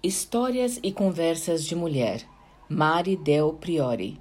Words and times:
Histórias 0.00 0.78
e 0.80 0.92
Conversas 0.92 1.64
de 1.64 1.74
Mulher, 1.74 2.24
Mari 2.68 3.16
Del 3.16 3.54
Priori. 3.54 4.20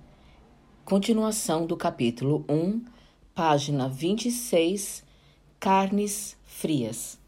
Continuação 0.83 1.67
do 1.67 1.77
capítulo 1.77 2.43
1, 2.49 2.83
página 3.35 3.87
26, 3.87 5.03
Carnes 5.59 6.35
Frias. 6.43 7.19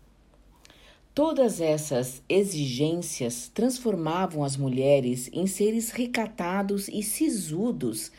Todas 1.14 1.62
essas 1.62 2.24
exigências 2.28 3.52
transformavam 3.54 4.44
as 4.44 4.58
mulheres 4.58 5.30
em 5.32 5.46
seres 5.46 5.92
recatados 5.92 6.88
e 6.88 7.04
sisudos, 7.04 8.12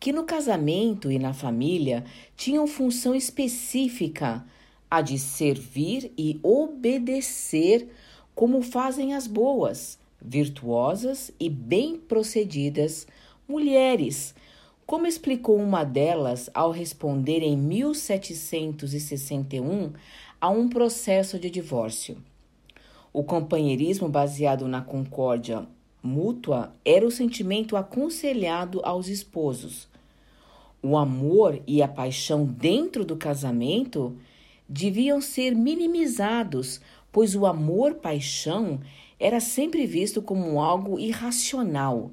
que 0.00 0.14
no 0.14 0.24
casamento 0.24 1.12
e 1.12 1.18
na 1.18 1.34
família 1.34 2.06
tinham 2.34 2.66
função 2.66 3.14
específica, 3.14 4.46
a 4.90 5.02
de 5.02 5.18
servir 5.18 6.10
e 6.16 6.40
obedecer 6.42 7.90
como 8.34 8.62
fazem 8.62 9.14
as 9.14 9.26
boas, 9.26 9.98
virtuosas 10.20 11.30
e 11.38 11.48
bem 11.48 11.96
procedidas 11.96 13.06
mulheres, 13.46 14.34
como 14.86 15.06
explicou 15.06 15.56
uma 15.56 15.84
delas 15.84 16.50
ao 16.52 16.70
responder 16.70 17.40
em 17.40 17.56
1761 17.56 19.92
a 20.40 20.50
um 20.50 20.68
processo 20.68 21.38
de 21.38 21.48
divórcio. 21.48 22.18
O 23.12 23.22
companheirismo 23.22 24.08
baseado 24.08 24.66
na 24.66 24.82
concórdia 24.82 25.66
mútua 26.02 26.74
era 26.84 27.06
o 27.06 27.10
sentimento 27.10 27.76
aconselhado 27.76 28.80
aos 28.84 29.06
esposos. 29.08 29.88
O 30.82 30.98
amor 30.98 31.62
e 31.66 31.82
a 31.82 31.88
paixão 31.88 32.44
dentro 32.44 33.04
do 33.04 33.16
casamento 33.16 34.14
deviam 34.68 35.20
ser 35.20 35.54
minimizados 35.54 36.80
pois 37.14 37.36
o 37.36 37.46
amor-paixão 37.46 38.80
era 39.20 39.38
sempre 39.38 39.86
visto 39.86 40.20
como 40.20 40.60
algo 40.60 40.98
irracional. 40.98 42.10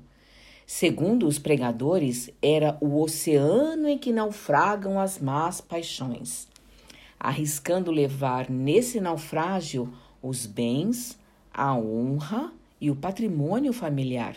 Segundo 0.63 1.27
os 1.27 1.39
pregadores, 1.39 2.29
era 2.39 2.77
o 2.79 3.01
oceano 3.01 3.87
em 3.87 3.97
que 3.97 4.13
naufragam 4.13 4.99
as 4.99 5.17
más 5.17 5.59
paixões, 5.59 6.47
arriscando 7.19 7.89
levar 7.89 8.47
nesse 8.47 9.01
naufrágio 9.01 9.91
os 10.21 10.45
bens, 10.45 11.17
a 11.51 11.75
honra 11.75 12.53
e 12.79 12.91
o 12.91 12.95
patrimônio 12.95 13.73
familiar. 13.73 14.35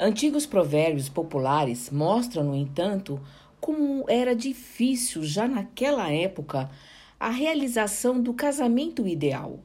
Antigos 0.00 0.46
provérbios 0.46 1.10
populares 1.10 1.90
mostram, 1.90 2.44
no 2.44 2.56
entanto, 2.56 3.20
como 3.60 4.06
era 4.08 4.34
difícil 4.34 5.22
já 5.22 5.46
naquela 5.46 6.10
época 6.10 6.70
a 7.18 7.30
realização 7.30 8.20
do 8.20 8.34
casamento 8.34 9.06
ideal. 9.06 9.60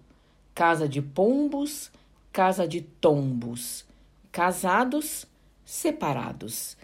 Casa 0.53 0.87
de 0.87 1.01
pombos, 1.01 1.91
casa 2.31 2.67
de 2.67 2.81
tombos, 2.81 3.85
casados, 4.31 5.25
separados. 5.65 6.77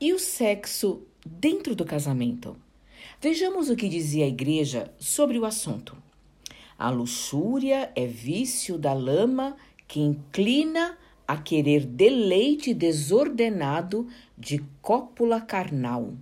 E 0.00 0.12
o 0.12 0.18
sexo 0.18 1.02
dentro 1.24 1.74
do 1.74 1.84
casamento? 1.84 2.56
Vejamos 3.20 3.70
o 3.70 3.76
que 3.76 3.88
dizia 3.88 4.24
a 4.24 4.28
igreja 4.28 4.92
sobre 4.98 5.38
o 5.38 5.44
assunto. 5.44 5.96
A 6.78 6.90
luxúria 6.90 7.90
é 7.94 8.06
vício 8.06 8.76
da 8.76 8.92
lama 8.92 9.56
que 9.88 10.00
inclina 10.00 10.98
a 11.26 11.36
querer 11.36 11.84
deleite 11.86 12.74
desordenado 12.74 14.06
de 14.36 14.62
cópula 14.82 15.40
carnal. 15.40 16.12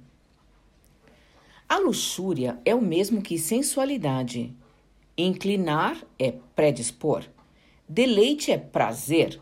A 1.69 1.79
luxúria 1.79 2.59
é 2.65 2.75
o 2.75 2.83
mesmo 2.83 3.23
que 3.23 3.39
sensualidade. 3.39 4.55
Inclinar 5.17 6.05
é 6.19 6.35
predispor. 6.55 7.25
Deleite 7.89 8.53
é 8.53 8.59
prazer. 8.59 9.41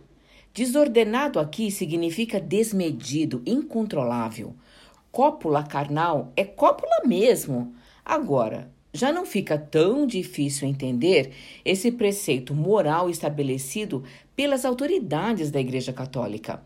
Desordenado 0.54 1.40
aqui 1.40 1.70
significa 1.70 2.40
desmedido, 2.40 3.42
incontrolável. 3.44 4.54
Cópula 5.10 5.64
carnal 5.64 6.32
é 6.36 6.44
cópula 6.44 7.02
mesmo. 7.04 7.74
Agora, 8.04 8.70
já 8.94 9.12
não 9.12 9.26
fica 9.26 9.58
tão 9.58 10.06
difícil 10.06 10.68
entender 10.68 11.32
esse 11.64 11.90
preceito 11.90 12.54
moral 12.54 13.10
estabelecido 13.10 14.04
pelas 14.36 14.64
autoridades 14.64 15.50
da 15.50 15.60
Igreja 15.60 15.92
Católica. 15.92 16.62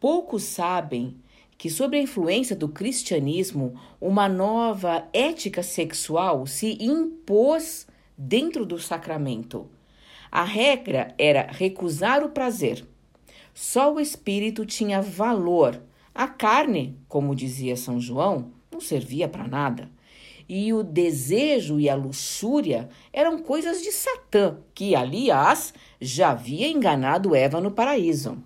Poucos 0.00 0.42
sabem 0.42 1.16
que, 1.58 1.68
sob 1.68 1.98
a 1.98 2.00
influência 2.00 2.54
do 2.54 2.68
cristianismo, 2.68 3.74
uma 4.00 4.28
nova 4.28 5.08
ética 5.12 5.60
sexual 5.60 6.46
se 6.46 6.78
impôs 6.80 7.84
dentro 8.16 8.64
do 8.64 8.78
sacramento. 8.78 9.68
A 10.30 10.44
regra 10.44 11.12
era 11.18 11.50
recusar 11.50 12.22
o 12.22 12.30
prazer. 12.30 12.86
Só 13.52 13.92
o 13.92 13.98
espírito 13.98 14.64
tinha 14.64 15.02
valor. 15.02 15.82
A 16.14 16.28
carne, 16.28 16.96
como 17.08 17.34
dizia 17.34 17.76
São 17.76 18.00
João, 18.00 18.52
não 18.70 18.80
servia 18.80 19.28
para 19.28 19.48
nada. 19.48 19.90
E 20.48 20.72
o 20.72 20.82
desejo 20.82 21.80
e 21.80 21.90
a 21.90 21.94
luxúria 21.94 22.88
eram 23.12 23.38
coisas 23.38 23.82
de 23.82 23.90
Satã, 23.90 24.58
que, 24.72 24.94
aliás, 24.94 25.74
já 26.00 26.30
havia 26.30 26.68
enganado 26.68 27.34
Eva 27.34 27.60
no 27.60 27.70
paraíso. 27.70 28.42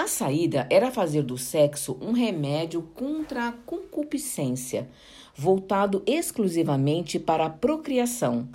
A 0.00 0.06
saída 0.06 0.66
era 0.70 0.90
fazer 0.90 1.22
do 1.22 1.36
sexo 1.36 1.98
um 2.00 2.12
remédio 2.12 2.80
contra 2.94 3.48
a 3.48 3.52
concupiscência, 3.52 4.88
voltado 5.36 6.02
exclusivamente 6.06 7.18
para 7.18 7.44
a 7.44 7.50
procriação. 7.50 8.48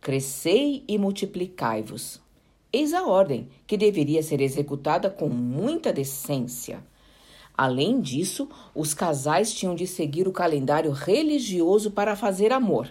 Crescei 0.00 0.82
e 0.88 0.96
multiplicai-vos. 0.96 2.18
Eis 2.72 2.94
a 2.94 3.04
ordem, 3.04 3.46
que 3.66 3.76
deveria 3.76 4.22
ser 4.22 4.40
executada 4.40 5.10
com 5.10 5.28
muita 5.28 5.92
decência. 5.92 6.82
Além 7.54 8.00
disso, 8.00 8.48
os 8.74 8.94
casais 8.94 9.52
tinham 9.52 9.74
de 9.74 9.86
seguir 9.86 10.26
o 10.26 10.32
calendário 10.32 10.92
religioso 10.92 11.90
para 11.90 12.16
fazer 12.16 12.54
amor. 12.54 12.90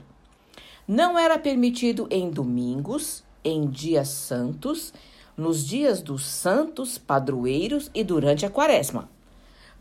Não 0.87 1.17
era 1.17 1.39
permitido 1.39 2.07
em 2.11 2.29
domingos, 2.29 3.23
em 3.43 3.67
dias 3.67 4.09
santos 4.09 4.93
nos 5.37 5.65
dias 5.65 6.01
dos 6.01 6.25
santos, 6.25 6.97
padroeiros 6.97 7.89
e 7.93 8.03
durante 8.03 8.45
a 8.45 8.49
quaresma. 8.49 9.09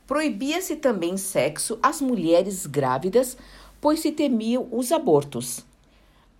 Proibia-se 0.06 0.76
também 0.76 1.16
sexo 1.16 1.78
às 1.82 2.00
mulheres 2.00 2.66
grávidas, 2.66 3.36
pois 3.80 4.00
se 4.00 4.12
temiam 4.12 4.68
os 4.70 4.92
abortos. 4.92 5.64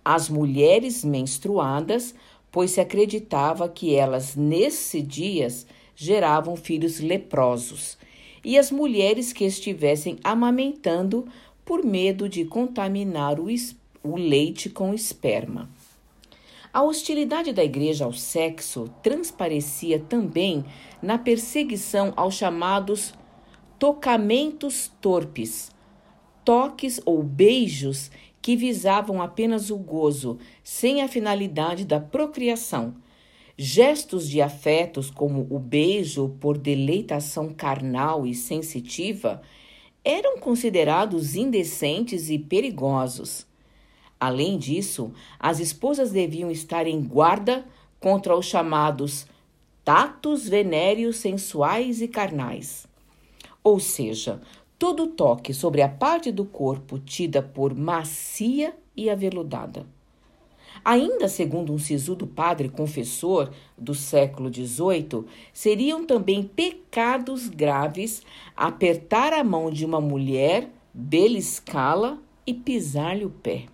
Às 0.03 0.29
mulheres 0.29 1.03
menstruadas, 1.03 2.13
pois 2.51 2.71
se 2.71 2.79
acreditava 2.79 3.67
que 3.67 3.95
elas, 3.95 4.35
nesses 4.35 5.07
dias, 5.07 5.65
geravam 5.95 6.55
filhos 6.55 6.99
leprosos, 6.99 7.97
e 8.43 8.59
as 8.59 8.69
mulheres 8.69 9.33
que 9.33 9.45
estivessem 9.45 10.19
amamentando 10.23 11.27
por 11.63 11.83
medo 11.83 12.29
de 12.29 12.45
contaminar 12.45 13.39
o, 13.39 13.47
o 14.03 14.15
leite 14.15 14.69
com 14.69 14.93
esperma. 14.93 15.67
A 16.75 16.83
hostilidade 16.83 17.53
da 17.53 17.63
igreja 17.63 18.03
ao 18.03 18.11
sexo 18.11 18.89
transparecia 19.01 19.97
também 19.97 20.65
na 21.01 21.17
perseguição 21.17 22.11
aos 22.17 22.33
chamados 22.33 23.13
tocamentos 23.79 24.91
torpes, 24.99 25.71
toques 26.43 26.99
ou 27.05 27.23
beijos 27.23 28.11
que 28.41 28.57
visavam 28.57 29.21
apenas 29.21 29.69
o 29.69 29.77
gozo, 29.77 30.37
sem 30.65 31.01
a 31.01 31.07
finalidade 31.07 31.85
da 31.85 32.01
procriação. 32.01 32.95
Gestos 33.57 34.29
de 34.29 34.41
afetos, 34.41 35.09
como 35.09 35.47
o 35.49 35.57
beijo 35.57 36.35
por 36.41 36.57
deleitação 36.57 37.53
carnal 37.53 38.27
e 38.27 38.35
sensitiva, 38.35 39.41
eram 40.03 40.39
considerados 40.39 41.37
indecentes 41.37 42.29
e 42.29 42.37
perigosos. 42.37 43.44
Além 44.25 44.57
disso, 44.57 45.11
as 45.39 45.59
esposas 45.59 46.11
deviam 46.11 46.49
estar 46.49 46.87
em 46.87 46.99
guarda 46.99 47.63
contra 47.99 48.35
os 48.35 48.47
chamados 48.47 49.27
tatos 49.83 50.49
venéreos 50.49 51.17
sensuais 51.17 52.01
e 52.01 52.07
carnais. 52.07 52.87
Ou 53.63 53.79
seja, 53.79 54.41
todo 54.79 55.05
toque 55.05 55.53
sobre 55.53 55.83
a 55.83 55.87
parte 55.87 56.31
do 56.31 56.43
corpo 56.43 56.97
tida 56.97 57.39
por 57.39 57.75
macia 57.75 58.75
e 58.97 59.11
aveludada. 59.11 59.85
Ainda 60.83 61.27
segundo 61.27 61.71
um 61.71 61.77
sisudo 61.77 62.25
padre 62.25 62.67
confessor 62.67 63.51
do 63.77 63.93
século 63.93 64.51
XVIII, 64.51 65.23
seriam 65.53 66.03
também 66.03 66.41
pecados 66.41 67.47
graves 67.47 68.23
apertar 68.57 69.33
a 69.33 69.43
mão 69.43 69.69
de 69.69 69.85
uma 69.85 70.01
mulher, 70.01 70.67
beliscá-la 70.91 72.17
e 72.45 72.55
pisar-lhe 72.55 73.23
o 73.23 73.29
pé. 73.29 73.67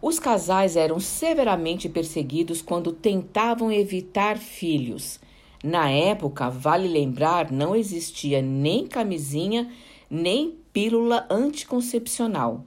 Os 0.00 0.20
casais 0.20 0.76
eram 0.76 1.00
severamente 1.00 1.88
perseguidos 1.88 2.62
quando 2.62 2.92
tentavam 2.92 3.72
evitar 3.72 4.38
filhos. 4.38 5.18
Na 5.62 5.90
época, 5.90 6.48
vale 6.48 6.86
lembrar, 6.86 7.50
não 7.50 7.74
existia 7.74 8.40
nem 8.40 8.86
camisinha 8.86 9.68
nem 10.08 10.56
pílula 10.72 11.26
anticoncepcional. 11.28 12.64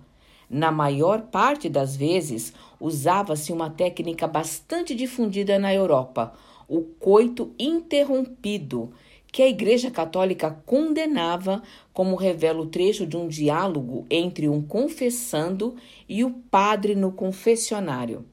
Na 0.50 0.72
maior 0.72 1.22
parte 1.22 1.70
das 1.70 1.96
vezes, 1.96 2.54
usava-se 2.80 3.54
uma 3.54 3.70
técnica 3.70 4.28
bastante 4.28 4.94
difundida 4.94 5.58
na 5.58 5.74
Europa, 5.74 6.34
o 6.68 6.82
coito 6.82 7.56
interrompido, 7.58 8.92
que 9.32 9.42
a 9.42 9.48
Igreja 9.48 9.90
Católica 9.90 10.52
condenava, 10.66 11.64
como 11.94 12.16
revela 12.16 12.62
o 12.62 12.66
trecho 12.66 13.06
de 13.06 13.16
um 13.16 13.28
diálogo 13.28 14.06
entre 14.10 14.50
um 14.50 14.62
confessando 14.62 15.76
e 16.08 16.24
o 16.24 16.32
padre 16.32 16.96
no 16.96 17.12
confessionário. 17.12 18.26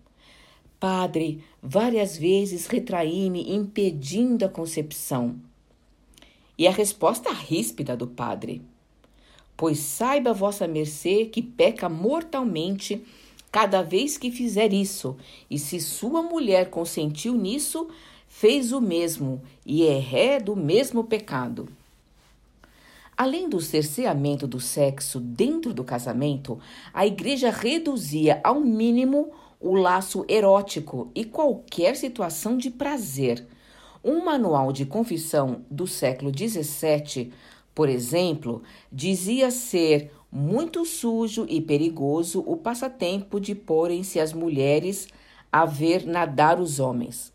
Padre, 0.80 1.42
várias 1.62 2.16
vezes 2.16 2.66
retraí-me 2.66 3.54
impedindo 3.54 4.44
a 4.44 4.48
concepção. 4.48 5.36
E 6.56 6.66
a 6.66 6.72
resposta 6.72 7.32
ríspida 7.32 7.96
do 7.96 8.06
padre: 8.06 8.62
Pois 9.56 9.78
saiba 9.78 10.32
vossa 10.32 10.66
mercê 10.66 11.26
que 11.26 11.42
peca 11.42 11.88
mortalmente 11.88 13.04
cada 13.50 13.82
vez 13.82 14.18
que 14.18 14.30
fizer 14.30 14.72
isso, 14.72 15.16
e 15.50 15.58
se 15.58 15.80
sua 15.80 16.22
mulher 16.22 16.70
consentiu 16.70 17.34
nisso, 17.34 17.88
fez 18.28 18.72
o 18.72 18.80
mesmo 18.80 19.42
e 19.64 19.86
é 19.86 19.98
ré 19.98 20.38
do 20.38 20.54
mesmo 20.54 21.02
pecado. 21.02 21.68
Além 23.16 23.48
do 23.48 23.60
cerceamento 23.60 24.46
do 24.46 24.60
sexo 24.60 25.18
dentro 25.18 25.74
do 25.74 25.82
casamento, 25.82 26.60
a 26.94 27.04
igreja 27.04 27.50
reduzia 27.50 28.40
ao 28.44 28.60
mínimo 28.60 29.32
o 29.58 29.74
laço 29.74 30.24
erótico 30.28 31.10
e 31.14 31.24
qualquer 31.24 31.96
situação 31.96 32.56
de 32.56 32.70
prazer. 32.70 33.44
Um 34.04 34.24
manual 34.24 34.72
de 34.72 34.86
confissão 34.86 35.62
do 35.68 35.84
século 35.84 36.30
XVII, 36.30 37.32
por 37.74 37.88
exemplo, 37.88 38.62
dizia 38.92 39.50
ser 39.50 40.12
muito 40.30 40.84
sujo 40.84 41.44
e 41.48 41.60
perigoso 41.60 42.44
o 42.46 42.56
passatempo 42.56 43.40
de 43.40 43.54
porem-se 43.54 44.20
as 44.20 44.32
mulheres 44.32 45.08
a 45.50 45.64
ver 45.64 46.06
nadar 46.06 46.60
os 46.60 46.78
homens 46.78 47.32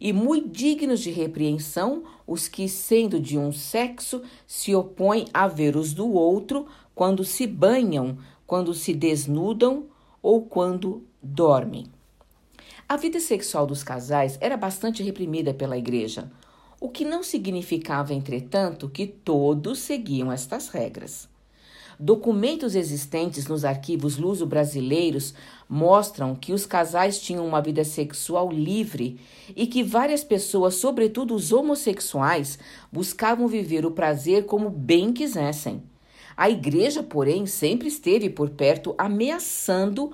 e 0.00 0.12
muito 0.12 0.48
dignos 0.48 1.00
de 1.00 1.10
repreensão 1.10 2.04
os 2.26 2.48
que, 2.48 2.68
sendo 2.68 3.20
de 3.20 3.36
um 3.36 3.52
sexo, 3.52 4.22
se 4.46 4.74
opõem 4.74 5.26
a 5.34 5.46
ver 5.46 5.76
os 5.76 5.92
do 5.92 6.10
outro 6.12 6.66
quando 6.94 7.24
se 7.24 7.46
banham, 7.46 8.16
quando 8.46 8.72
se 8.72 8.94
desnudam 8.94 9.84
ou 10.22 10.42
quando 10.42 11.04
dormem. 11.22 11.86
A 12.88 12.96
vida 12.96 13.20
sexual 13.20 13.66
dos 13.66 13.82
casais 13.82 14.38
era 14.40 14.56
bastante 14.56 15.02
reprimida 15.02 15.52
pela 15.54 15.78
igreja, 15.78 16.30
o 16.80 16.88
que 16.88 17.04
não 17.04 17.22
significava, 17.22 18.14
entretanto, 18.14 18.88
que 18.88 19.06
todos 19.06 19.80
seguiam 19.80 20.32
estas 20.32 20.68
regras. 20.68 21.28
Documentos 22.02 22.74
existentes 22.74 23.46
nos 23.46 23.62
arquivos 23.62 24.16
luso-brasileiros 24.16 25.34
mostram 25.70 26.34
que 26.34 26.52
os 26.52 26.66
casais 26.66 27.20
tinham 27.20 27.46
uma 27.46 27.62
vida 27.62 27.84
sexual 27.84 28.50
livre 28.50 29.20
e 29.54 29.68
que 29.68 29.84
várias 29.84 30.24
pessoas, 30.24 30.74
sobretudo 30.74 31.32
os 31.32 31.52
homossexuais, 31.52 32.58
buscavam 32.90 33.46
viver 33.46 33.86
o 33.86 33.92
prazer 33.92 34.46
como 34.46 34.68
bem 34.68 35.12
quisessem. 35.12 35.80
A 36.36 36.50
igreja, 36.50 37.04
porém, 37.04 37.46
sempre 37.46 37.86
esteve 37.86 38.28
por 38.28 38.50
perto 38.50 38.96
ameaçando, 38.98 40.10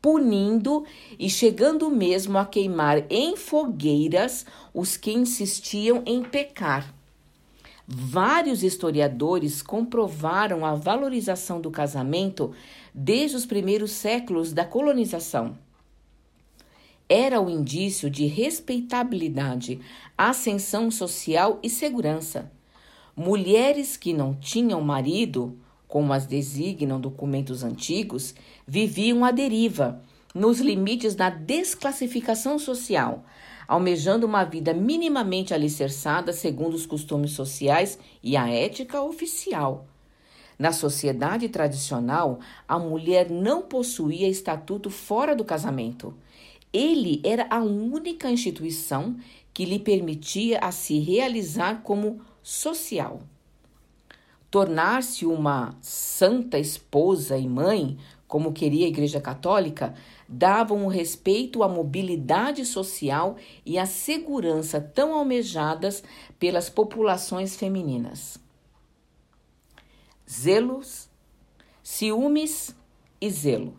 punindo 0.00 0.84
e 1.18 1.28
chegando 1.28 1.90
mesmo 1.90 2.38
a 2.38 2.46
queimar 2.46 3.04
em 3.10 3.36
fogueiras 3.36 4.46
os 4.72 4.96
que 4.96 5.10
insistiam 5.10 6.04
em 6.06 6.22
pecar. 6.22 6.94
Vários 7.92 8.62
historiadores 8.62 9.60
comprovaram 9.60 10.64
a 10.64 10.76
valorização 10.76 11.60
do 11.60 11.72
casamento 11.72 12.52
desde 12.94 13.36
os 13.36 13.46
primeiros 13.46 13.92
séculos 13.92 14.52
da 14.52 14.64
colonização. 14.64 15.56
Era 17.08 17.40
o 17.40 17.50
indício 17.50 18.08
de 18.08 18.26
respeitabilidade, 18.26 19.80
ascensão 20.16 20.90
social 20.90 21.58
e 21.62 21.68
segurança. 21.68 22.52
Mulheres 23.16 23.96
que 23.96 24.12
não 24.12 24.32
tinham 24.34 24.80
marido, 24.80 25.58
como 25.88 26.12
as 26.12 26.24
designam 26.24 27.00
documentos 27.00 27.64
antigos, 27.64 28.34
viviam 28.66 29.24
à 29.24 29.32
deriva, 29.32 30.00
nos 30.32 30.60
limites 30.60 31.16
da 31.16 31.28
desclassificação 31.28 32.60
social, 32.60 33.24
almejando 33.66 34.24
uma 34.24 34.44
vida 34.44 34.72
minimamente 34.72 35.52
alicerçada 35.52 36.32
segundo 36.32 36.74
os 36.74 36.86
costumes 36.86 37.32
sociais 37.32 37.98
e 38.22 38.36
a 38.36 38.48
ética 38.48 39.02
oficial. 39.02 39.89
Na 40.60 40.72
sociedade 40.72 41.48
tradicional, 41.48 42.38
a 42.68 42.78
mulher 42.78 43.30
não 43.30 43.62
possuía 43.62 44.28
estatuto 44.28 44.90
fora 44.90 45.34
do 45.34 45.42
casamento. 45.42 46.12
Ele 46.70 47.18
era 47.24 47.46
a 47.48 47.60
única 47.60 48.30
instituição 48.30 49.16
que 49.54 49.64
lhe 49.64 49.78
permitia 49.78 50.58
a 50.58 50.70
se 50.70 50.98
realizar 50.98 51.80
como 51.82 52.20
social. 52.42 53.22
Tornar-se 54.50 55.24
uma 55.24 55.74
santa 55.80 56.58
esposa 56.58 57.38
e 57.38 57.48
mãe, 57.48 57.96
como 58.28 58.52
queria 58.52 58.84
a 58.84 58.90
Igreja 58.90 59.18
Católica, 59.18 59.94
davam 60.28 60.84
o 60.84 60.88
respeito 60.88 61.62
à 61.62 61.70
mobilidade 61.70 62.66
social 62.66 63.36
e 63.64 63.78
à 63.78 63.86
segurança 63.86 64.78
tão 64.78 65.14
almejadas 65.14 66.04
pelas 66.38 66.68
populações 66.68 67.56
femininas. 67.56 68.38
Zelos, 70.30 71.08
ciúmes 71.82 72.72
e 73.20 73.28
zelo. 73.28 73.74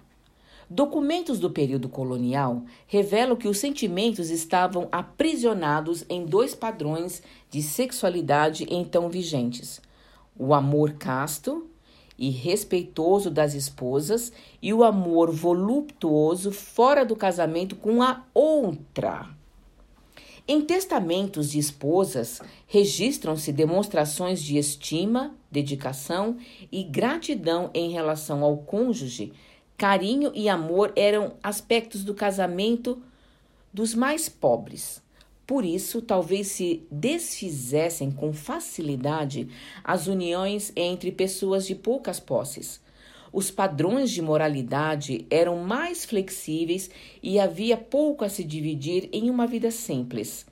Documentos 0.70 1.40
do 1.40 1.50
período 1.50 1.88
colonial 1.88 2.64
revelam 2.88 3.38
que 3.38 3.48
os 3.48 3.58
sentimentos 3.58 4.30
estavam 4.30 4.90
aprisionados 4.92 6.04
em 6.10 6.26
dois 6.26 6.54
padrões 6.54 7.24
de 7.50 7.64
sexualidade 7.64 8.68
então 8.70 9.08
vigentes: 9.08 9.82
o 10.38 10.54
amor 10.54 10.96
casto 10.96 11.70
e 12.18 12.30
respeitoso 12.30 13.32
das 13.32 13.54
esposas 13.54 14.34
e 14.62 14.74
o 14.74 14.84
amor 14.84 15.32
voluptuoso 15.32 16.52
fora 16.52 17.06
do 17.06 17.16
casamento 17.16 17.78
com 17.78 18.04
a 18.04 18.26
outra. 18.34 19.41
Em 20.48 20.62
testamentos 20.62 21.52
de 21.52 21.60
esposas, 21.60 22.42
registram-se 22.68 23.52
demonstrações 23.52 24.42
de 24.42 24.58
estima, 24.58 25.36
dedicação 25.52 26.38
e 26.72 26.84
gratidão 26.84 27.70
em 27.74 27.92
relação 27.92 28.44
ao 28.44 28.58
cônjuge. 28.58 29.32
Carinho 29.78 30.32
e 30.34 30.50
amor 30.50 30.92
eram 30.96 31.34
aspectos 31.44 32.04
do 32.04 32.14
casamento 32.14 33.02
dos 33.74 33.94
mais 33.94 34.28
pobres. 34.28 35.02
Por 35.46 35.66
isso, 35.66 36.02
talvez 36.02 36.48
se 36.48 36.84
desfizessem 36.90 38.10
com 38.10 38.34
facilidade 38.34 39.50
as 39.84 40.08
uniões 40.08 40.72
entre 40.76 41.12
pessoas 41.12 41.68
de 41.68 41.76
poucas 41.76 42.20
posses. 42.20 42.82
Os 43.34 43.50
padrões 43.50 44.12
de 44.12 44.22
moralidade 44.22 45.26
eram 45.30 45.64
mais 45.64 46.04
flexíveis 46.04 46.90
e 47.24 47.40
havia 47.40 47.78
pouco 47.78 48.26
a 48.26 48.30
se 48.30 48.44
dividir 48.44 49.08
em 49.14 49.30
uma 49.30 49.48
vida 49.48 49.72
simples. 49.72 50.46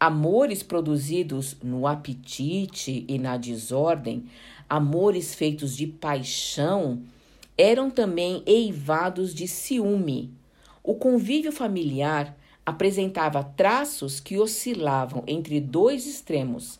Amores 0.00 0.62
produzidos 0.62 1.56
no 1.62 1.86
apetite 1.86 3.04
e 3.06 3.18
na 3.18 3.36
desordem, 3.36 4.24
amores 4.68 5.34
feitos 5.34 5.76
de 5.76 5.86
paixão, 5.86 7.02
eram 7.56 7.90
também 7.90 8.42
eivados 8.46 9.34
de 9.34 9.46
ciúme. 9.46 10.30
O 10.82 10.94
convívio 10.94 11.52
familiar 11.52 12.36
apresentava 12.64 13.44
traços 13.44 14.20
que 14.20 14.38
oscilavam 14.38 15.22
entre 15.26 15.60
dois 15.60 16.06
extremos: 16.06 16.78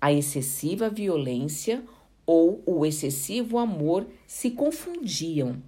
a 0.00 0.12
excessiva 0.12 0.88
violência 0.88 1.82
ou 2.32 2.62
o 2.64 2.86
excessivo 2.86 3.58
amor 3.58 4.06
se 4.26 4.50
confundiam. 4.50 5.62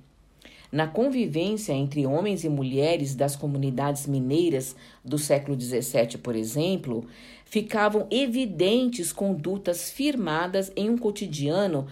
Na 0.73 0.89
convivência 0.89 1.75
entre 1.75 2.07
homens 2.07 2.43
e 2.43 2.49
mulheres 2.49 3.15
das 3.15 3.37
comunidades 3.37 4.07
mineiras 4.07 4.75
do 5.05 5.19
século 5.19 5.61
XVII, 5.61 6.17
por 6.23 6.35
exemplo, 6.35 7.07
ficavam 7.45 8.07
evidentes 8.11 9.13
condutas 9.13 9.91
firmadas 9.91 10.73
em 10.75 10.89
um 10.89 10.97
cotidiano 10.97 11.87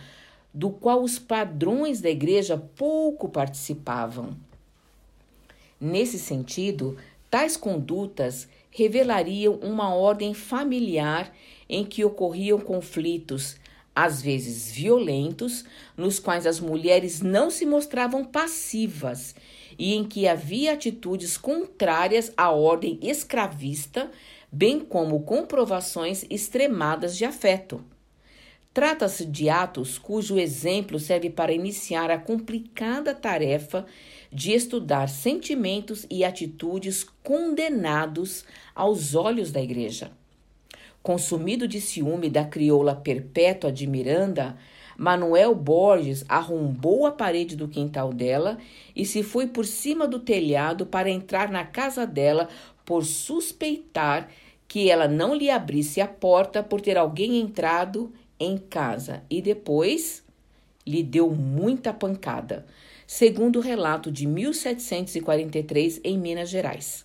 do 0.54 0.70
qual 0.70 1.02
os 1.02 1.18
padrões 1.18 2.00
da 2.00 2.08
igreja 2.08 2.56
pouco 2.56 3.28
participavam. 3.28 4.30
Nesse 5.78 6.18
sentido, 6.18 6.96
Tais 7.32 7.56
condutas 7.56 8.46
revelariam 8.70 9.54
uma 9.62 9.94
ordem 9.94 10.34
familiar 10.34 11.34
em 11.66 11.82
que 11.82 12.04
ocorriam 12.04 12.60
conflitos, 12.60 13.56
às 13.94 14.22
vezes 14.22 14.70
violentos, 14.70 15.64
nos 15.96 16.18
quais 16.18 16.46
as 16.46 16.60
mulheres 16.60 17.20
não 17.20 17.50
se 17.50 17.66
mostravam 17.66 18.24
passivas 18.24 19.34
e 19.78 19.94
em 19.94 20.04
que 20.04 20.26
havia 20.26 20.72
atitudes 20.72 21.36
contrárias 21.36 22.32
à 22.36 22.50
ordem 22.50 22.98
escravista, 23.02 24.10
bem 24.50 24.80
como 24.80 25.22
comprovações 25.22 26.24
extremadas 26.30 27.16
de 27.16 27.24
afeto. 27.24 27.84
Trata-se 28.72 29.26
de 29.26 29.50
atos 29.50 29.98
cujo 29.98 30.38
exemplo 30.38 30.98
serve 30.98 31.28
para 31.28 31.52
iniciar 31.52 32.10
a 32.10 32.18
complicada 32.18 33.14
tarefa 33.14 33.84
de 34.32 34.52
estudar 34.52 35.10
sentimentos 35.10 36.06
e 36.10 36.24
atitudes 36.24 37.04
condenados 37.22 38.46
aos 38.74 39.14
olhos 39.14 39.52
da 39.52 39.60
igreja. 39.60 40.10
Consumido 41.02 41.66
de 41.66 41.80
ciúme 41.80 42.30
da 42.30 42.44
crioula 42.44 42.94
perpétua 42.94 43.72
de 43.72 43.88
Miranda, 43.88 44.56
Manuel 44.96 45.52
Borges 45.52 46.24
arrombou 46.28 47.06
a 47.06 47.10
parede 47.10 47.56
do 47.56 47.66
quintal 47.66 48.12
dela 48.12 48.58
e 48.94 49.04
se 49.04 49.22
foi 49.22 49.48
por 49.48 49.66
cima 49.66 50.06
do 50.06 50.20
telhado 50.20 50.86
para 50.86 51.10
entrar 51.10 51.50
na 51.50 51.64
casa 51.64 52.06
dela 52.06 52.48
por 52.84 53.04
suspeitar 53.04 54.28
que 54.68 54.88
ela 54.88 55.08
não 55.08 55.34
lhe 55.34 55.50
abrisse 55.50 56.00
a 56.00 56.06
porta 56.06 56.62
por 56.62 56.80
ter 56.80 56.96
alguém 56.96 57.40
entrado 57.40 58.12
em 58.38 58.56
casa 58.56 59.24
e 59.28 59.42
depois 59.42 60.24
lhe 60.86 61.02
deu 61.02 61.30
muita 61.30 61.92
pancada, 61.92 62.64
segundo 63.06 63.58
o 63.58 63.62
relato 63.62 64.10
de 64.10 64.26
1743 64.26 66.00
em 66.04 66.16
Minas 66.16 66.48
Gerais. 66.48 67.04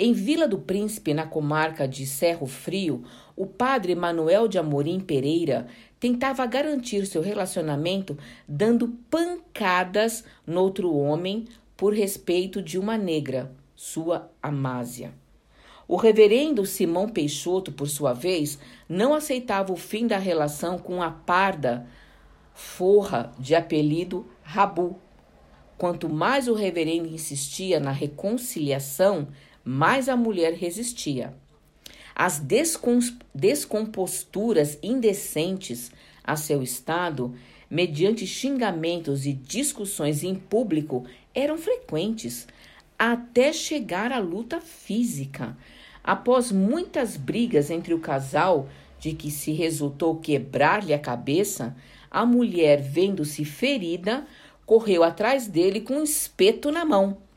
Em 0.00 0.12
Vila 0.12 0.46
do 0.46 0.60
Príncipe, 0.60 1.12
na 1.12 1.26
comarca 1.26 1.88
de 1.88 2.06
Cerro 2.06 2.46
Frio, 2.46 3.02
o 3.34 3.44
padre 3.44 3.96
Manuel 3.96 4.46
de 4.46 4.56
Amorim 4.56 5.00
Pereira 5.00 5.66
tentava 5.98 6.46
garantir 6.46 7.04
seu 7.04 7.20
relacionamento 7.20 8.16
dando 8.46 8.96
pancadas 9.10 10.22
no 10.46 10.60
outro 10.60 10.94
homem 10.94 11.48
por 11.76 11.92
respeito 11.92 12.62
de 12.62 12.78
uma 12.78 12.96
negra, 12.96 13.50
sua 13.74 14.30
Amásia. 14.40 15.12
O 15.88 15.96
reverendo 15.96 16.64
Simão 16.64 17.08
Peixoto, 17.08 17.72
por 17.72 17.88
sua 17.88 18.12
vez, 18.12 18.56
não 18.88 19.14
aceitava 19.14 19.72
o 19.72 19.76
fim 19.76 20.06
da 20.06 20.16
relação 20.16 20.78
com 20.78 21.02
a 21.02 21.10
parda 21.10 21.88
forra 22.54 23.32
de 23.36 23.56
apelido 23.56 24.28
Rabu. 24.44 24.96
Quanto 25.76 26.08
mais 26.08 26.46
o 26.46 26.54
reverendo 26.54 27.08
insistia 27.08 27.80
na 27.80 27.90
reconciliação, 27.90 29.26
mais 29.70 30.08
a 30.08 30.16
mulher 30.16 30.54
resistia. 30.54 31.34
As 32.16 32.42
descomposturas 33.34 34.78
indecentes 34.82 35.92
a 36.24 36.36
seu 36.36 36.62
estado, 36.62 37.34
mediante 37.68 38.26
xingamentos 38.26 39.26
e 39.26 39.34
discussões 39.34 40.24
em 40.24 40.34
público, 40.34 41.04
eram 41.34 41.58
frequentes, 41.58 42.48
até 42.98 43.52
chegar 43.52 44.10
à 44.10 44.18
luta 44.18 44.58
física. 44.58 45.54
Após 46.02 46.50
muitas 46.50 47.18
brigas 47.18 47.70
entre 47.70 47.92
o 47.92 48.00
casal, 48.00 48.70
de 48.98 49.12
que 49.12 49.30
se 49.30 49.52
resultou 49.52 50.16
quebrar-lhe 50.16 50.94
a 50.94 50.98
cabeça, 50.98 51.76
a 52.10 52.24
mulher, 52.24 52.80
vendo-se 52.80 53.44
ferida, 53.44 54.26
correu 54.64 55.04
atrás 55.04 55.46
dele 55.46 55.82
com 55.82 55.98
um 55.98 56.04
espeto 56.04 56.72
na 56.72 56.86
mão. 56.86 57.27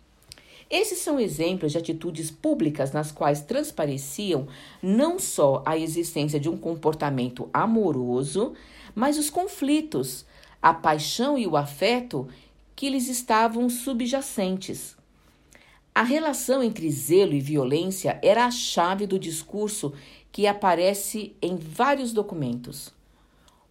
Esses 0.72 1.00
são 1.00 1.20
exemplos 1.20 1.74
de 1.74 1.78
atitudes 1.78 2.32
públicas 2.32 2.94
nas 2.94 3.12
quais 3.12 3.42
transpareciam 3.42 4.48
não 4.82 5.20
só 5.20 5.62
a 5.66 5.78
existência 5.78 6.40
de 6.40 6.48
um 6.48 6.56
comportamento 6.56 7.50
amoroso, 7.54 8.54
mas 8.96 9.18
os 9.18 9.30
conflitos, 9.30 10.26
a 10.62 10.74
paixão 10.74 11.38
e 11.38 11.46
o 11.46 11.58
afeto 11.58 12.26
que 12.74 12.90
lhes 12.90 13.10
estavam 13.10 13.70
subjacentes. 13.70 14.96
A 15.94 16.04
relação 16.04 16.64
entre 16.64 16.90
zelo 16.90 17.34
e 17.34 17.42
violência 17.42 18.18
era 18.24 18.46
a 18.46 18.52
chave 18.52 19.06
do 19.06 19.20
discurso 19.20 19.94
que 20.32 20.48
aparece 20.48 21.36
em 21.42 21.58
vários 21.58 22.14
documentos. 22.14 22.94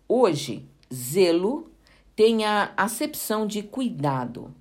Hoje, 0.07 0.67
zelo 0.93 1.71
tem 2.15 2.45
a 2.45 2.75
acepção 2.77 3.47
de 3.47 3.63
cuidado, 3.63 4.55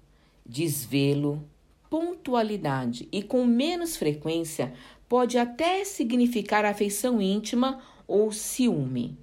desvelo, 0.45 1.43
pontualidade 1.89 3.07
e 3.11 3.23
com 3.23 3.45
menos 3.45 3.97
frequência 3.97 4.73
pode 5.07 5.37
até 5.37 5.83
significar 5.83 6.65
afeição 6.65 7.21
íntima 7.21 7.79
ou 8.07 8.31
ciúme. 8.31 9.17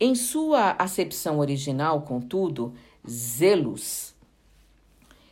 Em 0.00 0.14
sua 0.14 0.72
acepção 0.72 1.38
original, 1.38 2.02
contudo, 2.02 2.74
zelos 3.08 4.14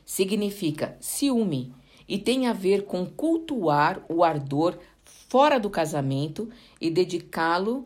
significa 0.05 0.97
ciúme 1.01 1.75
e 2.09 2.17
tem 2.17 2.47
a 2.47 2.53
ver 2.53 2.85
com 2.85 3.05
cultuar 3.05 4.01
o 4.09 4.23
ardor 4.23 4.79
fora 5.29 5.59
do 5.59 5.69
casamento 5.69 6.49
e 6.81 6.89
dedicá-lo 6.89 7.85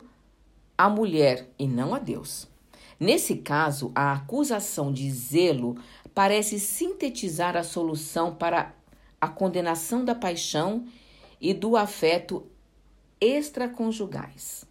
à 0.77 0.87
mulher 0.87 1.49
e 1.57 1.67
não 1.67 1.95
a 1.95 1.99
Deus. 1.99 2.47
Nesse 2.99 3.37
caso, 3.37 3.91
a 3.95 4.13
acusação 4.13 4.93
de 4.93 5.09
zelo 5.09 5.75
parece 6.13 6.59
sintetizar 6.59 7.57
a 7.57 7.63
solução 7.63 8.35
para 8.35 8.73
a 9.21 9.27
condenação 9.27 10.03
da 10.03 10.15
paixão 10.15 10.85
e 11.39 11.53
do 11.53 11.77
afeto 11.77 12.43
extraconjugais. 13.21 14.65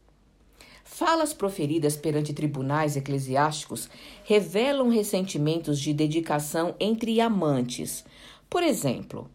Falas 0.85 1.33
proferidas 1.33 1.97
perante 1.97 2.35
tribunais 2.35 2.97
eclesiásticos 2.97 3.89
revelam 4.25 4.89
ressentimentos 4.89 5.79
de 5.79 5.95
dedicação 5.95 6.75
entre 6.81 7.21
amantes. 7.21 8.05
Por 8.51 8.63
exemplo, 8.65 9.31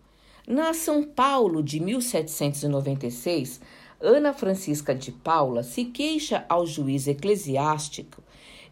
na 0.46 0.74
São 0.74 1.02
Paulo 1.02 1.64
de 1.64 1.80
1796, 1.80 3.62
Ana 4.02 4.34
Francisca 4.34 4.94
de 4.94 5.14
Paula 5.14 5.64
se 5.64 5.86
queixa 5.86 6.46
ao 6.50 6.68
juiz 6.68 7.08
eclesiástico 7.08 8.22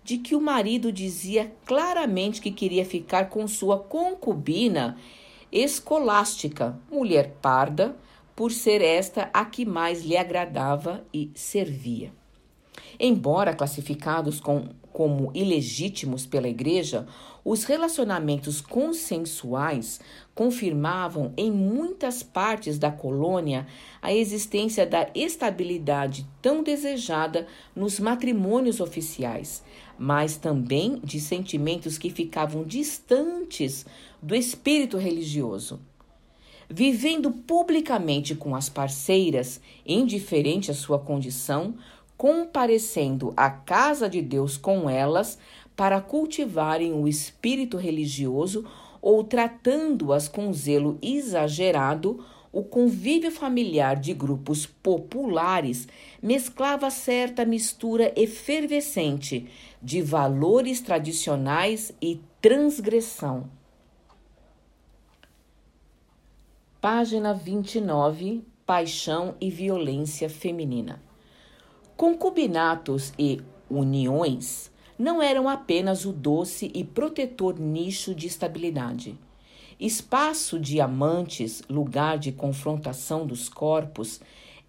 de 0.03 0.17
que 0.17 0.35
o 0.35 0.41
marido 0.41 0.91
dizia 0.91 1.51
claramente 1.65 2.41
que 2.41 2.51
queria 2.51 2.85
ficar 2.85 3.29
com 3.29 3.47
sua 3.47 3.79
concubina 3.79 4.97
escolástica, 5.53 6.79
mulher 6.91 7.37
parda, 7.39 7.95
por 8.35 8.51
ser 8.51 8.81
esta 8.81 9.29
a 9.31 9.45
que 9.45 9.63
mais 9.63 10.03
lhe 10.03 10.17
agradava 10.17 11.05
e 11.13 11.29
servia. 11.35 12.11
Embora 12.99 13.53
classificados 13.53 14.39
com, 14.39 14.69
como 14.91 15.31
ilegítimos 15.35 16.25
pela 16.25 16.47
Igreja, 16.47 17.05
os 17.45 17.65
relacionamentos 17.65 18.61
consensuais 18.61 19.99
confirmavam 20.33 21.33
em 21.37 21.51
muitas 21.51 22.23
partes 22.23 22.79
da 22.79 22.91
colônia 22.91 23.67
a 24.01 24.13
existência 24.13 24.85
da 24.85 25.09
estabilidade 25.13 26.27
tão 26.41 26.63
desejada 26.63 27.45
nos 27.75 27.99
matrimônios 27.99 28.79
oficiais, 28.79 29.63
mas 29.97 30.37
também 30.37 30.99
de 31.03 31.19
sentimentos 31.19 31.97
que 31.97 32.09
ficavam 32.09 32.63
distantes 32.63 33.85
do 34.23 34.33
espírito 34.33 34.97
religioso. 34.97 35.81
Vivendo 36.69 37.29
publicamente 37.29 38.33
com 38.33 38.55
as 38.55 38.69
parceiras, 38.69 39.59
indiferente 39.85 40.71
à 40.71 40.73
sua 40.73 40.97
condição, 40.97 41.75
comparecendo 42.15 43.33
à 43.35 43.49
casa 43.49 44.09
de 44.09 44.21
Deus 44.21 44.55
com 44.55 44.89
elas 44.89 45.37
para 45.75 45.99
cultivarem 45.99 46.93
o 46.93 47.05
espírito 47.05 47.75
religioso 47.75 48.65
ou 49.01 49.25
tratando-as 49.25 50.29
com 50.29 50.53
zelo 50.53 50.97
exagerado, 51.01 52.23
o 52.49 52.63
convívio 52.63 53.29
familiar 53.29 53.97
de 53.97 54.13
grupos 54.13 54.65
populares 54.65 55.85
mesclava 56.21 56.89
certa 56.89 57.43
mistura 57.43 58.13
efervescente 58.15 59.49
de 59.81 60.01
valores 60.01 60.79
tradicionais 60.79 61.91
e 62.01 62.21
transgressão. 62.39 63.49
Página 66.83 67.33
29 67.33 68.43
Paixão 68.65 69.35
e 69.39 69.49
violência 69.49 70.29
feminina. 70.29 71.01
Concubinatos 71.95 73.13
e 73.17 73.39
uniões 73.69 74.69
não 74.99 75.21
eram 75.23 75.47
apenas 75.47 76.03
o 76.03 76.11
doce 76.11 76.69
e 76.75 76.83
protetor 76.83 77.57
nicho 77.57 78.13
de 78.13 78.27
estabilidade. 78.27 79.17
Espaço 79.79 80.59
de 80.59 80.81
amantes, 80.81 81.61
lugar 81.69 82.17
de 82.19 82.33
confrontação 82.33 83.25
dos 83.25 83.47
corpos, 83.47 84.19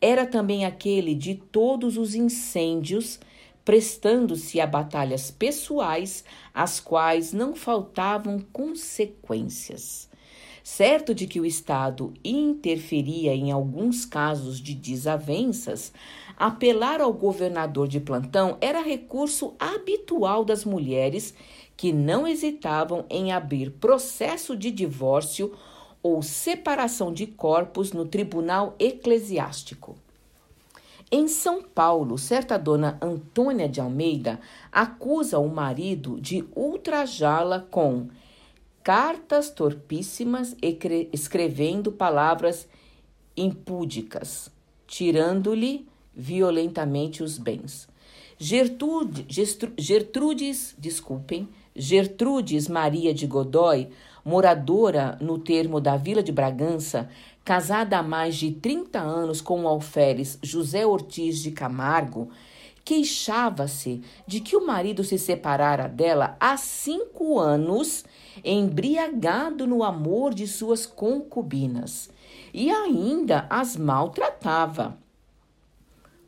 era 0.01 0.25
também 0.25 0.65
aquele 0.65 1.17
de 1.17 1.35
todos 1.35 1.99
os 1.99 2.15
incêndios, 2.15 3.19
prestando-se 3.65 4.61
a 4.61 4.69
batalhas 4.69 5.33
pessoais, 5.33 6.23
às 6.55 6.79
quais 6.79 7.33
não 7.33 7.57
faltavam 7.57 8.39
consequências. 8.53 10.14
Certo 10.65 11.15
de 11.15 11.27
que 11.27 11.39
o 11.39 11.45
Estado 11.45 12.15
interferia 12.25 13.35
em 13.35 13.53
alguns 13.53 14.07
casos 14.07 14.59
de 14.59 14.75
desavenças, 14.75 15.93
apelar 16.39 17.03
ao 17.03 17.13
governador 17.13 17.87
de 17.87 18.01
plantão 18.01 18.57
era 18.63 18.81
recurso 18.81 19.53
habitual 19.59 20.43
das 20.43 20.65
mulheres 20.65 21.35
que 21.77 21.93
não 21.93 22.27
hesitavam 22.27 23.05
em 23.11 23.31
abrir 23.31 23.73
processo 23.73 24.57
de 24.57 24.71
divórcio 24.71 25.53
ou 26.03 26.23
separação 26.23 27.13
de 27.13 27.27
corpos 27.27 27.93
no 27.93 28.07
tribunal 28.07 28.75
eclesiástico. 28.79 29.95
Em 31.13 31.29
São 31.29 31.63
Paulo, 31.63 32.17
certa 32.17 32.57
dona 32.57 32.97
Antônia 33.03 33.69
de 33.69 33.83
Almeida 33.83 34.41
acusa 34.73 35.39
o 35.39 35.47
marido 35.47 36.19
de 36.19 36.43
ultrajá-la 36.57 37.61
com 37.71 38.09
cartas 38.85 39.49
torpíssimas 39.49 40.55
escrevendo 41.11 41.91
palavras 41.91 42.69
impúdicas, 43.35 44.51
tirando-lhe 44.87 45.89
violentamente 46.15 47.23
os 47.23 47.39
bens. 47.39 47.89
Gertrude, 48.37 49.27
Gertrudes, 49.79 50.75
desculpem, 50.77 51.49
Gertrudes 51.75 52.69
Maria 52.69 53.15
de 53.15 53.27
Godoy, 53.27 53.89
moradora 54.23 55.17
no 55.19 55.39
termo 55.39 55.81
da 55.81 55.97
Vila 55.97 56.23
de 56.23 56.31
Bragança, 56.31 57.09
casada 57.43 57.99
há 57.99 58.03
mais 58.03 58.37
de 58.37 58.53
30 58.53 59.01
anos 59.01 59.41
com 59.41 59.63
o 59.63 59.69
alferes 59.69 60.39
José 60.43 60.85
Ortiz 60.85 61.43
de 61.43 61.53
Camargo, 61.53 62.29
queixava-se 62.85 64.03
de 64.27 64.41
que 64.41 64.57
o 64.57 64.67
marido 64.67 65.03
se 65.03 65.19
separara 65.19 65.89
dela 65.89 66.37
há 66.39 66.57
cinco 66.59 67.39
anos, 67.39 68.05
embriagado 68.43 69.67
no 69.67 69.85
amor 69.85 70.33
de 70.33 70.47
suas 70.47 70.87
concubinas, 70.87 72.11
e 72.53 72.71
ainda 72.71 73.47
as 73.51 73.77
maltratava. 73.77 74.99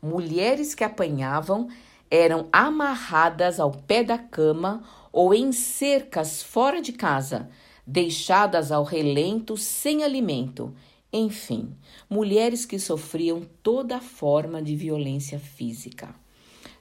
Mulheres 0.03 0.75
que 0.75 0.85
apanhavam 0.85 1.69
eram 2.11 2.49
amarradas 2.53 3.59
ao 3.59 3.73
pé 3.73 4.05
da 4.05 4.19
cama 4.19 4.83
ou 5.13 5.35
em 5.35 5.51
cercas 5.51 6.43
fora 6.43 6.81
de 6.81 6.93
casa, 6.93 7.49
deixadas 7.87 8.71
ao 8.71 8.85
relento 8.85 9.57
sem 9.57 10.05
alimento. 10.05 10.75
Enfim, 11.13 11.75
mulheres 12.11 12.67
que 12.67 12.79
sofriam 12.79 13.43
toda 13.63 14.01
forma 14.01 14.61
de 14.61 14.77
violência 14.77 15.39
física. 15.39 16.15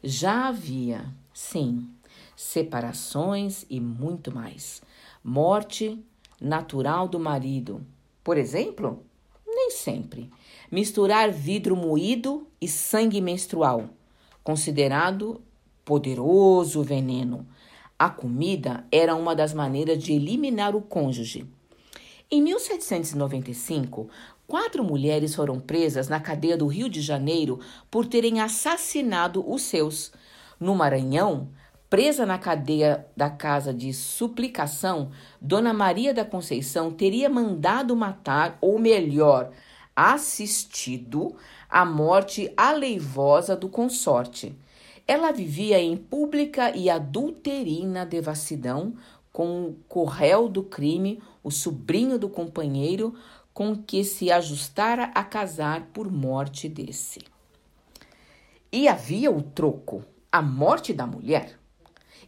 Já 0.04 0.50
havia, 0.50 1.06
sim, 1.34 1.90
separações 2.36 3.66
e 3.70 3.80
muito 3.80 4.34
mais. 4.34 4.82
Morte 5.28 6.00
natural 6.40 7.08
do 7.08 7.20
marido. 7.20 7.84
Por 8.24 8.38
exemplo, 8.38 9.04
nem 9.44 9.72
sempre. 9.72 10.30
Misturar 10.72 11.32
vidro 11.32 11.76
moído 11.76 12.46
e 12.62 12.68
sangue 12.68 13.20
menstrual, 13.20 13.90
considerado 14.44 15.42
poderoso 15.84 16.84
veneno. 16.84 17.48
A 17.98 18.08
comida 18.08 18.86
era 18.92 19.16
uma 19.16 19.36
das 19.36 19.52
maneiras 19.52 20.04
de 20.04 20.14
eliminar 20.14 20.76
o 20.76 20.82
cônjuge. 20.82 21.48
Em 22.30 22.40
1795, 22.44 24.08
Quatro 24.48 24.84
mulheres 24.84 25.34
foram 25.34 25.60
presas 25.60 26.08
na 26.08 26.20
cadeia 26.20 26.56
do 26.56 26.68
Rio 26.68 26.88
de 26.88 27.02
Janeiro 27.02 27.60
por 27.90 28.06
terem 28.06 28.42
assassinado 28.42 29.44
os 29.52 29.64
seus. 29.64 30.12
No 30.60 30.76
Maranhão, 30.76 31.50
presa 31.90 32.26
na 32.26 32.38
cadeia 32.38 33.06
da 33.16 33.30
casa 33.30 33.74
de 33.74 33.94
suplicação, 33.94 35.12
Dona 35.40 35.74
Maria 35.74 36.14
da 36.14 36.26
Conceição 36.26 36.92
teria 36.92 37.30
mandado 37.30 37.96
matar, 37.96 38.58
ou 38.62 38.80
melhor, 38.80 39.52
assistido, 39.96 41.36
a 41.70 41.86
morte 41.86 42.52
aleivosa 42.58 43.56
do 43.56 43.70
consorte. 43.70 44.56
Ela 45.08 45.32
vivia 45.32 45.80
em 45.80 45.96
pública 45.96 46.76
e 46.76 46.90
adulterina 46.90 48.06
devassidão 48.06 48.96
com 49.32 49.66
o 49.66 49.74
corréu 49.88 50.48
do 50.48 50.64
crime, 50.64 51.22
o 51.44 51.52
sobrinho 51.52 52.18
do 52.18 52.30
companheiro, 52.30 53.14
com 53.54 53.76
que 53.76 54.04
se 54.04 54.32
ajustara 54.32 55.12
a 55.14 55.24
casar 55.24 55.88
por 55.94 56.12
morte 56.12 56.68
desse. 56.68 57.20
E 58.72 58.88
havia 58.88 59.32
o 59.32 59.42
troco, 59.42 60.04
a 60.32 60.42
morte 60.42 60.92
da 60.92 61.06
mulher. 61.06 61.58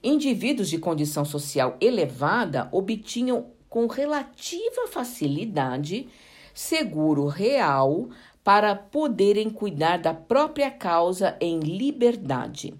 Indivíduos 0.03 0.69
de 0.69 0.77
condição 0.77 1.25
social 1.25 1.77
elevada 1.81 2.69
obtinham 2.71 3.47
com 3.69 3.87
relativa 3.87 4.87
facilidade 4.89 6.07
seguro 6.53 7.27
real 7.27 8.09
para 8.43 8.75
poderem 8.75 9.49
cuidar 9.49 9.97
da 9.97 10.13
própria 10.13 10.71
causa 10.71 11.35
em 11.39 11.59
liberdade. 11.59 12.73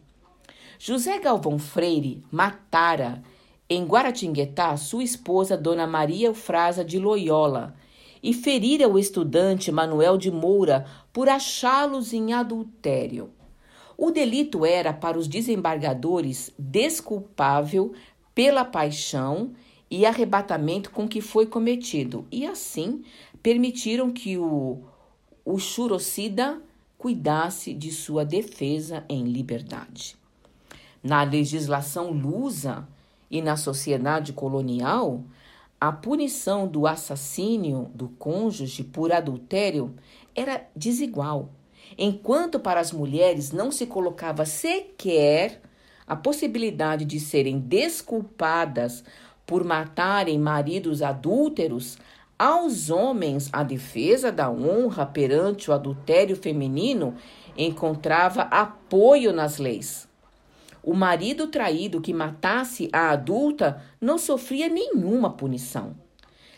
José 0.80 1.20
Galvão 1.20 1.60
Freire 1.60 2.24
matara 2.32 3.22
em 3.70 3.84
Guaratinguetá 3.84 4.78
sua 4.78 5.04
esposa 5.04 5.58
Dona 5.58 5.86
Maria 5.86 6.28
Eufrasa 6.28 6.86
de 6.86 6.98
Loyola, 6.98 7.76
e 8.22 8.34
ferira 8.34 8.88
o 8.88 8.98
estudante 8.98 9.72
Manuel 9.72 10.18
de 10.18 10.32
Moura 10.32 10.86
por 11.14 11.30
achá-los 11.30 12.14
em 12.14 12.34
adultério. 12.34 13.30
O 13.98 14.12
delito 14.12 14.64
era 14.64 14.94
para 14.94 15.18
os 15.18 15.28
desembargadores 15.28 16.54
desculpável 16.58 17.94
pela 18.36 18.64
paixão 18.64 19.54
e 19.90 20.06
arrebatamento 20.06 20.92
com 20.92 21.08
que 21.08 21.20
foi 21.20 21.48
cometido, 21.48 22.28
e 22.32 22.46
assim 22.46 23.04
permitiram 23.42 24.12
que 24.12 24.38
o, 24.38 24.84
o 25.44 25.58
churocida 25.58 26.62
cuidasse 26.98 27.74
de 27.74 27.92
sua 27.92 28.24
defesa 28.24 29.04
em 29.10 29.24
liberdade. 29.24 30.16
Na 31.02 31.24
legislação 31.24 32.12
lusa 32.12 32.88
e 33.32 33.42
na 33.42 33.58
sociedade 33.58 34.34
colonial, 34.34 35.24
a 35.80 35.92
punição 35.92 36.68
do 36.68 36.86
assassínio 36.86 37.90
do 37.94 38.10
cônjuge 38.10 38.84
por 38.84 39.12
adultério 39.12 39.96
era 40.36 40.68
desigual, 40.76 41.50
enquanto 41.98 42.60
para 42.60 42.80
as 42.80 42.92
mulheres 42.92 43.52
não 43.52 43.72
se 43.72 43.86
colocava 43.86 44.46
sequer 44.46 45.62
a 46.08 46.16
possibilidade 46.16 47.06
de 47.06 47.20
serem 47.20 47.60
desculpadas 47.60 49.04
por 49.46 49.64
matarem 49.64 50.40
maridos 50.40 51.02
adúlteros, 51.02 51.98
aos 52.40 52.90
homens 52.90 53.50
a 53.52 53.64
defesa 53.64 54.32
da 54.32 54.50
honra 54.50 55.06
perante 55.06 55.70
o 55.70 55.74
adultério 55.74 56.36
feminino 56.36 57.16
encontrava 57.58 58.44
apoio 58.44 59.34
nas 59.34 59.58
leis. 59.58 60.08
O 60.84 60.94
marido 60.94 61.48
traído 61.48 62.00
que 62.00 62.14
matasse 62.14 62.90
a 62.94 63.10
adulta 63.10 63.84
não 64.00 64.18
sofria 64.18 64.70
nenhuma 64.70 65.32
punição. 65.32 65.96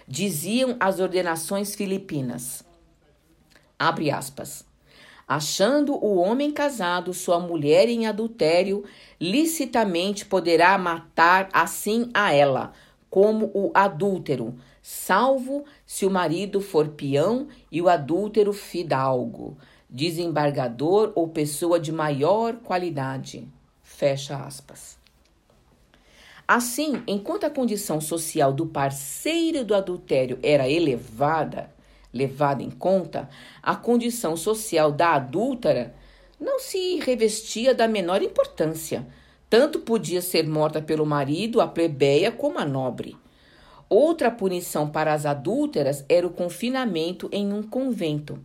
Diziam 0.07 0.75
as 0.79 0.99
ordenações 0.99 1.73
filipinas. 1.73 2.63
Abre 3.77 4.11
aspas. 4.11 4.68
Achando 5.31 5.93
o 5.93 6.15
homem 6.15 6.49
casado 6.49 7.13
sua 7.13 7.39
mulher 7.39 7.87
em 7.87 8.07
adultério, 8.07 8.83
licitamente 9.21 10.25
poderá 10.25 10.75
matar 10.75 11.47
assim 11.53 12.09
a 12.15 12.33
ela, 12.33 12.73
como 13.11 13.51
o 13.53 13.69
adúltero, 13.75 14.55
salvo 14.81 15.65
se 15.85 16.03
o 16.03 16.09
marido 16.09 16.59
for 16.59 16.87
peão 16.87 17.47
e 17.71 17.79
o 17.79 17.87
adúltero 17.87 18.51
fidalgo, 18.51 19.55
desembargador 19.87 21.11
ou 21.13 21.27
pessoa 21.27 21.79
de 21.79 21.91
maior 21.91 22.55
qualidade. 22.55 23.47
Fecha 23.83 24.35
aspas. 24.35 24.97
Assim, 26.47 27.03
enquanto 27.05 27.43
a 27.43 27.51
condição 27.51 28.01
social 28.01 28.51
do 28.51 28.65
parceiro 28.65 29.63
do 29.63 29.75
adultério 29.75 30.39
era 30.41 30.67
elevada, 30.67 31.69
levada 32.13 32.63
em 32.63 32.69
conta, 32.69 33.29
a 33.61 33.75
condição 33.75 34.35
social 34.35 34.91
da 34.91 35.13
adúltera 35.13 35.93
não 36.39 36.59
se 36.59 36.99
revestia 36.99 37.73
da 37.73 37.87
menor 37.87 38.21
importância. 38.21 39.05
Tanto 39.49 39.79
podia 39.79 40.21
ser 40.21 40.47
morta 40.47 40.81
pelo 40.81 41.05
marido 41.05 41.59
a 41.59 41.67
plebeia 41.67 42.31
como 42.31 42.59
a 42.59 42.65
nobre. 42.65 43.17
Outra 43.89 44.29
punição 44.29 44.89
para 44.89 45.13
as 45.13 45.25
adúlteras 45.25 46.05
era 46.07 46.25
o 46.25 46.29
confinamento 46.29 47.27
em 47.31 47.51
um 47.51 47.63
convento. 47.63 48.39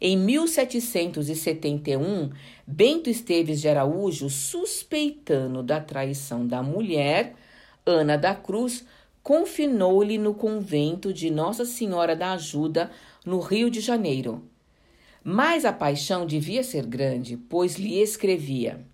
Em 0.00 0.16
1771, 0.16 2.30
Bento 2.66 3.10
Esteves 3.10 3.60
de 3.60 3.68
Araújo, 3.68 4.30
suspeitando 4.30 5.62
da 5.62 5.80
traição 5.80 6.46
da 6.46 6.62
mulher, 6.62 7.34
Ana 7.84 8.16
da 8.16 8.34
Cruz, 8.34 8.84
confinou-lhe 9.26 10.18
no 10.18 10.32
convento 10.32 11.12
de 11.12 11.32
Nossa 11.32 11.64
Senhora 11.64 12.14
da 12.14 12.34
Ajuda, 12.34 12.92
no 13.24 13.40
Rio 13.40 13.68
de 13.68 13.80
Janeiro. 13.80 14.40
Mas 15.24 15.64
a 15.64 15.72
paixão 15.72 16.24
devia 16.24 16.62
ser 16.62 16.86
grande, 16.86 17.36
pois 17.36 17.74
lhe 17.74 18.00
escrevia: 18.00 18.86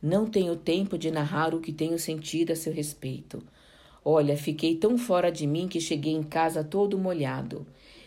Não 0.00 0.24
tenho 0.24 0.54
tempo 0.54 0.96
de 0.96 1.10
narrar 1.10 1.52
o 1.52 1.58
que 1.58 1.72
tenho 1.72 1.98
sentido 1.98 2.52
a 2.52 2.54
seu 2.54 2.72
respeito. 2.72 3.42
Olha, 4.04 4.36
fiquei 4.36 4.76
tão 4.76 4.96
fora 4.96 5.32
de 5.32 5.48
mim 5.48 5.66
que 5.66 5.80
cheguei 5.80 6.12
em 6.12 6.22
casa 6.22 6.62
todo 6.62 6.96
molhado. 6.96 7.66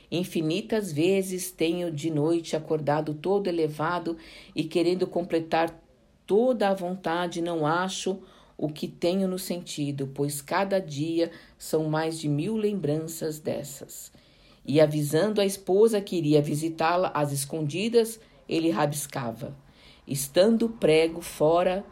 Infinitas 0.10 0.94
vezes 0.94 1.52
tenho 1.52 1.92
de 1.92 2.10
noite 2.10 2.56
acordado 2.56 3.14
todo 3.14 3.50
elevado 3.50 4.16
e 4.56 4.64
querendo 4.64 5.06
completar 5.06 5.78
toda 6.26 6.70
a 6.70 6.74
vontade, 6.74 7.42
não 7.42 7.68
acho 7.68 8.22
o 8.58 8.70
que 8.70 8.88
tenho 8.88 9.28
no 9.28 9.40
sentido, 9.40 10.10
pois 10.14 10.42
cada 10.42 10.80
dia 10.80 11.32
são 11.58 11.86
mais 11.90 12.20
de 12.20 12.30
mil 12.30 12.56
lembranças 12.56 13.40
dessas. 13.40 14.12
E 14.66 14.80
avisando 14.80 15.42
a 15.42 15.46
esposa 15.46 16.00
que 16.00 16.16
iria 16.16 16.42
visitá-la 16.42 17.10
às 17.14 17.32
escondidas, 17.32 18.20
ele 18.48 18.70
rabiscava. 18.70 19.56
Estando 20.08 20.70
prego 20.70 21.22
fora, 21.22 21.84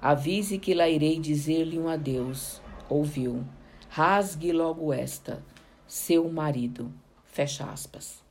avise 0.00 0.58
que 0.58 0.74
lá 0.74 0.88
irei 0.88 1.18
dizer-lhe 1.18 1.78
um 1.78 1.88
adeus. 1.88 2.60
Ouviu. 2.88 3.44
rasgue 3.88 4.52
logo 4.52 4.92
esta, 4.92 5.44
seu 5.86 6.30
marido. 6.30 6.92
Fecha 7.24 7.64
aspas. 7.64 8.22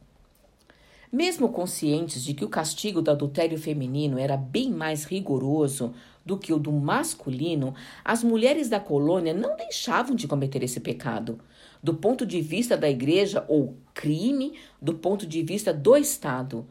Mesmo 1.12 1.50
conscientes 1.50 2.24
de 2.24 2.34
que 2.34 2.46
o 2.46 2.50
castigo 2.50 3.02
do 3.02 3.10
adultério 3.10 3.58
feminino 3.58 4.20
era 4.20 4.38
bem 4.38 4.70
mais 4.70 5.06
rigoroso 5.06 5.94
do 6.30 6.38
que 6.38 6.54
o 6.54 6.60
do 6.60 6.72
masculino, 6.72 7.74
as 8.06 8.24
mulheres 8.24 8.70
da 8.70 8.80
colônia 8.80 9.34
não 9.34 9.58
deixavam 9.58 10.16
de 10.16 10.28
cometer 10.28 10.62
esse 10.62 10.80
pecado. 10.80 11.40
Do 11.82 11.96
ponto 11.96 12.24
de 12.24 12.40
vista 12.40 12.78
da 12.78 12.88
igreja, 12.88 13.44
ou 13.48 13.76
crime, 13.96 14.54
do 14.80 14.94
ponto 14.94 15.26
de 15.26 15.42
vista 15.42 15.74
do 15.74 15.98
Estado. 15.98 16.68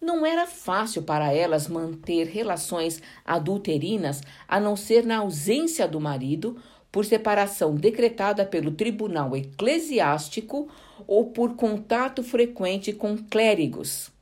Não 0.00 0.24
era 0.24 0.46
fácil 0.46 1.02
para 1.02 1.32
elas 1.34 1.66
manter 1.66 2.28
relações 2.28 3.02
adulterinas 3.24 4.20
a 4.46 4.60
não 4.60 4.76
ser 4.76 5.04
na 5.04 5.18
ausência 5.18 5.88
do 5.88 6.00
marido, 6.00 6.56
por 6.92 7.04
separação 7.04 7.74
decretada 7.74 8.44
pelo 8.44 8.70
tribunal 8.70 9.36
eclesiástico 9.36 10.68
ou 11.08 11.30
por 11.30 11.56
contato 11.56 12.22
frequente 12.22 12.92
com 12.92 13.16
clérigos. 13.16 14.12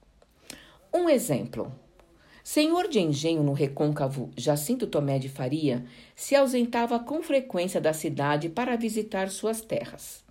Um 0.94 1.06
exemplo. 1.06 1.70
Senhor 2.52 2.88
de 2.88 2.98
engenho 2.98 3.44
no 3.44 3.52
recôncavo 3.52 4.28
Jacinto 4.36 4.84
Tomé 4.84 5.20
de 5.20 5.28
Faria 5.28 5.84
se 6.16 6.34
ausentava 6.34 6.98
com 6.98 7.22
frequência 7.22 7.80
da 7.80 7.92
cidade 7.92 8.48
para 8.48 8.76
visitar 8.76 9.30
suas 9.30 9.60
terras. 9.60 10.24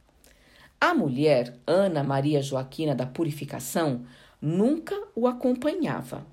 A 0.81 0.93
mulher, 0.93 1.55
Ana 1.65 2.03
Maria 2.03 2.41
Joaquina 2.41 2.93
da 2.93 3.05
Purificação, 3.05 4.01
nunca 4.41 5.01
o 5.15 5.27
acompanhava. 5.27 6.27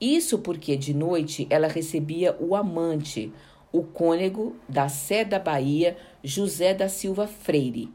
Isso 0.00 0.38
porque 0.38 0.78
de 0.78 0.94
noite 0.94 1.46
ela 1.50 1.68
recebia 1.68 2.34
o 2.40 2.56
amante, 2.56 3.30
o 3.70 3.82
cônego 3.82 4.56
da 4.66 4.88
Sé 4.88 5.26
da 5.26 5.38
Bahia, 5.38 5.94
José 6.24 6.72
da 6.72 6.88
Silva 6.88 7.26
Freire. 7.26 7.90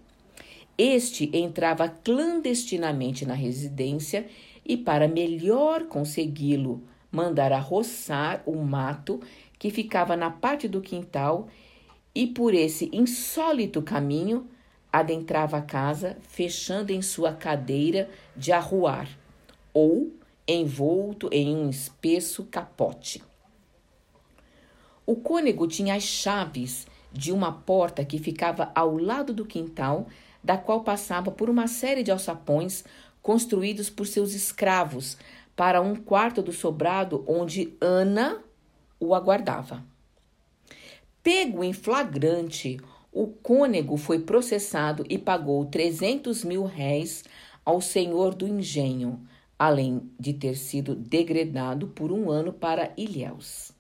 Este 0.78 1.36
entrava 1.36 1.90
clandestinamente 1.90 3.26
na 3.26 3.34
residência 3.34 4.28
e, 4.64 4.78
para 4.78 5.08
melhor 5.08 5.86
consegui-lo, 5.86 6.91
mandara 7.12 7.60
roçar 7.60 8.42
o 8.46 8.56
mato 8.56 9.22
que 9.60 9.70
ficava 9.70 10.16
na 10.16 10.32
parte 10.32 10.68
do 10.68 10.82
quintal 10.82 11.48
e, 12.16 12.26
por 12.26 12.54
esse 12.54 12.90
insólito 12.94 13.82
caminho, 13.82 14.48
adentrava 14.92 15.58
a 15.58 15.62
casa, 15.62 16.18
fechando 16.22 16.92
em 16.92 17.02
sua 17.02 17.34
cadeira 17.34 18.10
de 18.36 18.52
arruar, 18.52 19.08
ou 19.74 20.12
envolto 20.48 21.30
em 21.32 21.56
um 21.56 21.70
espesso 21.70 22.44
capote. 22.46 23.24
O 25.06 25.16
cônego 25.16 25.68
tinha 25.68 25.96
as 25.96 26.04
chaves 26.04 26.86
de 27.12 27.32
uma 27.32 27.52
porta 27.52 28.04
que 28.04 28.20
ficava 28.20 28.72
ao 28.74 28.98
lado 28.98 29.34
do 29.34 29.46
quintal, 29.46 30.08
da 30.44 30.58
qual 30.58 30.82
passava 30.82 31.32
por 31.32 31.50
uma 31.50 31.68
série 31.68 32.04
de 32.04 32.12
alçapões 32.12 32.84
construídos 33.22 33.90
por 33.90 34.08
seus 34.08 34.34
escravos 34.34 35.18
para 35.62 35.80
um 35.80 35.96
quarto 35.96 36.42
do 36.42 36.52
sobrado 36.52 37.24
onde 37.28 37.78
Ana 37.80 38.44
o 39.00 39.14
aguardava. 39.14 39.86
Pego 41.22 41.64
em 41.64 41.72
flagrante, 41.72 42.80
o 43.12 43.28
cônego 43.28 43.96
foi 43.96 44.18
processado 44.18 45.06
e 45.08 45.20
pagou 45.20 45.64
300 45.68 46.44
mil 46.44 46.64
réis 46.64 47.24
ao 47.64 47.80
senhor 47.80 48.34
do 48.34 48.48
engenho, 48.48 49.24
além 49.60 50.12
de 50.20 50.34
ter 50.34 50.56
sido 50.56 50.96
degradado 50.96 51.90
por 51.90 52.12
um 52.12 52.32
ano 52.32 52.52
para 52.52 52.92
Ilhéus. 52.98 53.72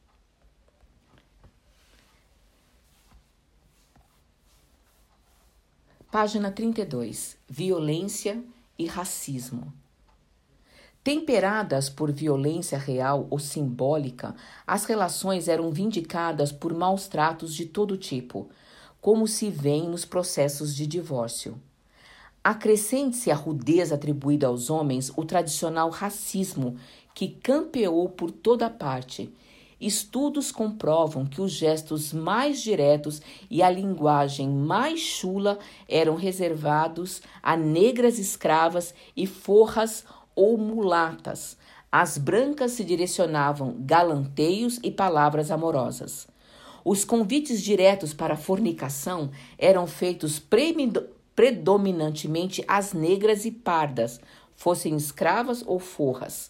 Página 6.12 6.52
32. 6.52 7.39
Violência 7.50 8.39
e 8.78 8.86
racismo. 8.86 9.81
Temperadas 11.04 11.90
por 11.90 12.12
violência 12.12 12.78
real 12.78 13.26
ou 13.32 13.40
simbólica, 13.40 14.36
as 14.68 14.86
relações 14.86 15.48
eram 15.48 15.72
vindicadas 15.72 16.52
por 16.52 16.76
maus 16.76 17.08
tratos 17.08 17.56
de 17.56 17.66
todo 17.66 17.98
tipo, 17.98 18.50
como 19.02 19.28
se 19.28 19.50
vê 19.50 19.82
nos 19.82 20.06
processos 20.06 20.76
de 20.76 20.86
divórcio. 20.86 21.60
Acrescente-se 22.44 23.32
a 23.32 23.36
rudeza 23.36 23.96
atribuída 23.96 24.46
aos 24.46 24.70
homens 24.70 25.12
o 25.16 25.26
tradicional 25.26 25.90
racismo 25.90 26.78
que 27.16 27.30
campeou 27.30 28.08
por 28.08 28.30
toda 28.30 28.70
parte 28.70 29.34
Estudos 29.82 30.52
comprovam 30.52 31.26
que 31.26 31.42
os 31.42 31.52
gestos 31.52 32.14
mais 32.14 32.62
diretos 32.62 33.20
e 33.50 33.64
a 33.64 33.70
linguagem 33.70 34.48
mais 34.48 35.00
chula 35.00 35.58
eram 35.90 36.14
reservados 36.16 37.20
a 37.42 37.58
negras 37.58 38.20
escravas 38.20 38.94
e 39.18 39.26
forras 39.26 40.06
ou 40.36 40.58
mulatas. 40.58 41.58
As 41.91 42.17
brancas 42.17 42.72
se 42.72 42.84
direcionavam 42.84 43.76
galanteios 43.80 44.80
e 44.84 44.89
palavras 44.89 45.52
amorosas. 45.52 46.28
Os 46.84 47.06
convites 47.06 47.62
diretos 47.62 48.13
para 48.13 48.36
fornicação 48.36 49.30
eram 49.58 49.86
feitos 49.86 50.41
predominantemente 51.36 52.63
às 52.67 52.94
negras 52.94 53.46
e 53.46 53.52
pardas, 53.52 54.20
fossem 54.56 54.96
escravas 54.96 55.63
ou 55.65 55.80
forras. 55.80 56.50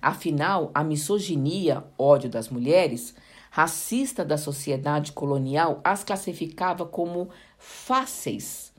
Afinal, 0.00 0.70
a 0.74 0.84
misoginia, 0.84 1.84
ódio 1.98 2.28
das 2.28 2.48
mulheres, 2.48 3.14
racista 3.50 4.24
da 4.24 4.36
sociedade 4.36 5.12
colonial, 5.12 5.80
as 5.82 6.04
classificava 6.04 6.84
como 6.84 7.30
fáceis, 7.58 8.72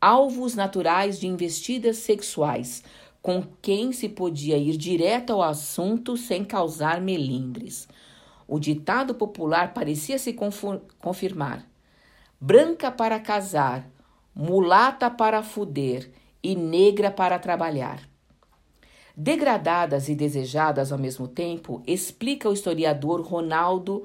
alvos 0.00 0.54
naturais 0.54 1.18
de 1.18 1.26
investidas 1.26 1.98
sexuais, 1.98 2.84
com 3.24 3.42
quem 3.62 3.90
se 3.90 4.06
podia 4.06 4.58
ir 4.58 4.76
direto 4.76 5.32
ao 5.32 5.42
assunto 5.42 6.14
sem 6.14 6.44
causar 6.44 7.00
melindres. 7.00 7.88
O 8.46 8.60
ditado 8.60 9.14
popular 9.14 9.72
parecia 9.72 10.18
se 10.18 10.36
confirmar: 11.00 11.66
branca 12.38 12.90
para 12.92 13.18
casar, 13.18 13.88
mulata 14.34 15.10
para 15.10 15.42
fuder 15.42 16.10
e 16.42 16.54
negra 16.54 17.10
para 17.10 17.38
trabalhar. 17.38 18.06
Degradadas 19.16 20.10
e 20.10 20.14
desejadas 20.14 20.92
ao 20.92 20.98
mesmo 20.98 21.26
tempo, 21.26 21.82
explica 21.86 22.50
o 22.50 22.52
historiador 22.52 23.22
Ronaldo 23.22 24.04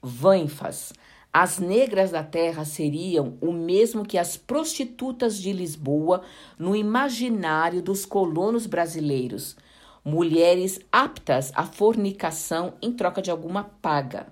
Vanfas. 0.00 0.92
As 1.36 1.58
negras 1.58 2.12
da 2.12 2.22
terra 2.22 2.64
seriam 2.64 3.36
o 3.40 3.50
mesmo 3.50 4.04
que 4.04 4.16
as 4.16 4.36
prostitutas 4.36 5.36
de 5.36 5.52
Lisboa 5.52 6.22
no 6.56 6.76
imaginário 6.76 7.82
dos 7.82 8.06
colonos 8.06 8.68
brasileiros, 8.68 9.56
mulheres 10.04 10.78
aptas 10.92 11.50
à 11.56 11.64
fornicação 11.64 12.74
em 12.80 12.92
troca 12.92 13.20
de 13.20 13.32
alguma 13.32 13.64
paga. 13.64 14.28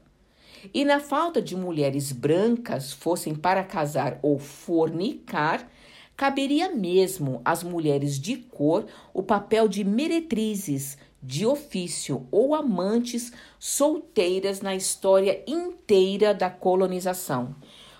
E 0.73 0.85
na 0.85 1.01
falta 1.01 1.43
de 1.43 1.57
mulheres 1.57 2.12
brancas 2.12 2.93
fossem 2.93 3.35
para 3.35 3.65
casar 3.65 4.21
ou 4.23 4.38
fornicar, 4.38 5.69
caberia 6.17 6.71
mesmo 6.71 7.43
às 7.45 7.65
mulheres 7.65 8.17
de 8.17 8.37
cor 8.37 8.87
o 9.12 9.25
papel 9.25 9.67
de 9.67 9.83
meretrizes 9.83 10.97
de 11.23 11.47
ofício 11.47 12.27
ou 12.31 12.55
amantes 12.55 13.33
solteiras 13.59 14.61
na 14.61 14.75
história 14.75 15.43
inteira 15.47 16.35
da 16.35 16.51
colonização. 16.51 17.55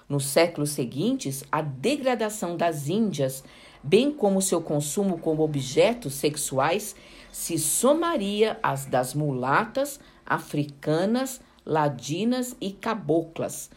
Nos 0.09 0.27
séculos 0.27 0.71
seguintes, 0.71 1.45
a 1.51 1.63
degradação 1.63 2.57
das 2.57 2.89
Índias, 2.89 3.45
bem 3.83 4.13
como 4.13 4.43
seu 4.43 4.61
consumo 4.61 5.19
como 5.19 5.43
objetos 5.43 6.15
sexuais, 6.15 6.97
se 7.31 7.59
somaria 7.59 8.59
às 8.63 8.85
das 8.85 9.15
mulatas, 9.15 10.01
africanas, 10.27 11.41
ladinas 11.65 12.57
e 12.61 12.73
caboclas, 12.73 13.71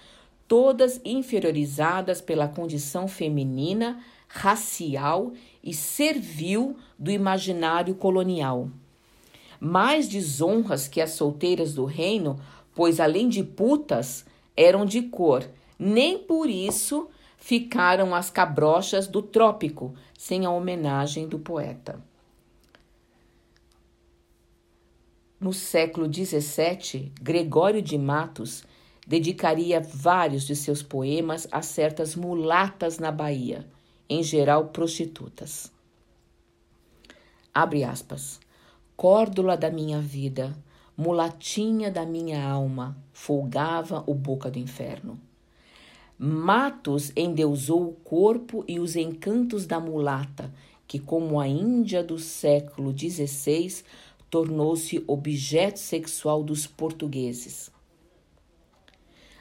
todas 0.47 0.99
inferiorizadas 1.05 2.19
pela 2.19 2.47
condição 2.47 3.07
feminina 3.07 4.03
racial 4.27 5.31
e 5.63 5.73
servil 5.73 6.75
do 6.99 7.09
imaginário 7.09 7.95
colonial. 7.95 8.69
Mais 9.59 10.07
desonras 10.07 10.87
que 10.87 11.01
as 11.01 11.11
solteiras 11.11 11.73
do 11.73 11.85
reino, 11.85 12.39
pois 12.73 12.99
além 12.99 13.29
de 13.29 13.43
putas, 13.43 14.25
eram 14.55 14.85
de 14.85 15.01
cor. 15.03 15.47
Nem 15.77 16.17
por 16.17 16.49
isso 16.49 17.09
ficaram 17.37 18.15
as 18.15 18.29
cabrochas 18.29 19.07
do 19.07 19.21
trópico, 19.21 19.93
sem 20.17 20.45
a 20.45 20.49
homenagem 20.49 21.27
do 21.27 21.37
poeta. 21.37 22.01
No 25.39 25.53
século 25.53 26.11
XVII, 26.11 27.11
Gregório 27.21 27.81
de 27.81 27.97
Matos 27.97 28.63
dedicaria 29.05 29.79
vários 29.79 30.43
de 30.47 30.55
seus 30.55 30.81
poemas 30.81 31.47
a 31.51 31.61
certas 31.61 32.15
mulatas 32.15 32.97
na 32.97 33.11
Bahia, 33.11 33.67
em 34.09 34.23
geral 34.23 34.69
prostitutas. 34.69 35.71
Abre 37.53 37.83
aspas. 37.83 38.39
Córdula 38.97 39.57
da 39.57 39.69
minha 39.69 39.99
vida, 39.99 40.55
mulatinha 40.95 41.91
da 41.91 42.05
minha 42.05 42.47
alma, 42.47 42.97
folgava 43.11 44.01
o 44.07 44.13
boca 44.13 44.49
do 44.49 44.57
inferno. 44.57 45.19
Matos 46.17 47.11
endeusou 47.13 47.89
o 47.89 47.91
corpo 47.91 48.63
e 48.65 48.79
os 48.79 48.95
encantos 48.95 49.65
da 49.65 49.81
mulata, 49.81 50.49
que, 50.87 50.97
como 50.97 51.41
a 51.41 51.47
Índia 51.47 52.01
do 52.01 52.17
século 52.17 52.97
XVI, 52.97 53.83
tornou-se 54.29 55.03
objeto 55.07 55.79
sexual 55.79 56.41
dos 56.41 56.65
portugueses. 56.65 57.69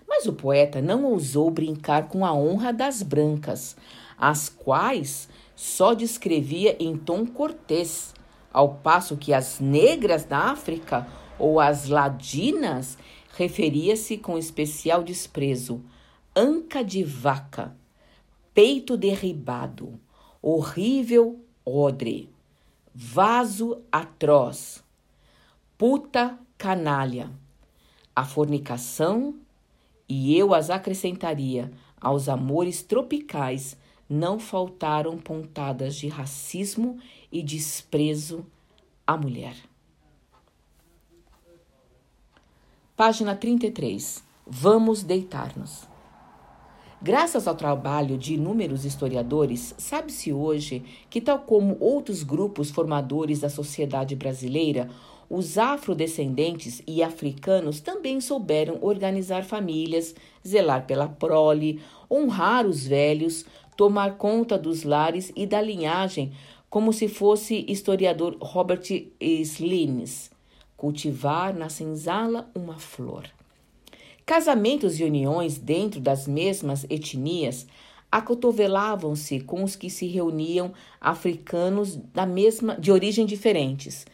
Mas 0.08 0.26
o 0.26 0.32
poeta 0.32 0.82
não 0.82 1.04
ousou 1.04 1.48
brincar 1.50 2.08
com 2.08 2.24
a 2.24 2.32
honra 2.32 2.72
das 2.72 3.02
brancas, 3.02 3.76
as 4.18 4.48
quais 4.48 5.28
só 5.54 5.94
descrevia 5.94 6.76
em 6.80 6.96
tom 6.96 7.26
cortês, 7.26 8.13
ao 8.54 8.76
passo 8.76 9.16
que 9.16 9.34
as 9.34 9.58
negras 9.58 10.24
da 10.24 10.52
África 10.52 11.06
ou 11.38 11.58
as 11.58 11.88
ladinas 11.88 12.96
referia-se 13.36 14.16
com 14.16 14.38
especial 14.38 15.02
desprezo, 15.02 15.82
anca 16.36 16.84
de 16.84 17.02
vaca, 17.02 17.76
peito 18.54 18.96
derribado, 18.96 19.98
horrível 20.40 21.40
odre, 21.66 22.30
vaso 22.94 23.82
atroz, 23.90 24.84
puta 25.76 26.38
canalha, 26.56 27.32
a 28.14 28.24
fornicação, 28.24 29.34
e 30.08 30.36
eu 30.38 30.54
as 30.54 30.70
acrescentaria 30.70 31.72
aos 32.00 32.28
amores 32.28 32.82
tropicais, 32.82 33.76
não 34.08 34.38
faltaram 34.38 35.16
pontadas 35.16 35.96
de 35.96 36.06
racismo 36.08 36.98
e 37.34 37.42
desprezo 37.42 38.46
à 39.04 39.16
mulher. 39.16 39.56
Página 42.96 43.34
33. 43.34 44.22
Vamos 44.46 45.02
deitar-nos. 45.02 45.88
Graças 47.02 47.48
ao 47.48 47.56
trabalho 47.56 48.16
de 48.16 48.34
inúmeros 48.34 48.84
historiadores, 48.84 49.74
sabe-se 49.76 50.32
hoje 50.32 50.84
que, 51.10 51.20
tal 51.20 51.40
como 51.40 51.76
outros 51.80 52.22
grupos 52.22 52.70
formadores 52.70 53.40
da 53.40 53.50
sociedade 53.50 54.14
brasileira, 54.14 54.88
os 55.28 55.58
afrodescendentes 55.58 56.82
e 56.86 57.02
africanos 57.02 57.80
também 57.80 58.20
souberam 58.20 58.78
organizar 58.80 59.42
famílias, 59.42 60.14
zelar 60.46 60.86
pela 60.86 61.08
prole, 61.08 61.80
honrar 62.08 62.64
os 62.64 62.86
velhos, 62.86 63.44
tomar 63.76 64.16
conta 64.16 64.56
dos 64.56 64.84
lares 64.84 65.32
e 65.34 65.46
da 65.46 65.60
linhagem, 65.60 66.32
como 66.74 66.92
se 66.92 67.06
fosse 67.06 67.64
historiador 67.68 68.36
Robert 68.40 68.82
Slines, 69.20 70.28
cultivar 70.76 71.54
na 71.54 71.68
senzala 71.68 72.50
uma 72.52 72.80
flor. 72.80 73.30
Casamentos 74.26 74.98
e 74.98 75.04
uniões 75.04 75.56
dentro 75.56 76.00
das 76.00 76.26
mesmas 76.26 76.84
etnias 76.90 77.64
acotovelavam-se 78.10 79.38
com 79.38 79.62
os 79.62 79.76
que 79.76 79.88
se 79.88 80.08
reuniam 80.08 80.72
africanos 81.00 81.94
da 82.12 82.26
mesma 82.26 82.74
de 82.76 82.90
origem 82.90 83.24
diferentes. 83.24 84.04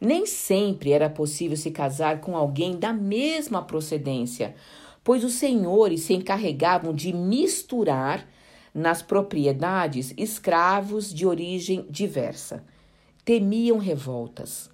Nem 0.00 0.26
sempre 0.26 0.90
era 0.90 1.08
possível 1.08 1.56
se 1.56 1.70
casar 1.70 2.20
com 2.20 2.36
alguém 2.36 2.76
da 2.76 2.92
mesma 2.92 3.62
procedência, 3.62 4.56
pois 5.04 5.22
os 5.22 5.34
senhores 5.34 6.00
se 6.00 6.14
encarregavam 6.14 6.92
de 6.92 7.12
misturar 7.12 8.28
nas 8.74 9.02
propriedades 9.02 10.12
escravos 10.16 11.12
de 11.12 11.26
origem 11.26 11.86
diversa. 11.90 12.64
Temiam 13.24 13.78
revoltas. 13.78 14.70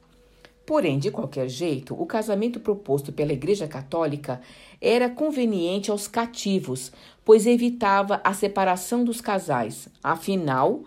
Porém, 0.67 0.99
de 0.99 1.11
qualquer 1.11 1.49
jeito, 1.49 1.95
o 2.01 2.07
casamento 2.07 2.59
proposto 2.59 3.13
pela 3.13 3.33
Igreja 3.33 3.69
Católica 3.69 4.41
era 4.81 5.11
conveniente 5.11 5.91
aos 5.91 6.09
cativos, 6.09 6.91
pois 7.25 7.47
evitava 7.47 8.21
a 8.25 8.33
separação 8.33 9.05
dos 9.05 9.21
casais. 9.21 9.89
Afinal, 10.03 10.83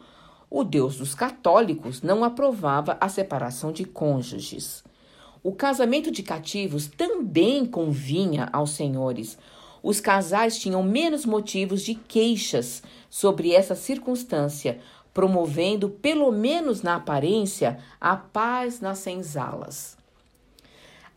o 0.50 0.64
Deus 0.64 0.98
dos 0.98 1.14
católicos 1.14 2.02
não 2.02 2.24
aprovava 2.24 2.98
a 3.00 3.08
separação 3.08 3.72
de 3.72 3.86
cônjuges. 3.86 4.84
O 5.44 5.52
casamento 5.52 6.10
de 6.10 6.24
cativos 6.24 6.88
também 6.88 7.66
convinha 7.66 8.50
aos 8.52 8.72
senhores. 8.72 9.38
Os 9.88 10.02
casais 10.02 10.60
tinham 10.60 10.84
menos 10.84 11.26
motivos 11.26 11.82
de 11.82 11.96
queixas 11.96 12.84
sobre 13.10 13.54
essa 13.54 13.74
circunstância, 13.74 14.80
promovendo, 15.14 15.88
pelo 15.90 16.30
menos 16.30 16.82
na 16.82 16.96
aparência, 16.96 17.80
a 17.98 18.18
paz 18.18 18.82
nas 18.82 18.98
senzalas. 18.98 19.98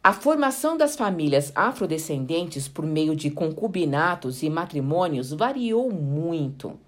A 0.04 0.12
formação 0.12 0.76
das 0.76 0.94
famílias 0.94 1.50
afrodescendentes 1.52 2.68
por 2.68 2.86
meio 2.86 3.16
de 3.16 3.28
concubinatos 3.28 4.40
e 4.40 4.48
matrimônios 4.48 5.32
variou 5.32 5.90
muito. 5.90 6.78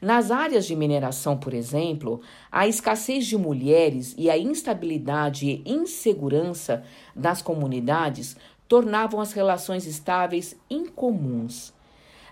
Nas 0.00 0.30
áreas 0.30 0.66
de 0.66 0.74
mineração, 0.74 1.36
por 1.36 1.52
exemplo, 1.52 2.22
a 2.50 2.66
escassez 2.66 3.26
de 3.26 3.36
mulheres 3.36 4.14
e 4.16 4.30
a 4.30 4.38
instabilidade 4.38 5.46
e 5.46 5.62
insegurança 5.70 6.82
das 7.14 7.42
comunidades 7.42 8.34
tornavam 8.70 9.20
as 9.20 9.32
relações 9.32 9.84
estáveis 9.84 10.56
incomuns. 10.70 11.72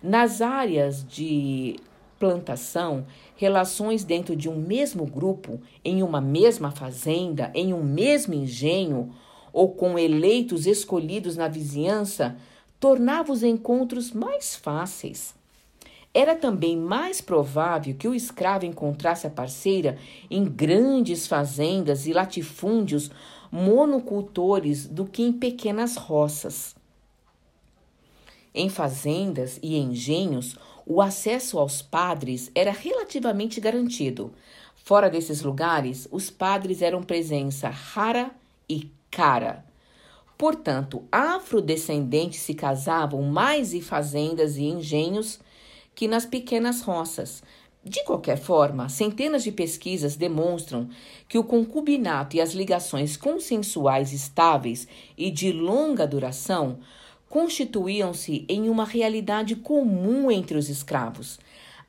Nas 0.01 0.41
áreas 0.41 1.05
de 1.05 1.81
plantação, 2.17 3.05
relações 3.35 4.05
dentro 4.05 4.37
de 4.37 4.49
um 4.49 4.55
mesmo 4.55 5.05
grupo, 5.05 5.61
em 5.85 6.01
uma 6.01 6.21
mesma 6.21 6.71
fazenda, 6.71 7.51
em 7.57 7.75
um 7.75 7.83
mesmo 7.83 8.35
engenho 8.35 9.13
ou 9.53 9.71
com 9.71 9.99
eleitos 9.99 10.65
escolhidos 10.65 11.37
na 11.37 11.49
vizinhança, 11.49 12.37
tornava 12.79 13.33
os 13.33 13.43
encontros 13.43 14.13
mais 14.13 14.55
fáceis. 14.55 15.35
Era 16.15 16.37
também 16.37 16.77
mais 16.77 17.21
provável 17.21 17.97
que 17.99 18.07
o 18.07 18.15
escravo 18.15 18.65
encontrasse 18.65 19.27
a 19.27 19.31
parceira 19.31 19.99
em 20.31 20.45
grandes 20.45 21.27
fazendas 21.27 22.07
e 22.07 22.13
latifúndios 22.13 23.11
monocultores 23.51 24.87
do 24.87 25.05
que 25.05 25.23
em 25.23 25.33
pequenas 25.33 25.97
roças. 25.97 26.77
Em 28.55 28.69
fazendas 28.69 29.59
e 29.63 29.77
engenhos, 29.77 30.57
o 30.85 31.01
acesso 31.03 31.59
aos 31.59 31.83
padres 31.83 32.51
era 32.55 32.73
relativamente 32.73 33.61
garantido. 33.61 34.33
Fora 34.75 35.11
desses 35.11 35.43
lugares, 35.43 36.09
os 36.11 36.31
padres 36.31 36.81
eram 36.81 37.03
presença 37.03 37.69
rara 37.69 38.31
e 38.69 38.91
cara. 39.11 39.65
Portanto, 40.39 41.05
afrodescendentes 41.11 42.41
se 42.41 42.55
casavam 42.55 43.23
mais 43.23 43.75
em 43.75 43.81
fazendas 43.81 44.57
e 44.57 44.63
engenhos 44.63 45.41
que 45.95 46.07
nas 46.07 46.25
pequenas 46.25 46.81
roças. 46.81 47.43
De 47.85 48.03
qualquer 48.05 48.37
forma, 48.37 48.89
centenas 48.89 49.45
de 49.45 49.53
pesquisas 49.53 50.17
demonstram 50.17 50.89
que 51.29 51.39
o 51.39 51.45
concubinato 51.45 52.37
e 52.37 52.41
as 52.41 52.53
ligações 52.53 53.17
consensuais 53.17 54.13
estáveis 54.13 54.89
e 55.17 55.31
de 55.31 55.53
longa 55.53 56.07
duração 56.07 56.81
constituíam-se 57.29 58.45
em 58.49 58.69
uma 58.69 58.85
realidade 58.85 59.55
comum 59.55 60.31
entre 60.31 60.57
os 60.57 60.69
escravos, 60.69 61.39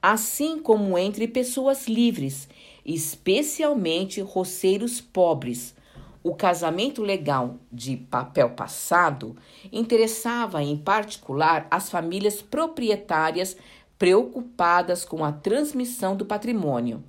assim 0.01 0.59
como 0.59 0.97
entre 0.97 1.27
pessoas 1.27 1.87
livres, 1.87 2.47
especialmente 2.85 4.21
roceiros 4.21 5.01
pobres. 5.01 5.75
O 6.21 6.35
casamento 6.35 7.01
legal 7.01 7.55
de 7.71 7.95
papel 7.95 8.49
passado 8.49 9.37
interessava 9.71 10.61
em 10.61 10.75
particular 10.75 11.65
as 11.71 11.89
famílias 11.89 12.41
proprietárias 12.41 13.55
preocupadas 13.99 15.03
com 15.03 15.25
a 15.25 15.31
transmissão 15.33 16.15
do 16.15 16.25
patrimônio, 16.25 17.03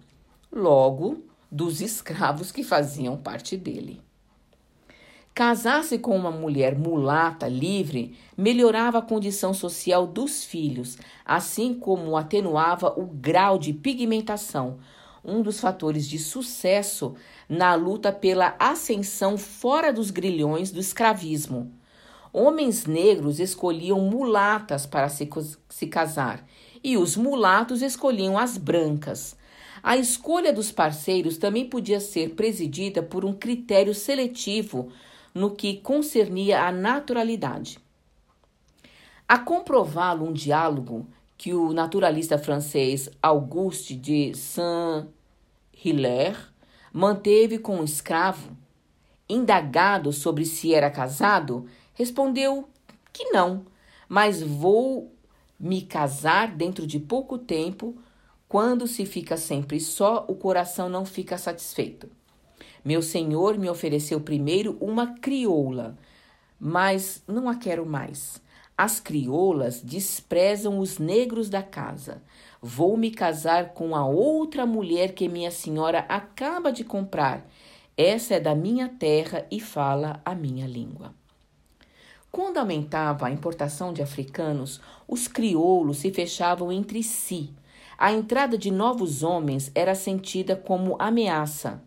logo 0.52 1.22
dos 1.48 1.80
escravos 1.80 2.50
que 2.50 2.64
faziam 2.64 3.16
parte 3.16 3.56
dele. 3.56 4.02
Casar-se 5.32 5.98
com 5.98 6.16
uma 6.16 6.32
mulher 6.32 6.76
mulata 6.76 7.46
livre 7.46 8.18
melhorava 8.36 8.98
a 8.98 9.02
condição 9.02 9.54
social 9.54 10.04
dos 10.04 10.44
filhos, 10.44 10.98
assim 11.24 11.72
como 11.72 12.16
atenuava 12.16 12.92
o 13.00 13.06
grau 13.06 13.56
de 13.56 13.72
pigmentação, 13.72 14.78
um 15.24 15.42
dos 15.42 15.60
fatores 15.60 16.08
de 16.08 16.18
sucesso 16.18 17.14
na 17.48 17.72
luta 17.76 18.10
pela 18.10 18.56
ascensão 18.58 19.38
fora 19.38 19.92
dos 19.92 20.10
grilhões 20.10 20.72
do 20.72 20.80
escravismo. 20.80 21.72
Homens 22.32 22.84
negros 22.84 23.38
escolhiam 23.38 24.00
mulatas 24.00 24.86
para 24.86 25.08
se, 25.08 25.28
se 25.68 25.86
casar 25.86 26.44
e 26.82 26.96
os 26.96 27.16
mulatos 27.16 27.82
escolhiam 27.82 28.38
as 28.38 28.56
brancas. 28.56 29.36
A 29.82 29.96
escolha 29.96 30.52
dos 30.52 30.70
parceiros 30.70 31.38
também 31.38 31.68
podia 31.68 31.98
ser 32.00 32.34
presidida 32.34 33.02
por 33.02 33.24
um 33.24 33.32
critério 33.32 33.94
seletivo 33.94 34.92
no 35.34 35.52
que 35.52 35.78
concernia 35.78 36.62
à 36.62 36.70
naturalidade. 36.72 37.78
A 39.28 39.38
comprová-lo 39.38 40.26
um 40.26 40.32
diálogo 40.32 41.06
que 41.38 41.54
o 41.54 41.72
naturalista 41.72 42.36
francês 42.36 43.08
Auguste 43.22 43.94
de 43.96 44.34
Saint-Hilaire 44.34 46.36
manteve 46.92 47.58
com 47.58 47.76
um 47.76 47.84
escravo, 47.84 48.50
indagado 49.28 50.12
sobre 50.12 50.44
se 50.44 50.74
era 50.74 50.90
casado, 50.90 51.66
respondeu 51.94 52.68
que 53.12 53.30
não, 53.30 53.64
mas 54.08 54.42
vou 54.42 55.14
me 55.60 55.82
casar 55.82 56.56
dentro 56.56 56.86
de 56.86 56.98
pouco 56.98 57.36
tempo. 57.36 57.94
Quando 58.48 58.86
se 58.86 59.04
fica 59.04 59.36
sempre 59.36 59.78
só, 59.78 60.24
o 60.26 60.34
coração 60.34 60.88
não 60.88 61.04
fica 61.04 61.36
satisfeito. 61.36 62.08
Meu 62.82 63.02
senhor 63.02 63.58
me 63.58 63.68
ofereceu 63.68 64.20
primeiro 64.20 64.78
uma 64.80 65.18
crioula, 65.18 65.98
mas 66.58 67.22
não 67.28 67.48
a 67.48 67.54
quero 67.54 67.84
mais. 67.84 68.40
As 68.76 68.98
crioulas 68.98 69.82
desprezam 69.82 70.78
os 70.78 70.98
negros 70.98 71.50
da 71.50 71.62
casa. 71.62 72.22
Vou 72.62 72.96
me 72.96 73.10
casar 73.10 73.74
com 73.74 73.94
a 73.94 74.06
outra 74.06 74.64
mulher 74.64 75.12
que 75.12 75.28
minha 75.28 75.50
senhora 75.50 76.06
acaba 76.08 76.72
de 76.72 76.82
comprar. 76.82 77.46
Essa 77.94 78.36
é 78.36 78.40
da 78.40 78.54
minha 78.54 78.88
terra 78.88 79.46
e 79.50 79.60
fala 79.60 80.22
a 80.24 80.34
minha 80.34 80.66
língua. 80.66 81.19
Quando 82.32 82.58
aumentava 82.58 83.26
a 83.26 83.30
importação 83.30 83.92
de 83.92 84.02
africanos, 84.02 84.80
os 85.08 85.26
crioulos 85.26 85.98
se 85.98 86.12
fechavam 86.12 86.70
entre 86.70 87.02
si. 87.02 87.50
A 87.98 88.12
entrada 88.12 88.56
de 88.56 88.70
novos 88.70 89.24
homens 89.24 89.70
era 89.74 89.96
sentida 89.96 90.54
como 90.54 90.94
ameaça. 90.98 91.82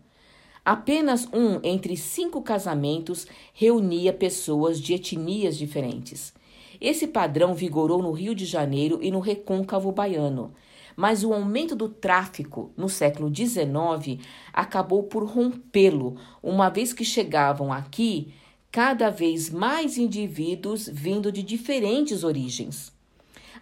Apenas 0.62 1.26
um 1.32 1.60
entre 1.62 1.96
cinco 1.96 2.42
casamentos 2.42 3.26
reunia 3.54 4.12
pessoas 4.12 4.78
de 4.78 4.94
etnias 4.94 5.56
diferentes. 5.56 6.34
Esse 6.80 7.06
padrão 7.06 7.54
vigorou 7.54 8.02
no 8.02 8.12
Rio 8.12 8.34
de 8.34 8.44
Janeiro 8.44 8.98
e 9.00 9.10
no 9.10 9.20
recôncavo 9.20 9.90
baiano, 9.92 10.52
mas 10.94 11.24
o 11.24 11.32
aumento 11.32 11.74
do 11.74 11.88
tráfico 11.88 12.70
no 12.76 12.88
século 12.88 13.34
XIX 13.34 14.22
acabou 14.52 15.04
por 15.04 15.24
rompê-lo, 15.24 16.16
uma 16.42 16.68
vez 16.68 16.92
que 16.92 17.04
chegavam 17.04 17.72
aqui 17.72 18.34
cada 18.74 19.08
vez 19.08 19.50
mais 19.50 19.96
indivíduos 19.96 20.90
vindo 20.92 21.30
de 21.30 21.44
diferentes 21.44 22.24
origens. 22.24 22.92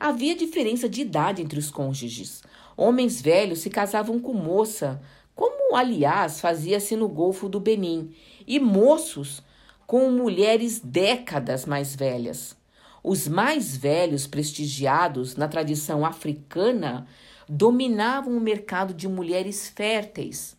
Havia 0.00 0.34
diferença 0.34 0.88
de 0.88 1.02
idade 1.02 1.42
entre 1.42 1.58
os 1.58 1.70
cônjuges. 1.70 2.42
Homens 2.78 3.20
velhos 3.20 3.58
se 3.58 3.68
casavam 3.68 4.18
com 4.18 4.32
moça, 4.32 5.02
como 5.34 5.76
aliás 5.76 6.40
fazia-se 6.40 6.96
no 6.96 7.10
Golfo 7.10 7.46
do 7.46 7.60
Benin, 7.60 8.10
e 8.46 8.58
moços 8.58 9.42
com 9.86 10.10
mulheres 10.10 10.80
décadas 10.80 11.66
mais 11.66 11.94
velhas. 11.94 12.56
Os 13.04 13.28
mais 13.28 13.76
velhos, 13.76 14.26
prestigiados 14.26 15.36
na 15.36 15.46
tradição 15.46 16.06
africana, 16.06 17.06
dominavam 17.46 18.34
o 18.34 18.40
mercado 18.40 18.94
de 18.94 19.06
mulheres 19.06 19.68
férteis. 19.68 20.56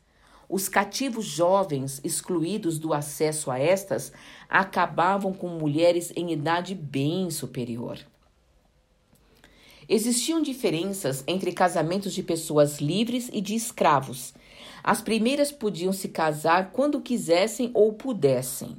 Os 0.54 0.70
cativos 0.70 1.26
jovens, 1.26 2.00
excluídos 2.04 2.78
do 2.78 2.94
acesso 2.94 3.50
a 3.50 3.58
estas, 3.58 4.12
acabavam 4.48 5.34
com 5.34 5.48
mulheres 5.48 6.14
em 6.16 6.32
idade 6.32 6.76
bem 6.76 7.32
superior. 7.32 7.98
Existiam 9.90 10.44
diferenças 10.44 11.24
entre 11.26 11.52
casamentos 11.54 12.14
de 12.14 12.22
pessoas 12.22 12.80
livres 12.80 13.32
e 13.34 13.42
de 13.42 13.56
escravos. 13.56 14.36
As 14.84 15.02
primeiras 15.02 15.52
podiam 15.52 15.92
se 15.92 16.10
casar 16.10 16.72
quando 16.72 17.02
quisessem 17.02 17.72
ou 17.74 17.92
pudessem. 17.94 18.78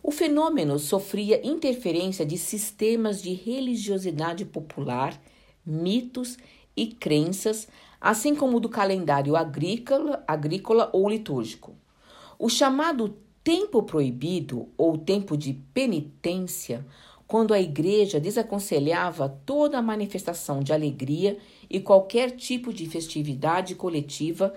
O 0.00 0.12
fenômeno 0.12 0.78
sofria 0.78 1.44
interferência 1.44 2.24
de 2.24 2.38
sistemas 2.38 3.20
de 3.20 3.34
religiosidade 3.34 4.44
popular, 4.44 5.20
mitos 5.66 6.38
e 6.76 6.86
crenças, 6.86 7.66
assim 8.00 8.34
como 8.34 8.60
do 8.60 8.68
calendário 8.68 9.36
agrícola, 9.36 10.22
agrícola 10.26 10.90
ou 10.92 11.08
litúrgico. 11.08 11.74
O 12.38 12.48
chamado 12.48 13.16
tempo 13.42 13.82
proibido 13.82 14.68
ou 14.76 14.96
tempo 14.96 15.36
de 15.36 15.54
penitência, 15.72 16.86
quando 17.26 17.52
a 17.52 17.60
igreja 17.60 18.20
desaconselhava 18.20 19.28
toda 19.44 19.82
manifestação 19.82 20.60
de 20.60 20.72
alegria 20.72 21.38
e 21.68 21.80
qualquer 21.80 22.32
tipo 22.32 22.72
de 22.72 22.86
festividade 22.86 23.74
coletiva, 23.74 24.54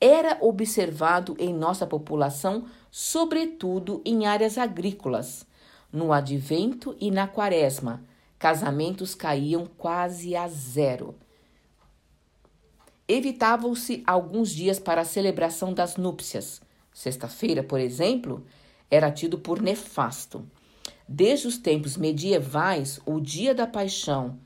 era 0.00 0.38
observado 0.40 1.36
em 1.38 1.52
nossa 1.52 1.86
população 1.86 2.64
sobretudo 2.90 4.02
em 4.04 4.26
áreas 4.26 4.58
agrícolas. 4.58 5.46
No 5.92 6.12
advento 6.12 6.96
e 7.00 7.10
na 7.10 7.26
quaresma, 7.26 8.02
casamentos 8.38 9.14
caíam 9.14 9.66
quase 9.76 10.34
a 10.34 10.48
zero. 10.48 11.14
Evitavam-se 13.12 14.04
alguns 14.06 14.50
dias 14.50 14.78
para 14.78 15.00
a 15.00 15.04
celebração 15.04 15.74
das 15.74 15.96
núpcias. 15.96 16.62
Sexta-feira, 16.94 17.60
por 17.60 17.80
exemplo, 17.80 18.46
era 18.88 19.10
tido 19.10 19.36
por 19.36 19.60
nefasto. 19.60 20.48
Desde 21.08 21.48
os 21.48 21.58
tempos 21.58 21.96
medievais, 21.96 23.00
o 23.04 23.18
dia 23.18 23.52
da 23.52 23.66
paixão 23.66 24.38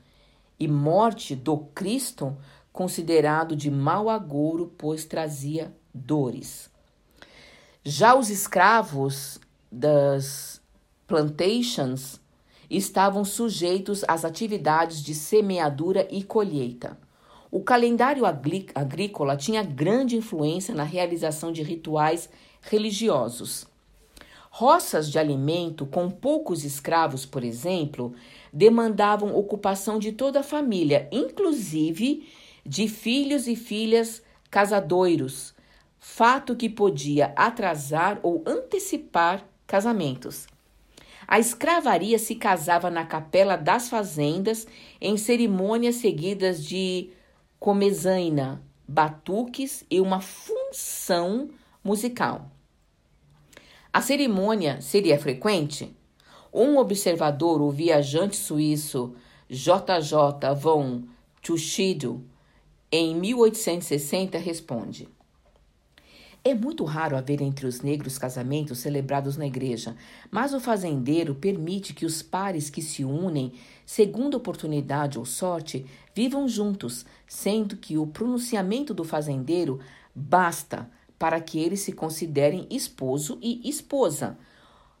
e 0.59 0.67
morte 0.67 1.35
do 1.35 1.57
Cristo, 1.75 2.35
considerado 2.73 3.55
de 3.55 3.69
mau 3.69 4.09
agouro, 4.09 4.73
pois 4.75 5.05
trazia 5.05 5.71
dores. 5.93 6.67
Já 7.83 8.15
os 8.15 8.31
escravos 8.31 9.39
das 9.71 10.59
plantations 11.05 12.19
estavam 12.67 13.23
sujeitos 13.23 14.03
às 14.07 14.25
atividades 14.25 15.03
de 15.03 15.13
semeadura 15.13 16.07
e 16.09 16.23
colheita. 16.23 16.97
O 17.51 17.61
calendário 17.61 18.23
agrícola 18.25 19.37
tinha 19.37 19.63
grande 19.63 20.17
influência 20.17 20.73
na 20.73 20.83
realização 20.83 21.51
de 21.51 21.61
rituais 21.63 22.29
religiosos. 22.61 23.67
Roças 24.49 25.11
de 25.11 25.19
alimento 25.19 25.85
com 25.85 26.09
poucos 26.09 26.63
escravos, 26.63 27.25
por 27.25 27.43
exemplo, 27.43 28.13
demandavam 28.51 29.35
ocupação 29.35 29.99
de 29.99 30.11
toda 30.11 30.39
a 30.39 30.43
família, 30.43 31.09
inclusive 31.11 32.27
de 32.65 32.87
filhos 32.87 33.47
e 33.47 33.55
filhas 33.55 34.23
casadoiros, 34.49 35.53
fato 35.99 36.55
que 36.55 36.69
podia 36.69 37.33
atrasar 37.35 38.19
ou 38.23 38.43
antecipar 38.45 39.45
casamentos. 39.67 40.47
A 41.27 41.39
escravaria 41.39 42.17
se 42.17 42.35
casava 42.35 42.89
na 42.89 43.05
capela 43.05 43.55
das 43.55 43.89
fazendas 43.89 44.65
em 45.01 45.17
cerimônias 45.17 45.95
seguidas 45.95 46.63
de 46.63 47.09
comezaina, 47.65 48.61
batuques 48.87 49.83
e 49.89 49.99
uma 49.99 50.21
função 50.21 51.49
musical. 51.83 52.51
A 53.91 54.03
cerimônia 54.03 54.79
seria 54.81 55.17
frequente? 55.17 55.91
Um 56.53 56.77
observador, 56.77 57.63
o 57.63 57.71
viajante 57.71 58.35
suíço 58.35 59.15
JJ 59.49 60.53
von 60.55 61.05
Tuschido, 61.41 62.23
em 62.91 63.15
1860, 63.15 64.37
responde: 64.37 65.09
é 66.47 66.53
muito 66.53 66.83
raro 66.83 67.17
haver 67.17 67.41
entre 67.41 67.65
os 67.65 67.81
negros 67.81 68.19
casamentos 68.19 68.77
celebrados 68.77 69.35
na 69.35 69.47
igreja, 69.47 69.95
mas 70.29 70.53
o 70.53 70.59
fazendeiro 70.59 71.33
permite 71.33 71.91
que 71.91 72.05
os 72.05 72.21
pares 72.21 72.69
que 72.69 72.83
se 72.83 73.03
unem, 73.03 73.53
segundo 73.83 74.35
oportunidade 74.35 75.17
ou 75.17 75.25
sorte, 75.25 75.87
vivam 76.15 76.47
juntos, 76.47 77.05
sendo 77.27 77.75
que 77.75 77.97
o 77.97 78.07
pronunciamento 78.07 78.93
do 78.93 79.03
fazendeiro 79.03 79.81
basta 80.15 80.89
para 81.19 81.41
que 81.41 81.59
eles 81.59 81.81
se 81.81 81.91
considerem 81.91 82.65
esposo 82.71 83.37
e 83.41 83.69
esposa, 83.69 84.37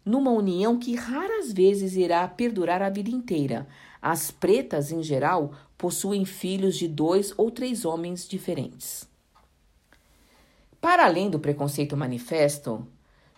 numa 0.03 0.31
união 0.31 0.77
que 0.77 0.93
raras 0.93 1.53
vezes 1.53 1.95
irá 1.95 2.27
perdurar 2.27 2.81
a 2.81 2.89
vida 2.89 3.09
inteira. 3.09 3.65
As 4.01 4.29
pretas, 4.29 4.91
em 4.91 5.01
geral, 5.01 5.53
possuem 5.77 6.25
filhos 6.25 6.75
de 6.75 6.87
dois 6.87 7.33
ou 7.37 7.49
três 7.49 7.85
homens 7.85 8.27
diferentes. 8.27 9.07
Para 10.81 11.05
além 11.05 11.29
do 11.29 11.39
preconceito 11.39 11.95
manifesto, 11.95 12.85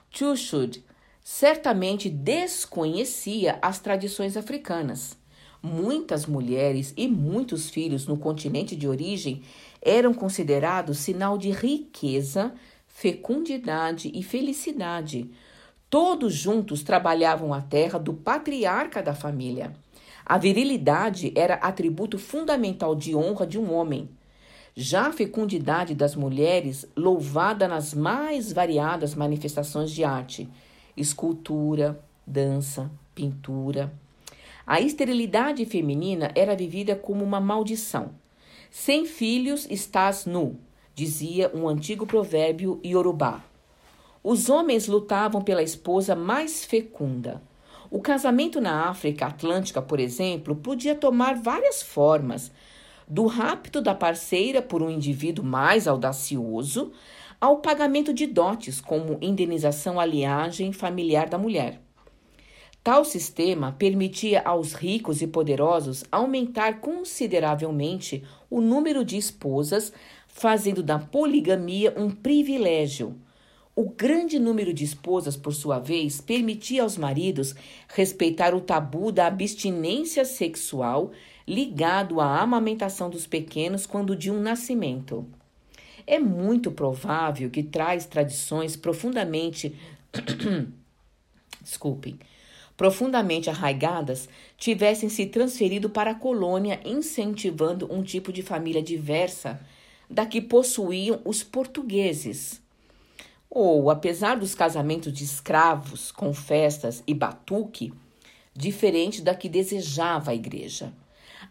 Chushud 0.09 0.83
certamente 1.23 2.09
desconhecia 2.09 3.59
as 3.61 3.79
tradições 3.79 4.35
africanas. 4.35 5.15
Muitas 5.61 6.25
mulheres 6.25 6.93
e 6.95 7.07
muitos 7.07 7.69
filhos 7.69 8.05
no 8.05 8.17
continente 8.17 8.75
de 8.75 8.87
origem 8.87 9.41
eram 9.81 10.13
considerados 10.13 10.99
sinal 10.99 11.37
de 11.37 11.51
riqueza, 11.51 12.53
fecundidade 12.87 14.11
e 14.13 14.21
felicidade. 14.23 15.29
Todos 15.89 16.33
juntos 16.33 16.83
trabalhavam 16.83 17.53
a 17.53 17.61
terra 17.61 17.97
do 17.97 18.13
patriarca 18.13 19.01
da 19.01 19.15
família. 19.15 19.73
A 20.25 20.37
virilidade 20.37 21.31
era 21.35 21.55
atributo 21.55 22.19
fundamental 22.19 22.93
de 22.93 23.15
honra 23.15 23.47
de 23.47 23.57
um 23.57 23.73
homem. 23.73 24.09
Já 24.75 25.07
a 25.07 25.13
fecundidade 25.13 25.95
das 25.95 26.15
mulheres, 26.15 26.85
louvada 26.95 27.67
nas 27.67 27.93
mais 27.93 28.51
variadas 28.51 29.15
manifestações 29.15 29.89
de 29.89 30.03
arte, 30.03 30.49
escultura, 30.95 31.99
dança, 32.25 32.91
pintura. 33.15 33.91
A 34.69 34.81
esterilidade 34.81 35.65
feminina 35.65 36.29
era 36.35 36.53
vivida 36.53 36.93
como 36.93 37.23
uma 37.23 37.39
maldição. 37.39 38.09
Sem 38.69 39.05
filhos 39.05 39.65
estás 39.71 40.25
nu, 40.25 40.59
dizia 40.93 41.49
um 41.55 41.69
antigo 41.69 42.05
provérbio 42.05 42.77
iorubá. 42.83 43.41
Os 44.21 44.49
homens 44.49 44.85
lutavam 44.85 45.41
pela 45.41 45.63
esposa 45.63 46.17
mais 46.17 46.65
fecunda. 46.65 47.41
O 47.89 48.01
casamento 48.01 48.59
na 48.59 48.89
África 48.89 49.27
Atlântica, 49.27 49.81
por 49.81 50.01
exemplo, 50.01 50.53
podia 50.53 50.95
tomar 50.95 51.35
várias 51.35 51.81
formas, 51.81 52.51
do 53.07 53.25
rapto 53.25 53.79
da 53.79 53.95
parceira 53.95 54.61
por 54.61 54.83
um 54.83 54.89
indivíduo 54.89 55.45
mais 55.45 55.87
audacioso 55.87 56.91
ao 57.39 57.59
pagamento 57.59 58.13
de 58.13 58.27
dotes 58.27 58.81
como 58.81 59.17
indenização 59.21 59.97
à 59.97 60.05
linhagem 60.05 60.73
familiar 60.73 61.29
da 61.29 61.37
mulher. 61.37 61.86
Tal 62.87 63.03
sistema 63.03 63.73
permitia 63.73 64.41
aos 64.45 64.71
ricos 64.71 65.21
e 65.21 65.27
poderosos 65.27 66.05
aumentar 66.09 66.79
consideravelmente 66.79 68.23
o 68.49 68.61
número 68.61 69.03
de 69.03 69.17
esposas, 69.17 69.91
fazendo 70.25 70.81
da 70.81 70.97
poligamia 70.97 71.93
um 71.97 72.09
privilégio. 72.09 73.13
O 73.75 73.89
grande 73.89 74.39
número 74.39 74.73
de 74.73 74.85
esposas, 74.85 75.35
por 75.35 75.53
sua 75.53 75.79
vez, 75.79 76.21
permitia 76.21 76.83
aos 76.83 76.97
maridos 76.97 77.53
respeitar 77.89 78.55
o 78.55 78.61
tabu 78.61 79.11
da 79.11 79.27
abstinência 79.27 80.23
sexual 80.23 81.11
ligado 81.45 82.21
à 82.21 82.39
amamentação 82.39 83.09
dos 83.09 83.27
pequenos 83.27 83.85
quando 83.85 84.15
de 84.15 84.31
um 84.31 84.39
nascimento. 84.39 85.27
É 86.07 86.19
muito 86.19 86.71
provável 86.71 87.49
que 87.49 87.63
traz 87.63 88.05
tradições 88.05 88.77
profundamente 88.77 89.75
desculpem, 91.61 92.17
profundamente 92.77 93.49
arraigadas 93.49 94.29
tivessem 94.55 95.09
se 95.09 95.25
transferido 95.25 95.89
para 95.89 96.11
a 96.11 96.15
colônia, 96.15 96.79
incentivando 96.85 97.91
um 97.91 98.03
tipo 98.03 98.31
de 98.31 98.43
família 98.43 98.81
diversa 98.81 99.59
da 100.07 100.25
que 100.25 100.39
possuíam 100.39 101.19
os 101.25 101.43
portugueses. 101.43 102.61
Ou, 103.49 103.89
apesar 103.89 104.37
dos 104.37 104.53
casamentos 104.53 105.11
de 105.11 105.23
escravos 105.23 106.11
com 106.11 106.33
festas 106.33 107.03
e 107.07 107.13
batuque, 107.13 107.91
diferente 108.53 109.21
da 109.21 109.33
que 109.33 109.49
desejava 109.49 110.31
a 110.31 110.35
igreja. 110.35 110.93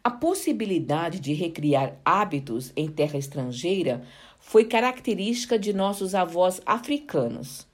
A 0.03 0.11
possibilidade 0.11 1.19
de 1.19 1.33
recriar 1.33 1.97
hábitos 2.05 2.73
em 2.77 2.89
terra 2.89 3.19
estrangeira 3.19 4.03
foi 4.39 4.65
característica 4.65 5.59
de 5.59 5.73
nossos 5.73 6.15
avós 6.15 6.61
africanos. 6.65 7.67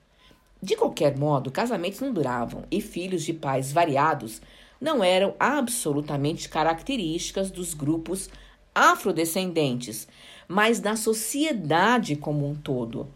De 0.63 0.77
qualquer 0.77 1.17
modo, 1.17 1.51
casamentos 1.51 1.99
não 1.99 2.13
duravam 2.13 2.63
e 2.71 2.79
filhos 2.79 3.23
de 3.23 3.33
pais 3.33 3.73
variados 3.73 4.41
não 4.79 5.03
eram 5.03 5.35
absolutamente 5.37 6.47
características 6.47 7.51
dos 7.51 7.73
grupos 7.73 8.29
afrodescendentes, 8.73 10.07
mas 10.47 10.79
da 10.79 10.95
sociedade 10.95 12.15
como 12.15 12.49
um 12.49 12.55
todo. 12.55 13.09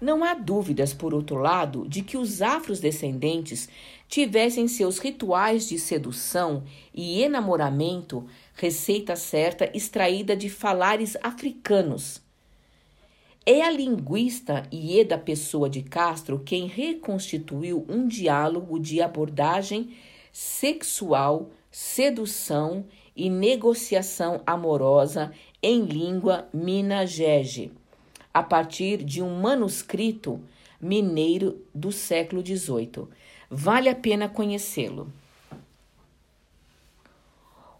Não 0.00 0.24
há 0.24 0.32
dúvidas, 0.32 0.94
por 0.94 1.12
outro 1.12 1.36
lado, 1.36 1.86
de 1.86 2.00
que 2.00 2.16
os 2.16 2.40
afrodescendentes 2.40 3.68
tivessem 4.08 4.66
seus 4.66 4.98
rituais 4.98 5.68
de 5.68 5.78
sedução 5.78 6.64
e 6.94 7.22
enamoramento 7.22 8.24
receita 8.54 9.14
certa 9.14 9.70
extraída 9.76 10.34
de 10.34 10.48
falares 10.48 11.18
africanos 11.22 12.26
é 13.50 13.62
a 13.62 13.70
linguista 13.70 14.68
Ieda 14.70 15.16
Pessoa 15.16 15.70
de 15.70 15.80
Castro 15.82 16.38
quem 16.38 16.66
reconstituiu 16.66 17.82
um 17.88 18.06
diálogo 18.06 18.78
de 18.78 19.00
abordagem 19.00 19.96
sexual, 20.30 21.48
sedução 21.70 22.84
e 23.16 23.30
negociação 23.30 24.42
amorosa 24.46 25.32
em 25.62 25.80
língua 25.80 26.46
minagege, 26.52 27.72
a 28.34 28.42
partir 28.42 29.02
de 29.02 29.22
um 29.22 29.40
manuscrito 29.40 30.38
mineiro 30.78 31.58
do 31.74 31.90
século 31.90 32.44
XVIII. 32.44 33.08
Vale 33.50 33.88
a 33.88 33.94
pena 33.94 34.28
conhecê-lo. 34.28 35.10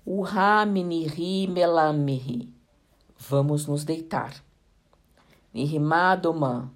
O 0.03 0.23
Raminiri 0.23 1.47
Melamiri. 1.47 2.49
Vamos 3.19 3.67
nos 3.67 3.85
deitar. 3.85 4.48
Nirimadoman, 5.59 6.71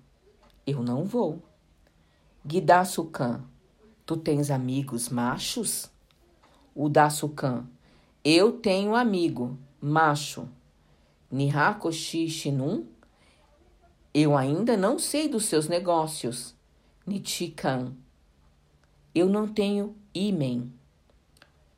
eu 0.66 0.82
não 0.82 1.04
vou. 1.04 1.40
Guidassucan, 2.44 3.44
tu 4.04 4.16
tens 4.16 4.50
amigos 4.50 5.08
machos? 5.08 5.88
O 6.74 6.88
Dasucan, 6.88 7.64
eu 8.24 8.50
tenho 8.50 8.96
amigo 8.96 9.56
macho. 9.80 10.48
Nihakoshi 11.30 12.28
Shinun, 12.28 12.84
eu 14.12 14.36
ainda 14.36 14.76
não 14.76 14.98
sei 14.98 15.28
dos 15.28 15.44
seus 15.44 15.68
negócios. 15.68 16.52
Nichikan, 17.06 17.92
eu 19.14 19.28
não 19.28 19.46
tenho 19.46 19.94
imen. 20.12 20.72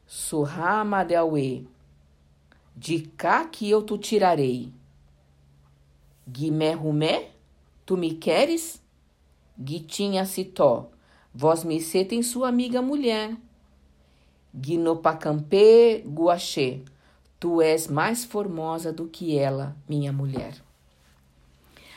Surramadeawe, 0.06 1.68
de 2.74 3.02
cá 3.02 3.44
que 3.44 3.68
eu 3.68 3.82
tu 3.82 3.98
tirarei. 3.98 4.72
Guimé 6.26 6.72
Rumé, 6.72 7.30
tu 7.84 7.96
me 7.96 8.14
queres? 8.14 8.82
Guitinha 9.58 10.24
Citó, 10.24 10.90
vós 11.32 11.64
me 11.64 11.80
tem 12.04 12.22
sua 12.22 12.48
amiga 12.48 12.80
mulher. 12.80 13.36
Guinopacampê 14.54 16.02
Guaxê, 16.06 16.80
tu 17.38 17.60
és 17.60 17.88
mais 17.88 18.24
formosa 18.24 18.92
do 18.92 19.06
que 19.06 19.36
ela, 19.36 19.76
minha 19.88 20.12
mulher. 20.12 20.54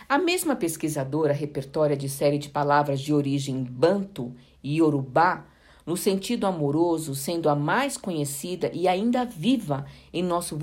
A 0.10 0.18
mesma 0.18 0.56
pesquisadora 0.56 1.34
repertória 1.34 1.96
de 1.96 2.10
série 2.10 2.38
de 2.38 2.50
palavras 2.50 3.00
de 3.00 3.14
origem 3.14 3.64
banto 3.64 4.34
e 4.64 4.78
yorubá, 4.78 5.46
no 5.86 5.96
sentido 5.96 6.46
amoroso, 6.46 7.16
sendo 7.16 7.50
a 7.50 7.56
mais 7.56 7.96
conhecida 7.96 8.70
e 8.74 8.88
ainda 8.88 9.24
viva 9.24 9.86
em 10.12 10.22
nosso 10.22 10.58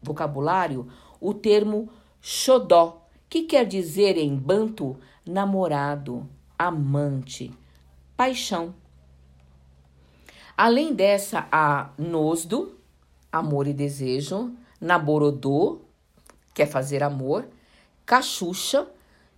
vocabulário, 0.00 0.86
o 1.20 1.34
termo 1.34 1.88
xodó, 2.20 2.99
que 3.30 3.44
quer 3.44 3.64
dizer 3.64 4.18
em 4.18 4.36
banto 4.36 4.98
namorado, 5.24 6.28
amante, 6.58 7.52
paixão. 8.16 8.74
Além 10.56 10.92
dessa, 10.92 11.46
há 11.52 11.90
nosdo, 11.96 12.76
amor 13.30 13.68
e 13.68 13.72
desejo, 13.72 14.52
naborodô, 14.80 15.78
quer 16.52 16.66
fazer 16.66 17.04
amor, 17.04 17.46
cachucha, 18.04 18.88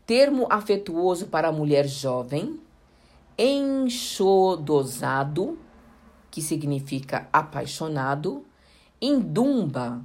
termo 0.07 0.47
afetuoso 0.51 1.27
para 1.27 1.53
mulher 1.53 1.87
jovem, 1.87 2.59
enxodosado, 3.37 4.39
que 6.31 6.41
significa 6.41 7.29
apaixonado, 7.31 8.47
indumba, 9.01 10.03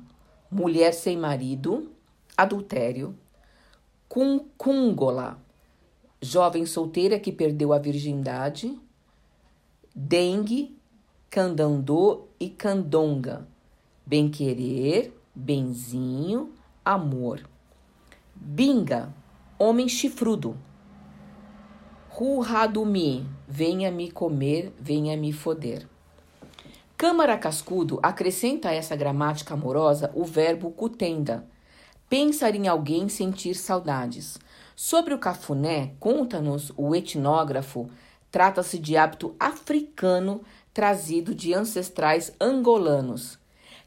mulher 0.52 0.94
sem 0.94 1.16
marido, 1.18 1.90
adultério, 2.36 3.16
Cuncungola, 4.10 5.38
jovem 6.22 6.66
solteira 6.66 7.20
que 7.20 7.32
perdeu 7.32 7.74
a 7.74 7.78
virgindade, 7.78 8.80
dengue, 9.94 10.78
candandô 11.30 12.26
e 12.40 12.50
candonga, 12.50 13.48
bem-querer, 14.06 15.14
benzinho, 15.36 16.54
amor. 16.86 17.42
Binga, 18.34 19.14
homem 19.60 19.90
chifrudo. 19.90 20.58
Ruhadumi, 22.10 23.28
venha 23.48 23.92
me 23.92 24.10
comer, 24.10 24.74
venha 24.80 25.18
me 25.18 25.34
foder. 25.34 25.88
Câmara 26.96 27.38
Cascudo 27.38 28.00
acrescenta 28.02 28.70
a 28.70 28.74
essa 28.74 28.96
gramática 28.96 29.54
amorosa 29.54 30.12
o 30.16 30.24
verbo 30.24 30.72
cutenda, 30.72 31.46
Pensar 32.10 32.56
em 32.56 32.70
alguém 32.70 33.10
sentir 33.10 33.54
saudades. 33.56 34.38
Sobre 34.78 35.14
o 35.14 35.20
cafuné, 35.20 35.94
conta-nos 36.00 36.72
o 36.78 36.96
etnógrafo, 36.96 37.90
trata-se 38.32 38.80
de 38.80 38.96
hábito 38.96 39.36
africano 39.38 40.42
trazido 40.74 41.36
de 41.36 41.54
ancestrais 41.54 42.32
angolanos. 42.40 43.38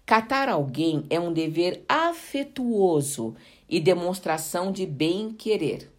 Catar 0.04 0.50
alguém 0.50 1.06
é 1.08 1.18
um 1.18 1.32
dever 1.32 1.82
afetuoso 1.88 3.34
e 3.66 3.80
demonstração 3.80 4.70
de 4.70 4.84
bem-querer. 4.84 5.90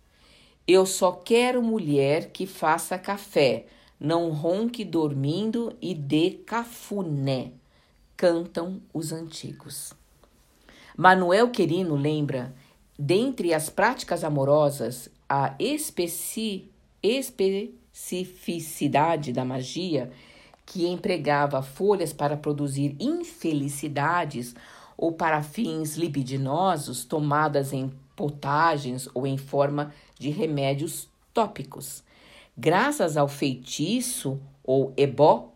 Eu 0.67 0.85
só 0.85 1.11
quero 1.11 1.63
mulher 1.63 2.29
que 2.29 2.45
faça 2.45 2.99
café, 2.99 3.65
não 3.99 4.29
ronque 4.29 4.85
dormindo 4.85 5.75
e 5.81 5.95
dê 5.95 6.41
cafuné, 6.45 7.53
cantam 8.15 8.79
os 8.93 9.11
antigos. 9.11 9.99
Manuel 11.01 11.49
Querino 11.49 11.95
lembra, 11.95 12.53
dentre 12.95 13.55
as 13.55 13.71
práticas 13.71 14.23
amorosas, 14.23 15.09
a 15.27 15.55
especi 15.57 16.69
especificidade 17.01 19.33
da 19.33 19.43
magia 19.43 20.11
que 20.63 20.85
empregava 20.85 21.63
folhas 21.63 22.13
para 22.13 22.37
produzir 22.37 22.95
infelicidades 22.99 24.53
ou 24.95 25.11
para 25.11 25.41
fins 25.41 25.95
libidinosos 25.95 27.03
tomadas 27.03 27.73
em 27.73 27.91
potagens 28.15 29.09
ou 29.11 29.25
em 29.25 29.37
forma 29.37 29.91
de 30.19 30.29
remédios 30.29 31.09
tópicos. 31.33 32.03
Graças 32.55 33.17
ao 33.17 33.27
feitiço 33.27 34.39
ou 34.63 34.93
ebó, 34.95 35.50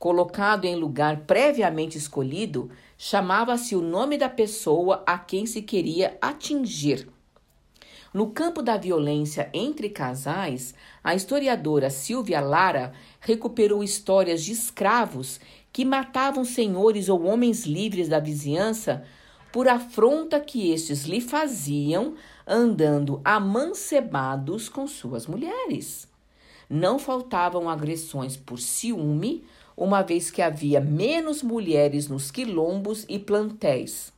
colocado 0.00 0.64
em 0.64 0.74
lugar 0.74 1.24
previamente 1.26 1.98
escolhido, 1.98 2.70
chamava-se 2.96 3.76
o 3.76 3.82
nome 3.82 4.16
da 4.16 4.30
pessoa 4.30 5.04
a 5.06 5.18
quem 5.18 5.44
se 5.44 5.60
queria 5.60 6.16
atingir. 6.22 7.06
No 8.12 8.30
campo 8.30 8.62
da 8.62 8.78
violência 8.78 9.50
entre 9.52 9.90
casais, 9.90 10.74
a 11.04 11.14
historiadora 11.14 11.90
Silvia 11.90 12.40
Lara 12.40 12.94
recuperou 13.20 13.84
histórias 13.84 14.42
de 14.42 14.52
escravos 14.52 15.38
que 15.70 15.84
matavam 15.84 16.46
senhores 16.46 17.10
ou 17.10 17.22
homens 17.24 17.66
livres 17.66 18.08
da 18.08 18.18
vizinhança 18.18 19.04
por 19.52 19.68
afronta 19.68 20.40
que 20.40 20.70
estes 20.70 21.04
lhe 21.04 21.20
faziam 21.20 22.14
andando 22.46 23.20
amancebados 23.22 24.66
com 24.66 24.86
suas 24.86 25.26
mulheres. 25.26 26.08
Não 26.70 26.98
faltavam 26.98 27.68
agressões 27.68 28.36
por 28.36 28.58
ciúme, 28.58 29.44
uma 29.80 30.02
vez 30.02 30.30
que 30.30 30.42
havia 30.42 30.78
menos 30.78 31.42
mulheres 31.42 32.06
nos 32.06 32.30
quilombos 32.30 33.06
e 33.08 33.18
plantéis. 33.18 34.12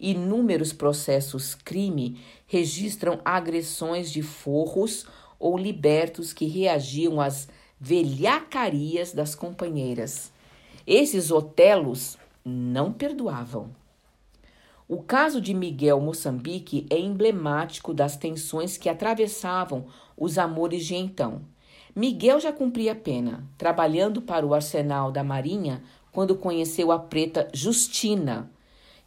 Inúmeros 0.00 0.72
processos 0.72 1.54
crime 1.54 2.18
registram 2.48 3.20
agressões 3.24 4.10
de 4.10 4.20
forros 4.20 5.06
ou 5.38 5.56
libertos 5.56 6.32
que 6.32 6.46
reagiam 6.46 7.20
às 7.20 7.48
velhacarias 7.78 9.12
das 9.12 9.36
companheiras. 9.36 10.32
Esses 10.84 11.30
otelos 11.30 12.18
não 12.44 12.92
perdoavam. 12.92 13.70
O 14.88 15.00
caso 15.04 15.40
de 15.40 15.54
Miguel 15.54 16.00
Moçambique 16.00 16.84
é 16.90 16.98
emblemático 16.98 17.94
das 17.94 18.16
tensões 18.16 18.76
que 18.76 18.88
atravessavam 18.88 19.86
os 20.16 20.36
amores 20.36 20.84
de 20.84 20.96
então. 20.96 21.42
Miguel 21.96 22.40
já 22.40 22.52
cumpria 22.52 22.94
pena, 22.94 23.48
trabalhando 23.56 24.20
para 24.20 24.44
o 24.44 24.52
arsenal 24.52 25.12
da 25.12 25.22
Marinha 25.22 25.80
quando 26.10 26.34
conheceu 26.34 26.90
a 26.90 26.98
preta 26.98 27.48
Justina, 27.52 28.50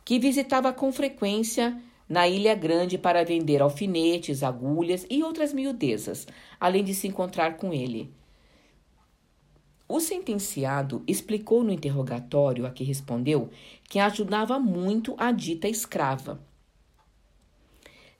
que 0.05 0.17
visitava 0.17 0.71
com 0.71 0.91
frequência 0.91 1.81
na 2.07 2.29
Ilha 2.29 2.55
Grande 2.55 2.97
para 2.97 3.25
vender 3.25 3.61
alfinetes, 3.61 4.41
agulhas 4.41 5.05
e 5.09 5.21
outras 5.21 5.51
miudezas, 5.51 6.25
além 6.57 6.83
de 6.83 6.93
se 6.93 7.07
encontrar 7.07 7.57
com 7.57 7.73
ele. 7.73 8.09
O 9.89 9.99
sentenciado 9.99 11.03
explicou 11.05 11.63
no 11.63 11.71
interrogatório 11.71 12.65
a 12.65 12.71
que 12.71 12.83
respondeu 12.85 13.49
que 13.89 13.99
ajudava 13.99 14.59
muito 14.59 15.13
a 15.17 15.31
dita 15.31 15.67
escrava. 15.67 16.39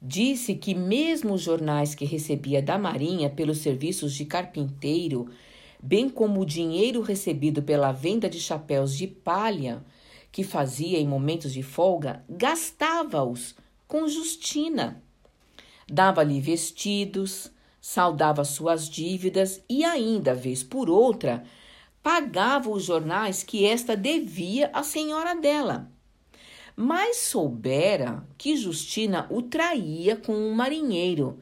Disse 0.01 0.53
que, 0.53 0.75
mesmo 0.75 1.33
os 1.33 1.41
jornais 1.41 1.95
que 1.95 2.05
recebia 2.05 2.61
da 2.61 2.77
Marinha 2.77 3.29
pelos 3.29 3.59
serviços 3.59 4.13
de 4.13 4.25
carpinteiro, 4.25 5.29
bem 5.81 6.07
como 6.07 6.41
o 6.41 6.45
dinheiro 6.45 7.01
recebido 7.01 7.63
pela 7.63 7.91
venda 7.91 8.29
de 8.29 8.39
chapéus 8.39 8.95
de 8.95 9.07
palha 9.07 9.83
que 10.31 10.43
fazia 10.43 10.99
em 10.99 11.07
momentos 11.07 11.51
de 11.51 11.63
folga, 11.63 12.23
gastava-os 12.29 13.55
com 13.87 14.07
Justina. 14.07 15.01
Dava-lhe 15.89 16.39
vestidos, 16.39 17.49
saldava 17.81 18.43
suas 18.43 18.87
dívidas 18.87 19.63
e 19.67 19.83
ainda, 19.83 20.35
vez 20.35 20.61
por 20.61 20.89
outra, 20.89 21.43
pagava 22.03 22.69
os 22.69 22.83
jornais 22.83 23.41
que 23.41 23.65
esta 23.65 23.95
devia 23.97 24.69
à 24.73 24.83
senhora 24.83 25.33
dela. 25.33 25.91
Mas 26.79 27.17
soubera 27.17 28.23
que 28.37 28.55
Justina 28.55 29.25
o 29.31 29.41
traía 29.41 30.15
com 30.15 30.33
um 30.35 30.53
marinheiro, 30.53 31.39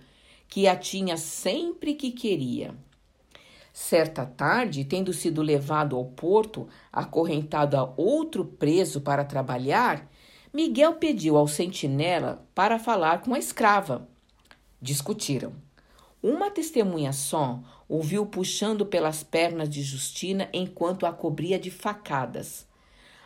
que 0.47 0.65
a 0.65 0.77
tinha 0.77 1.17
sempre 1.17 1.93
que 1.93 2.09
queria. 2.09 2.73
Certa 3.73 4.25
tarde, 4.25 4.86
tendo 4.86 5.11
sido 5.11 5.41
levado 5.41 5.97
ao 5.97 6.05
porto, 6.05 6.69
acorrentado 6.89 7.75
a 7.75 7.93
outro 7.97 8.45
preso 8.45 9.01
para 9.01 9.25
trabalhar, 9.25 10.09
Miguel 10.53 10.93
pediu 10.93 11.36
ao 11.36 11.49
sentinela 11.49 12.47
para 12.55 12.79
falar 12.79 13.21
com 13.21 13.33
a 13.33 13.38
escrava. 13.38 14.07
Discutiram. 14.81 15.51
Uma 16.23 16.49
testemunha 16.49 17.11
só 17.11 17.59
ouviu 17.89 18.25
puxando 18.25 18.86
pelas 18.86 19.21
pernas 19.21 19.67
de 19.67 19.83
Justina 19.83 20.47
enquanto 20.53 21.05
a 21.05 21.11
cobria 21.11 21.59
de 21.59 21.69
facadas. 21.69 22.65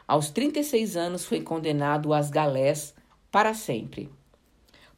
Aos 0.10 0.32
36 0.32 0.98
anos 0.98 1.24
foi 1.24 1.40
condenado 1.40 2.16
às 2.16 2.32
galés 2.32 2.96
para 3.32 3.54
sempre. 3.54 4.10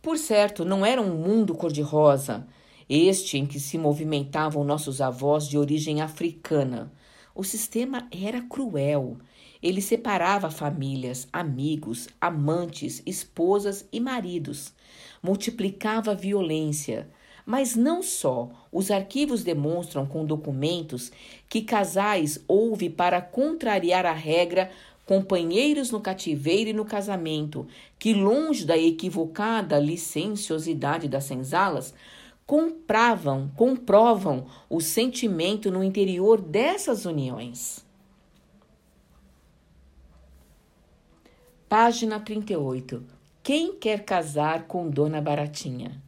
Por 0.02 0.18
certo, 0.18 0.64
não 0.64 0.86
era 0.86 1.02
um 1.02 1.18
mundo 1.18 1.54
cor-de-rosa, 1.54 2.48
este 2.90 3.38
em 3.38 3.46
que 3.46 3.60
se 3.60 3.78
movimentavam 3.78 4.64
nossos 4.64 5.02
avós 5.02 5.50
de 5.50 5.58
origem 5.58 6.02
africana. 6.02 6.94
O 7.36 7.44
sistema 7.44 8.08
era 8.10 8.42
cruel. 8.44 9.18
Ele 9.62 9.82
separava 9.82 10.50
famílias, 10.50 11.28
amigos, 11.34 12.08
amantes, 12.22 13.04
esposas 13.06 13.86
e 13.92 14.00
maridos. 14.00 14.74
Multiplicava 15.22 16.12
a 16.12 16.16
violência 16.16 17.10
mas 17.46 17.76
não 17.76 18.02
só. 18.02 18.50
Os 18.72 18.92
arquivos 18.92 19.44
demonstram 19.44 20.06
com 20.06 20.26
documentos 20.26 21.12
que 21.50 21.62
casais 21.62 22.40
houve 22.48 22.90
para 22.90 23.22
contrariar 23.22 24.06
a 24.06 24.14
regra 24.14 24.72
companheiros 25.12 25.92
no 25.92 26.00
cativeiro 26.00 26.70
e 26.70 26.74
no 26.74 26.86
casamento, 26.86 27.68
que 28.00 28.14
longe 28.14 28.64
da 28.64 28.78
equivocada 28.78 29.78
licenciosidade 29.78 31.10
das 31.10 31.26
senzalas, 31.26 31.94
compravam, 32.46 33.52
comprovam 33.54 34.46
o 34.70 34.80
sentimento 34.80 35.70
no 35.70 35.84
interior 35.84 36.40
dessas 36.40 37.04
uniões. 37.04 37.86
Página 41.68 42.18
38. 42.18 43.04
Quem 43.44 43.76
quer 43.76 44.06
casar 44.06 44.64
com 44.66 44.90
Dona 44.90 45.20
Baratinha? 45.20 46.02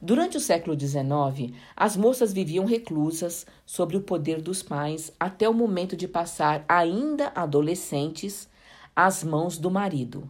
Durante 0.00 0.36
o 0.36 0.40
século 0.40 0.78
XIX, 0.78 1.54
as 1.74 1.96
moças 1.96 2.32
viviam 2.32 2.66
reclusas 2.66 3.46
sobre 3.64 3.96
o 3.96 4.02
poder 4.02 4.42
dos 4.42 4.62
pais 4.62 5.10
até 5.18 5.48
o 5.48 5.54
momento 5.54 5.96
de 5.96 6.06
passar, 6.06 6.64
ainda 6.68 7.32
adolescentes, 7.34 8.48
às 8.94 9.24
mãos 9.24 9.56
do 9.56 9.70
marido. 9.70 10.28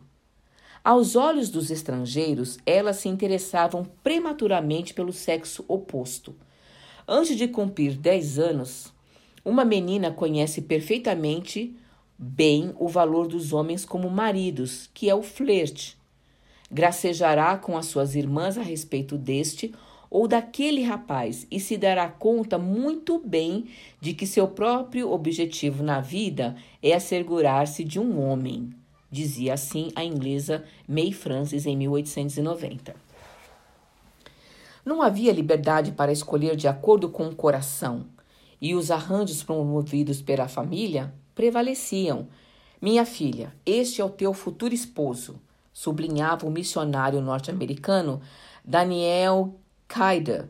Aos 0.85 1.17
olhos 1.17 1.51
dos 1.51 1.71
estrangeiros, 1.71 2.59
elas 2.65 2.97
se 2.97 3.09
interessavam 3.09 3.85
prematuramente 4.05 4.95
pelo 4.95 5.13
sexo 5.13 5.65
oposto. 5.67 6.35
Antes 7.09 7.37
de 7.37 7.49
cumprir 7.49 7.97
10 7.97 8.39
anos, 8.39 8.93
uma 9.45 9.65
menina 9.65 10.13
conhece 10.13 10.63
perfeitamente 10.63 11.77
bem 12.17 12.73
o 12.79 12.89
valor 12.89 13.27
dos 13.27 13.53
homens 13.53 13.85
como 13.85 14.09
maridos, 14.09 14.89
que 14.95 15.11
é 15.11 15.15
o 15.15 15.23
flerte 15.23 15.96
Gracejará 16.71 17.57
com 17.57 17.77
as 17.77 17.87
suas 17.87 18.15
irmãs 18.17 18.59
a 18.59 18.63
respeito 18.63 19.17
deste 19.17 19.73
ou 20.11 20.27
daquele 20.27 20.83
rapaz 20.83 21.47
e 21.51 21.61
se 21.61 21.77
dará 21.77 22.09
conta 22.09 22.59
muito 22.59 23.19
bem 23.19 23.67
de 24.01 24.15
que 24.15 24.27
seu 24.27 24.49
próprio 24.49 25.11
objetivo 25.11 25.83
na 25.83 26.01
vida 26.01 26.57
é 26.83 26.95
assegurar-se 26.95 27.85
de 27.85 28.01
um 28.01 28.21
homem, 28.21 28.71
dizia 29.11 29.55
assim 29.55 29.91
a 29.95 30.05
inglesa 30.05 30.65
May 30.89 31.13
Francis 31.13 31.67
em 31.67 31.77
1890. 31.77 32.95
Não 34.85 35.03
havia 35.03 35.33
liberdade 35.33 35.93
para 35.93 36.13
escolher 36.13 36.57
de 36.57 36.69
acordo 36.69 37.09
com 37.09 37.29
o 37.29 37.35
coração, 37.35 38.07
e 38.61 38.75
os 38.75 38.91
arranjos 38.91 39.43
promovidos 39.43 40.23
pela 40.23 40.49
família 40.49 41.13
prevaleciam. 41.35 42.27
Minha 42.81 43.05
filha, 43.05 43.55
este 43.67 44.01
é 44.01 44.05
o 44.05 44.09
teu 44.09 44.33
futuro 44.33 44.73
esposo 44.73 45.41
sublinhava 45.77 46.47
o 46.47 46.51
missionário 46.51 47.21
norte-americano 47.21 48.23
Daniel 48.65 49.61
Kaider, 49.87 50.49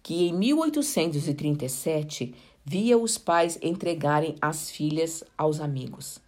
que 0.00 0.28
em 0.28 0.32
1837 0.32 2.32
via 2.64 2.96
os 2.96 3.18
pais 3.18 3.58
entregarem 3.60 4.36
as 4.40 4.70
filhas 4.70 5.24
aos 5.36 5.60
amigos. 5.60 6.20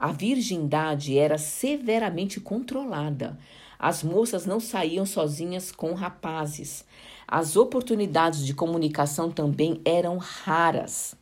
A 0.00 0.12
virgindade 0.12 1.18
era 1.18 1.36
severamente 1.36 2.40
controlada. 2.40 3.38
As 3.78 4.02
moças 4.02 4.46
não 4.46 4.58
saíam 4.58 5.04
sozinhas 5.04 5.70
com 5.70 5.92
rapazes. 5.92 6.86
As 7.28 7.54
oportunidades 7.54 8.46
de 8.46 8.54
comunicação 8.54 9.30
também 9.30 9.82
eram 9.84 10.16
raras. 10.16 11.14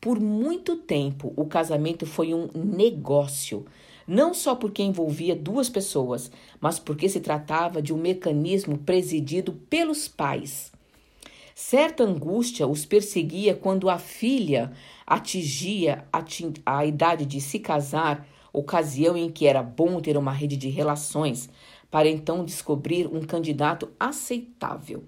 Por 0.00 0.20
muito 0.20 0.76
tempo, 0.76 1.32
o 1.36 1.44
casamento 1.44 2.06
foi 2.06 2.32
um 2.32 2.48
negócio 2.54 3.66
não 4.06 4.34
só 4.34 4.54
porque 4.54 4.82
envolvia 4.82 5.34
duas 5.34 5.68
pessoas, 5.68 6.30
mas 6.60 6.78
porque 6.78 7.08
se 7.08 7.20
tratava 7.20 7.82
de 7.82 7.92
um 7.92 7.98
mecanismo 7.98 8.78
presidido 8.78 9.52
pelos 9.68 10.08
pais. 10.08 10.72
Certa 11.54 12.02
angústia 12.02 12.66
os 12.66 12.84
perseguia 12.84 13.54
quando 13.54 13.90
a 13.90 13.98
filha 13.98 14.72
atingia 15.06 16.04
a 16.64 16.86
idade 16.86 17.26
de 17.26 17.40
se 17.40 17.58
casar, 17.58 18.26
ocasião 18.52 19.16
em 19.16 19.30
que 19.30 19.46
era 19.46 19.62
bom 19.62 20.00
ter 20.00 20.16
uma 20.16 20.32
rede 20.32 20.56
de 20.56 20.68
relações, 20.68 21.48
para 21.90 22.08
então 22.08 22.44
descobrir 22.44 23.06
um 23.06 23.20
candidato 23.20 23.90
aceitável. 24.00 25.04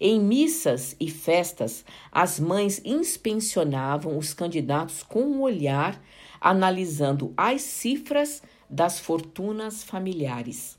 Em 0.00 0.20
missas 0.20 0.94
e 1.00 1.10
festas, 1.10 1.84
as 2.12 2.38
mães 2.38 2.80
inspecionavam 2.84 4.16
os 4.16 4.32
candidatos 4.32 5.02
com 5.02 5.22
um 5.22 5.42
olhar, 5.42 6.00
analisando 6.40 7.32
as 7.36 7.62
cifras 7.62 8.42
das 8.68 8.98
fortunas 8.98 9.82
familiares. 9.82 10.78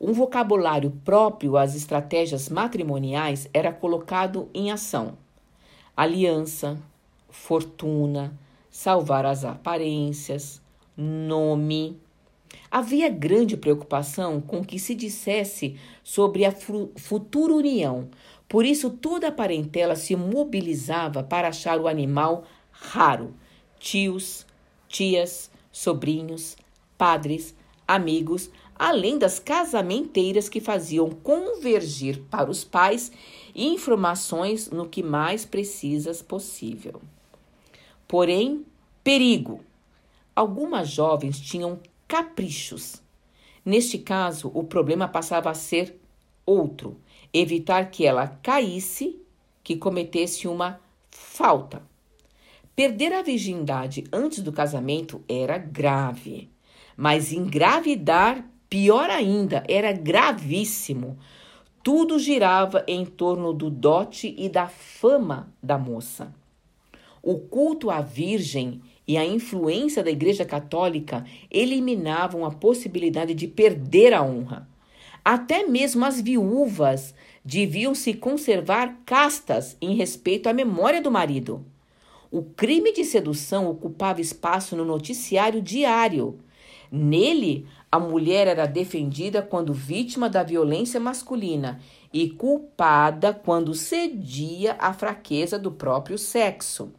Um 0.00 0.12
vocabulário 0.12 0.92
próprio 1.04 1.56
às 1.56 1.74
estratégias 1.74 2.48
matrimoniais 2.48 3.48
era 3.52 3.72
colocado 3.72 4.48
em 4.54 4.70
ação. 4.70 5.18
Aliança, 5.96 6.78
fortuna, 7.28 8.32
salvar 8.70 9.26
as 9.26 9.44
aparências, 9.44 10.62
nome. 10.96 11.98
Havia 12.70 13.08
grande 13.08 13.56
preocupação 13.56 14.40
com 14.40 14.64
que 14.64 14.78
se 14.78 14.94
dissesse 14.94 15.76
sobre 16.04 16.44
a 16.44 16.52
futura 16.52 17.54
união, 17.54 18.08
por 18.48 18.64
isso 18.64 18.90
toda 18.90 19.28
a 19.28 19.32
parentela 19.32 19.96
se 19.96 20.16
mobilizava 20.16 21.22
para 21.22 21.48
achar 21.48 21.78
o 21.80 21.88
animal 21.88 22.44
raro. 22.70 23.34
Tios, 23.78 24.46
tias, 24.88 25.50
sobrinhos, 25.70 26.56
padres, 26.96 27.54
amigos, 27.86 28.50
além 28.74 29.18
das 29.18 29.38
casamenteiras 29.38 30.48
que 30.48 30.60
faziam 30.60 31.10
convergir 31.10 32.22
para 32.30 32.50
os 32.50 32.64
pais 32.64 33.10
informações 33.54 34.70
no 34.70 34.88
que 34.88 35.02
mais 35.02 35.44
precisas 35.44 36.22
possível. 36.22 37.00
Porém, 38.06 38.64
perigo. 39.02 39.60
Algumas 40.34 40.88
jovens 40.88 41.40
tinham 41.40 41.80
caprichos. 42.06 43.02
Neste 43.64 43.98
caso, 43.98 44.50
o 44.54 44.62
problema 44.62 45.08
passava 45.08 45.50
a 45.50 45.54
ser 45.54 45.98
outro: 46.46 46.96
evitar 47.32 47.90
que 47.90 48.06
ela 48.06 48.28
caísse, 48.42 49.20
que 49.64 49.76
cometesse 49.76 50.46
uma 50.46 50.80
falta. 51.10 51.82
Perder 52.78 53.12
a 53.12 53.22
virgindade 53.22 54.04
antes 54.12 54.38
do 54.38 54.52
casamento 54.52 55.20
era 55.28 55.58
grave, 55.58 56.48
mas 56.96 57.32
engravidar 57.32 58.48
Pior 58.70 59.10
ainda, 59.10 59.64
era 59.68 59.90
gravíssimo. 59.90 61.18
Tudo 61.82 62.20
girava 62.20 62.84
em 62.86 63.04
torno 63.04 63.52
do 63.52 63.68
dote 63.68 64.32
e 64.38 64.48
da 64.48 64.68
fama 64.68 65.52
da 65.60 65.76
moça. 65.76 66.32
O 67.20 67.40
culto 67.40 67.90
à 67.90 68.00
Virgem 68.00 68.80
e 69.08 69.18
a 69.18 69.26
influência 69.26 70.04
da 70.04 70.10
Igreja 70.12 70.44
Católica 70.44 71.24
eliminavam 71.50 72.44
a 72.44 72.52
possibilidade 72.52 73.34
de 73.34 73.48
perder 73.48 74.14
a 74.14 74.22
honra. 74.22 74.68
Até 75.24 75.66
mesmo 75.66 76.04
as 76.04 76.20
viúvas 76.20 77.12
deviam 77.44 77.92
se 77.92 78.14
conservar 78.14 79.00
castas 79.04 79.76
em 79.80 79.96
respeito 79.96 80.48
à 80.48 80.52
memória 80.52 81.02
do 81.02 81.10
marido. 81.10 81.66
O 82.30 82.42
crime 82.42 82.92
de 82.92 83.04
sedução 83.04 83.68
ocupava 83.68 84.20
espaço 84.20 84.76
no 84.76 84.84
noticiário 84.84 85.62
diário. 85.62 86.38
Nele, 86.92 87.66
a 87.90 87.98
mulher 87.98 88.46
era 88.46 88.66
defendida 88.66 89.40
quando 89.40 89.72
vítima 89.72 90.28
da 90.28 90.42
violência 90.42 91.00
masculina 91.00 91.80
e 92.12 92.28
culpada 92.28 93.32
quando 93.32 93.74
cedia 93.74 94.76
à 94.78 94.92
fraqueza 94.92 95.58
do 95.58 95.72
próprio 95.72 96.18
sexo. 96.18 96.92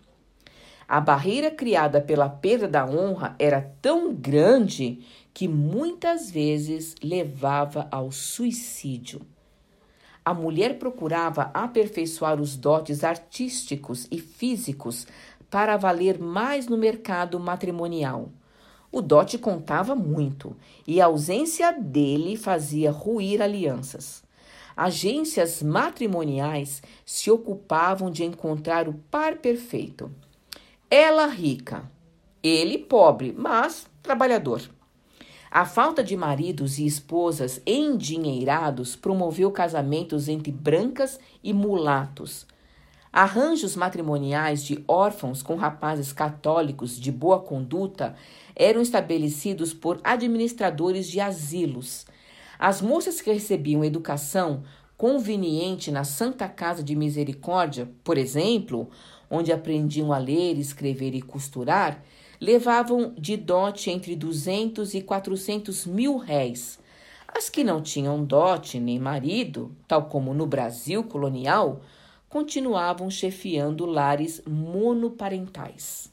A 0.87 0.99
barreira 0.99 1.51
criada 1.51 2.01
pela 2.01 2.27
perda 2.27 2.67
da 2.67 2.83
honra 2.83 3.35
era 3.37 3.61
tão 3.79 4.11
grande 4.11 5.05
que 5.31 5.47
muitas 5.47 6.31
vezes 6.31 6.95
levava 7.03 7.87
ao 7.91 8.11
suicídio. 8.11 9.21
A 10.23 10.33
mulher 10.33 10.77
procurava 10.77 11.49
aperfeiçoar 11.53 12.39
os 12.39 12.55
dotes 12.55 13.03
artísticos 13.03 14.07
e 14.11 14.19
físicos 14.19 15.07
para 15.49 15.77
valer 15.77 16.19
mais 16.19 16.67
no 16.67 16.77
mercado 16.77 17.39
matrimonial. 17.39 18.29
O 18.91 19.01
dote 19.01 19.37
contava 19.37 19.95
muito 19.95 20.55
e 20.85 20.99
a 20.99 21.05
ausência 21.05 21.71
dele 21.71 22.35
fazia 22.35 22.91
ruir 22.91 23.41
alianças. 23.41 24.23
Agências 24.75 25.61
matrimoniais 25.61 26.81
se 27.05 27.29
ocupavam 27.29 28.09
de 28.09 28.23
encontrar 28.23 28.87
o 28.87 28.93
par 29.11 29.37
perfeito. 29.37 30.11
Ela 30.89 31.27
rica, 31.27 31.89
ele 32.41 32.77
pobre, 32.77 33.35
mas 33.37 33.85
trabalhador. 34.01 34.61
A 35.51 35.65
falta 35.65 36.03
de 36.03 36.15
maridos 36.15 36.77
e 36.77 36.85
esposas 36.85 37.59
endinheirados 37.65 38.95
promoveu 38.95 39.51
casamentos 39.51 40.27
entre 40.27 40.51
brancas 40.51 41.19
e 41.43 41.53
mulatos. 41.53 42.45
Arranjos 43.11 43.75
matrimoniais 43.75 44.63
de 44.63 44.83
órfãos 44.87 45.41
com 45.41 45.55
rapazes 45.55 46.13
católicos 46.13 46.99
de 46.99 47.11
boa 47.11 47.39
conduta 47.39 48.15
eram 48.55 48.79
estabelecidos 48.79 49.73
por 49.73 49.99
administradores 50.03 51.09
de 51.09 51.19
asilos. 51.19 52.05
As 52.59 52.79
moças 52.79 53.19
que 53.19 53.33
recebiam 53.33 53.83
educação 53.83 54.63
conveniente 54.95 55.91
na 55.91 56.03
Santa 56.03 56.47
Casa 56.47 56.83
de 56.83 56.95
Misericórdia, 56.95 57.89
por 58.03 58.19
exemplo, 58.19 58.87
onde 59.31 59.51
aprendiam 59.51 60.13
a 60.13 60.19
ler, 60.19 60.59
escrever 60.59 61.15
e 61.15 61.21
costurar, 61.23 62.03
levavam 62.39 63.13
de 63.17 63.35
dote 63.35 63.89
entre 63.89 64.15
200 64.15 64.93
e 64.93 65.01
400 65.01 65.85
mil 65.85 66.17
réis. 66.17 66.79
As 67.27 67.49
que 67.49 67.63
não 67.63 67.81
tinham 67.81 68.23
dote 68.23 68.79
nem 68.79 68.97
marido, 68.97 69.75
tal 69.87 70.05
como 70.05 70.33
no 70.33 70.47
Brasil 70.47 71.03
colonial, 71.03 71.81
continuavam 72.27 73.09
chefiando 73.09 73.85
lares 73.85 74.41
monoparentais. 74.47 76.11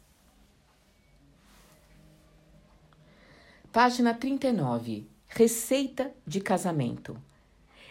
Página 3.73 4.15
39. 4.15 5.07
Receita 5.29 6.11
de 6.27 6.41
casamento. 6.41 7.17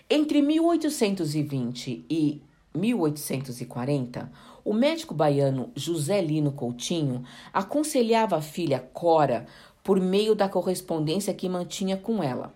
Entre 0.10 0.42
1820 0.42 2.06
e 2.10 2.42
1840, 2.74 4.32
o 4.66 4.74
médico 4.74 5.14
baiano 5.14 5.72
José 5.76 6.20
Lino 6.20 6.52
Coutinho 6.52 7.24
aconselhava 7.54 8.36
a 8.36 8.42
filha 8.42 8.80
Cora 8.92 9.46
por 9.84 10.02
meio 10.02 10.34
da 10.34 10.50
correspondência 10.50 11.36
que 11.36 11.48
mantinha 11.48 11.96
com 11.96 12.24
ela. 12.24 12.52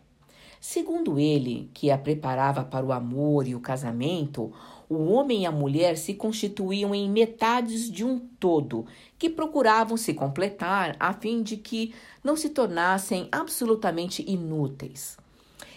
Segundo 0.60 1.20
ele, 1.20 1.70
que 1.72 1.92
a 1.92 1.98
preparava 1.98 2.66
para 2.66 2.86
o 2.86 2.92
amor 2.92 3.48
e 3.48 3.54
o 3.54 3.62
casamento, 3.62 4.52
o 4.90 5.12
homem 5.12 5.44
e 5.44 5.46
a 5.46 5.52
mulher 5.52 5.96
se 5.96 6.16
constituíam 6.16 6.94
em 6.96 7.08
metades 7.08 7.90
de 7.90 8.04
um 8.04 8.20
todo, 8.40 8.88
que 9.18 9.30
procuravam 9.30 9.96
se 9.96 10.14
completar 10.14 10.98
a 11.00 11.14
fim 11.14 11.44
de 11.44 11.58
que 11.58 11.94
não 12.24 12.36
se 12.36 12.50
tornassem 12.50 13.30
absolutamente 13.32 14.26
inúteis. 14.28 15.16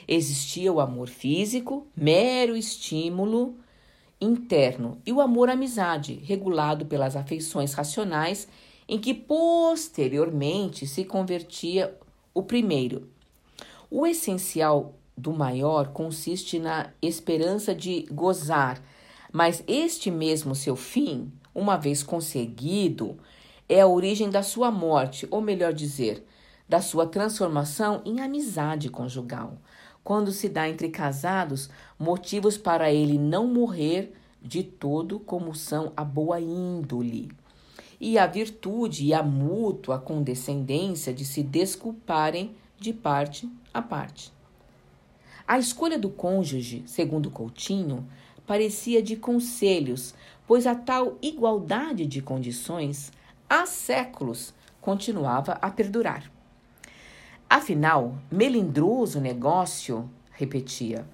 Existia 0.09 0.72
o 0.72 0.80
amor 0.80 1.09
físico, 1.09 1.87
mero 1.95 2.57
estímulo 2.57 3.55
interno, 4.23 4.99
e 5.05 5.12
o 5.12 5.20
amor-amizade, 5.20 6.14
regulado 6.25 6.87
pelas 6.87 7.16
afeições 7.16 7.75
racionais, 7.75 8.49
em 8.89 8.99
que 8.99 9.12
posteriormente 9.12 10.87
se 10.87 11.05
convertia 11.05 11.97
o 12.33 12.43
primeiro. 12.43 13.09
O 13.91 14.07
essencial 14.07 14.95
do 15.16 15.33
maior 15.33 15.89
consiste 15.89 16.59
na 16.59 16.91
esperança 17.03 17.75
de 17.75 18.07
gozar 18.11 18.83
mas 19.33 19.64
este 19.66 20.11
mesmo 20.11 20.55
seu 20.55 20.77
fim, 20.77 21.33
uma 21.55 21.77
vez 21.77 22.03
conseguido, 22.03 23.18
é 23.66 23.81
a 23.81 23.87
origem 23.87 24.29
da 24.29 24.43
sua 24.43 24.70
morte, 24.70 25.27
ou 25.31 25.41
melhor 25.41 25.73
dizer, 25.73 26.27
da 26.68 26.83
sua 26.83 27.07
transformação 27.07 28.03
em 28.05 28.20
amizade 28.20 28.91
conjugal. 28.91 29.57
Quando 30.05 30.32
se 30.32 30.48
dá 30.48 30.68
entre 30.68 30.88
casados 30.88 31.70
motivos 31.98 32.59
para 32.59 32.92
ele 32.92 33.18
não 33.18 33.46
morrer 33.46 34.14
de 34.40 34.62
todo, 34.62 35.20
como 35.20 35.55
são 35.55 35.92
a 35.96 36.05
boa 36.05 36.40
índole 36.40 37.30
e 38.03 38.18
a 38.18 38.26
virtude 38.26 39.05
e 39.05 39.14
a 39.14 39.22
mútua 39.22 39.96
condescendência 39.96 41.14
de 41.14 41.24
se 41.24 41.40
desculparem 41.40 42.57
de 42.76 42.92
parte 42.92 43.48
a 43.72 43.80
parte. 43.80 44.32
A 45.46 45.57
escolha 45.57 45.96
do 45.96 46.11
cônjuge, 46.11 46.82
segundo 46.84 47.30
Coutinho, 47.30 48.05
parecia 48.44 49.00
de 49.00 49.14
conselhos, 49.14 50.16
pois 50.48 50.66
a 50.66 50.74
tal 50.74 51.16
igualdade 51.22 52.05
de 52.05 52.20
condições 52.20 53.12
há 53.48 53.66
séculos 53.66 54.53
continuava 54.80 55.53
a 55.62 55.70
perdurar. 55.70 56.28
Afinal, 57.55 58.14
melindroso 58.30 59.20
negócio, 59.20 60.09
repetia, 60.30 61.07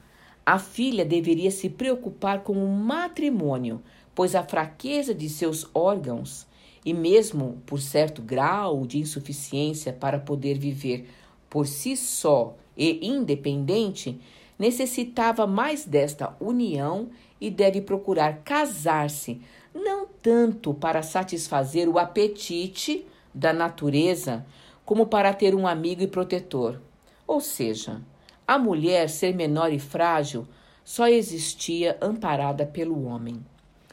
a 0.47 0.57
filha 0.57 1.05
deveria 1.05 1.51
se 1.51 1.69
preocupar 1.69 2.45
com 2.45 2.53
o 2.53 2.69
matrimônio, 2.69 3.83
pois 4.15 4.37
a 4.37 4.45
fraqueza 4.45 5.13
de 5.13 5.29
seus 5.29 5.69
órgãos, 5.75 6.47
e 6.85 6.95
mesmo 6.95 7.61
por 7.67 7.81
certo 7.81 8.23
grau 8.23 8.87
de 8.87 9.01
insuficiência 9.01 9.93
para 9.93 10.21
poder 10.21 10.61
viver 10.61 11.11
por 11.51 11.67
si 11.67 11.97
só 11.97 12.55
e 12.77 13.05
independente, 13.05 14.21
necessitava 14.57 15.45
mais 15.45 15.85
desta 15.85 16.37
união 16.39 17.09
e 17.41 17.51
deve 17.51 17.81
procurar 17.81 18.43
casar-se, 18.45 19.41
não 19.75 20.07
tanto 20.23 20.73
para 20.73 21.03
satisfazer 21.03 21.89
o 21.89 21.99
apetite 21.99 23.05
da 23.35 23.53
natureza, 23.53 24.47
como 24.89 25.07
para 25.07 25.35
ter 25.35 25.55
um 25.55 25.67
amigo 25.67 26.01
e 26.03 26.07
protetor. 26.07 26.81
Ou 27.27 27.43
seja, 27.43 28.01
a 28.47 28.59
mulher 28.59 29.11
ser 29.11 29.35
menor 29.35 29.71
e 29.71 29.79
frágil 29.79 30.49
só 30.83 31.07
existia 31.07 31.99
amparada 32.01 32.65
pelo 32.65 33.05
homem. 33.05 33.45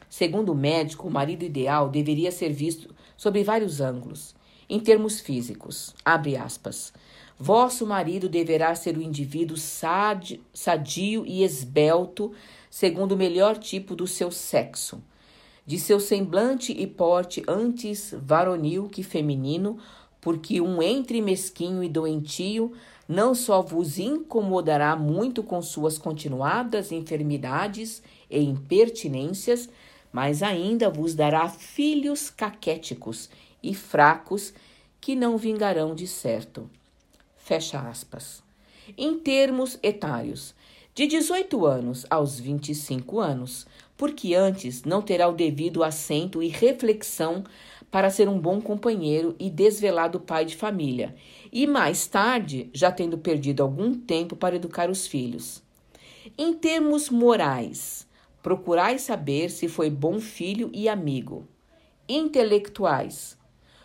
Segundo 0.08 0.52
o 0.52 0.54
médico, 0.54 1.06
o 1.06 1.10
marido 1.10 1.44
ideal 1.44 1.90
deveria 1.90 2.32
ser 2.32 2.50
visto 2.50 2.94
sob 3.14 3.44
vários 3.44 3.78
ângulos. 3.78 4.34
Em 4.70 4.80
termos 4.80 5.20
físicos, 5.20 5.94
abre 6.02 6.34
aspas, 6.34 6.94
vosso 7.38 7.86
marido 7.86 8.26
deverá 8.26 8.74
ser 8.74 8.96
o 8.96 9.02
indivíduo 9.02 9.58
sadio 9.58 11.26
e 11.26 11.44
esbelto, 11.44 12.32
segundo 12.70 13.12
o 13.12 13.18
melhor 13.18 13.58
tipo 13.58 13.94
do 13.94 14.06
seu 14.06 14.30
sexo. 14.30 15.02
De 15.66 15.78
seu 15.78 16.00
semblante 16.00 16.72
e 16.72 16.86
porte 16.86 17.42
antes 17.46 18.14
varonil 18.16 18.88
que 18.88 19.02
feminino, 19.02 19.78
porque 20.26 20.60
um 20.60 20.82
entre 20.82 21.22
mesquinho 21.22 21.84
e 21.84 21.88
doentio 21.88 22.72
não 23.08 23.32
só 23.32 23.62
vos 23.62 23.96
incomodará 23.96 24.96
muito 24.96 25.40
com 25.40 25.62
suas 25.62 25.98
continuadas 25.98 26.90
enfermidades 26.90 28.02
e 28.28 28.40
impertinências, 28.40 29.68
mas 30.12 30.42
ainda 30.42 30.90
vos 30.90 31.14
dará 31.14 31.48
filhos 31.48 32.28
caquéticos 32.28 33.30
e 33.62 33.72
fracos 33.72 34.52
que 35.00 35.14
não 35.14 35.38
vingarão 35.38 35.94
de 35.94 36.08
certo. 36.08 36.68
Fecha 37.36 37.78
aspas. 37.78 38.42
Em 38.98 39.20
termos 39.20 39.78
etários, 39.80 40.56
de 40.92 41.06
18 41.06 41.64
anos 41.64 42.04
aos 42.10 42.40
25 42.40 43.20
anos, 43.20 43.64
porque 43.96 44.34
antes 44.34 44.82
não 44.82 45.00
terá 45.00 45.28
o 45.28 45.34
devido 45.34 45.84
assento 45.84 46.42
e 46.42 46.48
reflexão 46.48 47.44
para 47.90 48.10
ser 48.10 48.28
um 48.28 48.38
bom 48.38 48.60
companheiro 48.60 49.34
e 49.38 49.48
desvelado 49.48 50.20
pai 50.20 50.44
de 50.44 50.56
família, 50.56 51.14
e 51.52 51.66
mais 51.66 52.06
tarde, 52.06 52.70
já 52.72 52.90
tendo 52.90 53.18
perdido 53.18 53.62
algum 53.62 53.94
tempo 53.94 54.36
para 54.36 54.56
educar 54.56 54.90
os 54.90 55.06
filhos. 55.06 55.62
Em 56.36 56.52
termos 56.52 57.08
morais, 57.08 58.06
Procurai 58.46 58.96
saber 58.96 59.50
se 59.50 59.66
foi 59.66 59.90
bom 59.90 60.20
filho 60.20 60.70
e 60.72 60.88
amigo. 60.88 61.48
Intelectuais. 62.08 63.36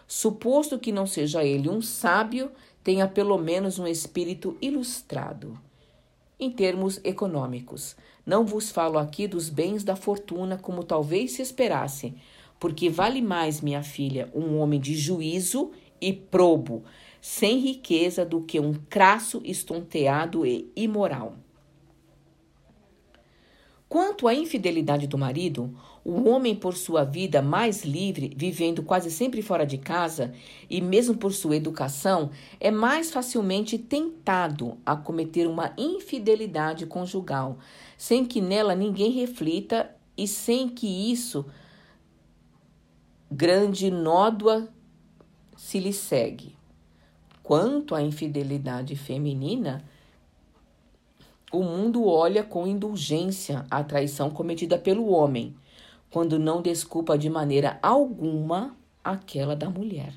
Suposto 0.08 0.78
que 0.78 0.92
não 0.92 1.08
seja 1.08 1.44
ele 1.44 1.68
um 1.68 1.82
sábio, 1.82 2.52
tenha 2.84 3.08
pelo 3.08 3.40
menos 3.40 3.80
um 3.80 3.88
espírito 3.88 4.56
ilustrado. 4.62 5.60
Em 6.40 6.52
termos 6.52 7.02
econômicos, 7.04 7.96
não 8.24 8.46
vos 8.46 8.70
falo 8.70 9.00
aqui 9.00 9.28
dos 9.28 9.50
bens 9.50 9.84
da 9.84 9.96
fortuna 9.96 10.60
como 10.60 10.84
talvez 10.84 11.32
se 11.32 11.42
esperasse, 11.42 12.14
porque 12.62 12.92
vale 12.92 13.24
mais, 13.24 13.60
minha 13.60 13.82
filha, 13.82 14.30
um 14.36 14.60
homem 14.60 14.80
de 14.80 14.94
juízo 14.94 15.72
e 16.00 16.14
probo, 16.14 16.84
sem 17.20 17.58
riqueza, 17.58 18.24
do 18.24 18.44
que 18.44 18.60
um 18.60 18.76
crasso 18.88 19.42
estonteado 19.44 20.46
e 20.46 20.72
imoral. 20.76 21.38
Quanto 23.90 24.28
à 24.28 24.36
infidelidade 24.36 25.08
do 25.08 25.18
marido, 25.18 25.76
o 26.06 26.30
homem, 26.30 26.56
por 26.56 26.76
sua 26.76 27.04
vida 27.04 27.42
mais 27.42 27.84
livre, 27.84 28.32
vivendo 28.38 28.84
quase 28.84 29.10
sempre 29.10 29.42
fora 29.42 29.66
de 29.66 29.80
casa, 29.80 30.32
e 30.70 30.80
mesmo 30.82 31.18
por 31.18 31.34
sua 31.34 31.56
educação, 31.56 32.30
é 32.60 32.70
mais 32.70 33.10
facilmente 33.10 33.80
tentado 33.80 34.78
a 34.86 34.96
cometer 34.96 35.48
uma 35.48 35.74
infidelidade 35.76 36.86
conjugal, 36.86 37.58
sem 37.98 38.24
que 38.24 38.40
nela 38.40 38.76
ninguém 38.76 39.10
reflita 39.10 39.90
e 40.16 40.28
sem 40.28 40.70
que 40.70 41.12
isso 41.12 41.44
grande 43.32 43.90
nódoa 43.90 44.68
se 45.56 45.80
lhe 45.80 45.94
segue. 45.94 46.58
Quanto 47.42 47.96
à 47.96 48.02
infidelidade 48.02 48.96
feminina, 48.96 49.84
o 51.52 51.64
mundo 51.64 52.06
olha 52.06 52.44
com 52.44 52.68
indulgência 52.68 53.66
a 53.72 53.84
traição 53.84 54.30
cometida 54.30 54.78
pelo 54.78 55.08
homem, 55.08 55.56
quando 56.10 56.38
não 56.38 56.62
desculpa 56.62 57.18
de 57.18 57.30
maneira 57.30 57.80
alguma 57.82 58.76
aquela 59.04 59.56
da 59.56 59.70
mulher. 59.70 60.14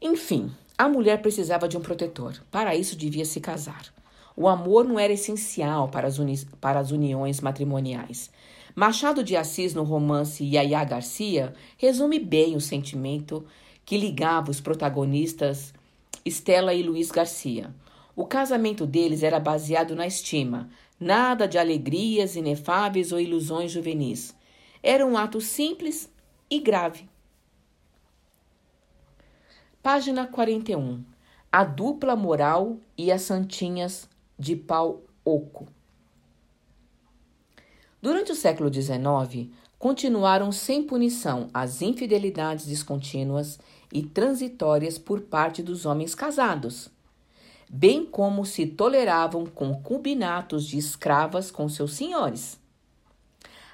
Enfim, 0.00 0.50
a 0.78 0.88
mulher 0.88 1.20
precisava 1.20 1.68
de 1.68 1.76
um 1.76 1.80
protetor. 1.80 2.40
Para 2.50 2.74
isso, 2.74 2.96
devia 2.96 3.24
se 3.24 3.40
casar. 3.40 3.92
O 4.36 4.48
amor 4.48 4.84
não 4.84 4.98
era 4.98 5.12
essencial 5.12 5.88
para 5.88 6.06
as, 6.06 6.18
uni 6.18 6.44
para 6.60 6.80
as 6.80 6.90
uniões 6.90 7.40
matrimoniais. 7.40 8.30
Machado 8.74 9.22
de 9.22 9.36
Assis, 9.36 9.74
no 9.74 9.82
romance 9.82 10.42
Yaya 10.42 10.82
Garcia, 10.82 11.54
resume 11.76 12.18
bem 12.18 12.56
o 12.56 12.60
sentimento 12.60 13.44
que 13.84 13.98
ligava 13.98 14.50
os 14.50 14.60
protagonistas 14.60 15.74
Estela 16.24 16.72
e 16.72 16.82
Luiz 16.82 17.10
Garcia. 17.10 17.74
O 18.16 18.24
casamento 18.24 18.86
deles 18.86 19.22
era 19.22 19.38
baseado 19.38 19.94
na 19.94 20.06
estima, 20.06 20.70
nada 20.98 21.46
de 21.46 21.58
alegrias 21.58 22.34
inefáveis 22.34 23.12
ou 23.12 23.20
ilusões 23.20 23.70
juvenis. 23.70 24.34
Era 24.82 25.04
um 25.04 25.18
ato 25.18 25.40
simples 25.40 26.10
e 26.50 26.58
grave. 26.58 27.08
Página 29.82 30.26
41. 30.26 31.04
A 31.50 31.64
dupla 31.64 32.16
moral 32.16 32.78
e 32.96 33.12
as 33.12 33.22
santinhas 33.22 34.08
de 34.38 34.56
pau 34.56 35.02
oco. 35.24 35.66
Durante 38.02 38.32
o 38.32 38.36
século 38.36 38.72
XIX, 38.72 39.48
continuaram 39.78 40.52
sem 40.52 40.82
punição 40.82 41.48
as 41.54 41.80
infidelidades 41.80 42.66
descontínuas 42.66 43.58
e 43.92 44.02
transitórias 44.02 44.98
por 44.98 45.20
parte 45.20 45.62
dos 45.62 45.86
homens 45.86 46.14
casados 46.14 46.90
bem 47.74 48.04
como 48.04 48.44
se 48.44 48.66
toleravam 48.66 49.46
concubinatos 49.46 50.66
de 50.66 50.76
escravas 50.76 51.50
com 51.50 51.70
seus 51.70 51.94
senhores. 51.94 52.60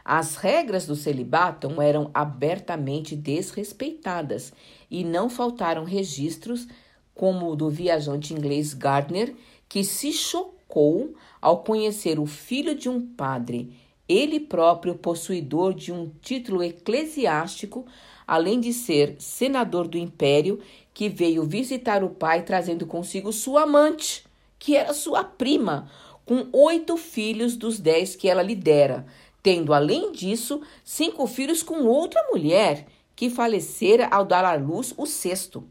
As 0.04 0.36
regras 0.36 0.86
do 0.86 0.94
celibato 0.94 1.82
eram 1.82 2.08
abertamente 2.14 3.16
desrespeitadas 3.16 4.52
e 4.88 5.02
não 5.02 5.28
faltaram 5.28 5.82
registros, 5.82 6.68
como 7.12 7.50
o 7.50 7.56
do 7.56 7.68
viajante 7.68 8.32
inglês 8.32 8.72
Gardner, 8.72 9.34
que 9.68 9.82
se 9.82 10.12
chocou 10.12 11.14
ao 11.42 11.64
conhecer 11.64 12.20
o 12.20 12.24
filho 12.24 12.76
de 12.76 12.88
um 12.88 13.04
padre, 13.04 13.76
ele 14.08 14.40
próprio 14.40 14.94
possuidor 14.94 15.74
de 15.74 15.92
um 15.92 16.10
título 16.22 16.62
eclesiástico, 16.62 17.86
além 18.26 18.58
de 18.60 18.72
ser 18.72 19.16
senador 19.18 19.86
do 19.86 19.98
império 19.98 20.60
que 20.94 21.08
veio 21.08 21.44
visitar 21.44 22.02
o 22.02 22.10
pai 22.10 22.42
trazendo 22.42 22.86
consigo 22.86 23.32
sua 23.32 23.62
amante, 23.62 24.24
que 24.58 24.74
era 24.74 24.92
sua 24.92 25.22
prima, 25.22 25.90
com 26.24 26.48
oito 26.52 26.96
filhos 26.96 27.56
dos 27.56 27.78
dez 27.78 28.16
que 28.16 28.28
ela 28.28 28.42
lidera, 28.42 29.06
tendo, 29.42 29.72
além 29.72 30.12
disso, 30.12 30.60
cinco 30.82 31.26
filhos 31.26 31.62
com 31.62 31.84
outra 31.84 32.22
mulher, 32.30 32.86
que 33.14 33.30
falecera 33.30 34.06
ao 34.08 34.24
dar 34.24 34.44
à 34.44 34.54
luz 34.54 34.92
o 34.96 35.06
sexto. 35.06 35.64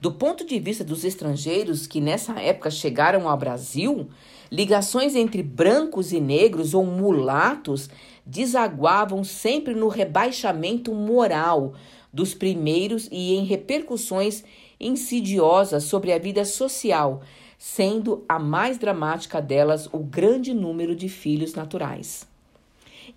Do 0.00 0.12
ponto 0.12 0.44
de 0.44 0.60
vista 0.60 0.84
dos 0.84 1.04
estrangeiros 1.04 1.88
que 1.88 2.00
nessa 2.00 2.40
época 2.40 2.70
chegaram 2.70 3.28
ao 3.28 3.36
Brasil, 3.36 4.08
ligações 4.48 5.16
entre 5.16 5.42
brancos 5.42 6.12
e 6.12 6.20
negros 6.20 6.72
ou 6.72 6.86
mulatos 6.86 7.90
desaguavam 8.24 9.24
sempre 9.24 9.74
no 9.74 9.88
rebaixamento 9.88 10.94
moral, 10.94 11.74
dos 12.12 12.32
primeiros 12.32 13.08
e 13.10 13.34
em 13.34 13.44
repercussões 13.44 14.44
insidiosas 14.78 15.82
sobre 15.84 16.12
a 16.12 16.18
vida 16.18 16.44
social, 16.44 17.20
sendo 17.58 18.24
a 18.28 18.38
mais 18.38 18.78
dramática 18.78 19.42
delas 19.42 19.88
o 19.92 19.98
grande 19.98 20.54
número 20.54 20.94
de 20.94 21.08
filhos 21.08 21.54
naturais. 21.54 22.24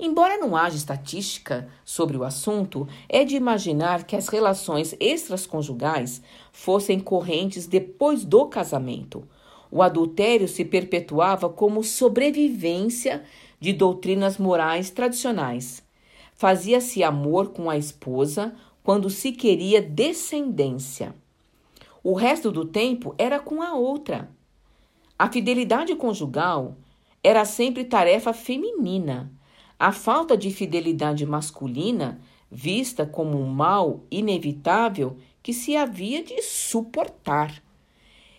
Embora 0.04 0.36
não 0.36 0.56
haja 0.56 0.76
estatística 0.76 1.70
sobre 1.86 2.18
o 2.18 2.24
assunto, 2.24 2.88
é 3.08 3.24
de 3.24 3.36
imaginar 3.36 4.04
que 4.04 4.16
as 4.16 4.30
relações 4.30 4.96
extraconjugais 5.00 6.24
fossem 6.52 7.00
correntes 7.00 7.68
depois 7.68 8.26
do 8.26 8.48
casamento. 8.48 9.24
O 9.70 9.80
adultério 9.84 10.48
se 10.48 10.66
perpetuava 10.66 11.48
como 11.48 11.84
sobrevivência 11.84 13.24
de 13.60 13.72
doutrinas 13.74 14.40
morais 14.40 14.90
tradicionais. 14.90 15.84
Fazia-se 16.34 17.04
amor 17.04 17.50
com 17.50 17.70
a 17.70 17.78
esposa, 17.78 18.56
quando 18.84 19.08
se 19.08 19.32
queria 19.32 19.80
descendência. 19.80 21.14
O 22.04 22.16
resto 22.16 22.52
do 22.52 22.66
tempo 22.66 23.14
era 23.20 23.40
com 23.40 23.62
a 23.62 23.76
outra. 23.76 24.32
A 25.18 25.32
fidelidade 25.32 25.96
conjugal 25.96 26.76
era 27.24 27.46
sempre 27.46 27.86
tarefa 27.86 28.34
feminina. 28.34 29.32
A 29.84 29.92
falta 29.92 30.38
de 30.38 30.52
fidelidade 30.52 31.26
masculina, 31.26 32.22
vista 32.52 33.04
como 33.04 33.36
um 33.42 33.48
mal 33.48 34.02
inevitável 34.12 35.18
que 35.42 35.54
se 35.54 35.76
havia 35.76 36.24
de 36.24 36.40
suportar. 36.44 37.64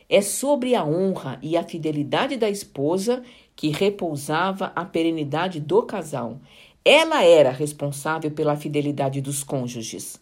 É 0.08 0.20
sobre 0.22 0.76
a 0.76 0.84
honra 0.84 1.40
e 1.42 1.56
a 1.56 1.64
fidelidade 1.64 2.36
da 2.36 2.48
esposa 2.48 3.24
que 3.56 3.70
repousava 3.70 4.66
a 4.76 4.84
perenidade 4.84 5.58
do 5.58 5.82
casal. 5.82 6.40
Ela 6.84 7.24
era 7.24 7.50
responsável 7.50 8.30
pela 8.30 8.54
fidelidade 8.54 9.20
dos 9.20 9.42
cônjuges. 9.42 10.20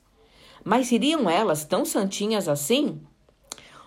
Mas 0.64 0.90
iriam 0.90 1.28
elas 1.28 1.66
tão 1.66 1.84
santinhas 1.84 2.48
assim? 2.48 2.98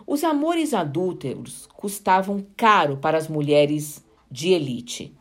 Os 0.06 0.24
amores 0.24 0.72
adúlteros 0.72 1.68
custavam 1.76 2.46
caro 2.56 2.98
para 2.98 3.18
as 3.18 3.28
mulheres 3.28 4.06
de 4.30 4.50
elite. 4.50 5.18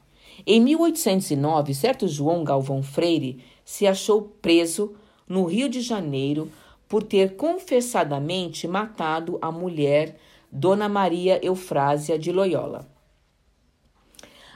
Em 0.47 0.61
1809, 0.61 1.75
certo 1.75 2.09
João 2.09 2.43
Galvão 2.43 2.83
Freire 2.83 3.45
se 3.65 3.87
achou 3.87 4.23
preso 4.43 4.95
no 5.29 5.45
Rio 5.45 5.69
de 5.69 5.81
Janeiro 5.81 6.51
por 6.89 7.03
ter 7.03 7.37
confessadamente 7.37 8.67
matado 8.67 9.39
a 9.41 9.53
mulher 9.53 10.17
Dona 10.51 10.89
Maria 10.89 11.39
Eufrásia 11.45 12.19
de 12.19 12.33
Loyola. 12.33 12.87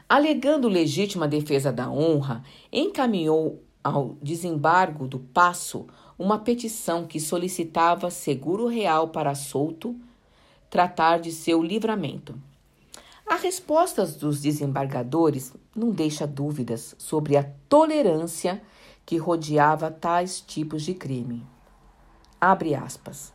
Alegando 0.08 0.68
legítima 0.68 1.26
defesa 1.26 1.72
da 1.72 1.90
honra, 1.90 2.44
encaminhou 2.72 3.62
ao 3.82 4.16
desembargo 4.20 5.06
do 5.06 5.18
Passo 5.18 5.86
uma 6.18 6.38
petição 6.38 7.06
que 7.06 7.20
solicitava 7.20 8.10
seguro 8.10 8.66
real 8.66 9.08
para 9.08 9.34
solto 9.34 9.96
tratar 10.68 11.18
de 11.18 11.32
seu 11.32 11.62
livramento. 11.62 12.34
A 13.28 13.34
resposta 13.34 14.06
dos 14.06 14.40
desembargadores 14.40 15.52
não 15.74 15.90
deixa 15.90 16.28
dúvidas 16.28 16.94
sobre 16.96 17.36
a 17.36 17.42
tolerância 17.68 18.62
que 19.04 19.16
rodeava 19.16 19.90
tais 19.90 20.40
tipos 20.40 20.82
de 20.84 20.94
crime. 20.94 21.44
Abre 22.40 22.72
aspas. 22.76 23.32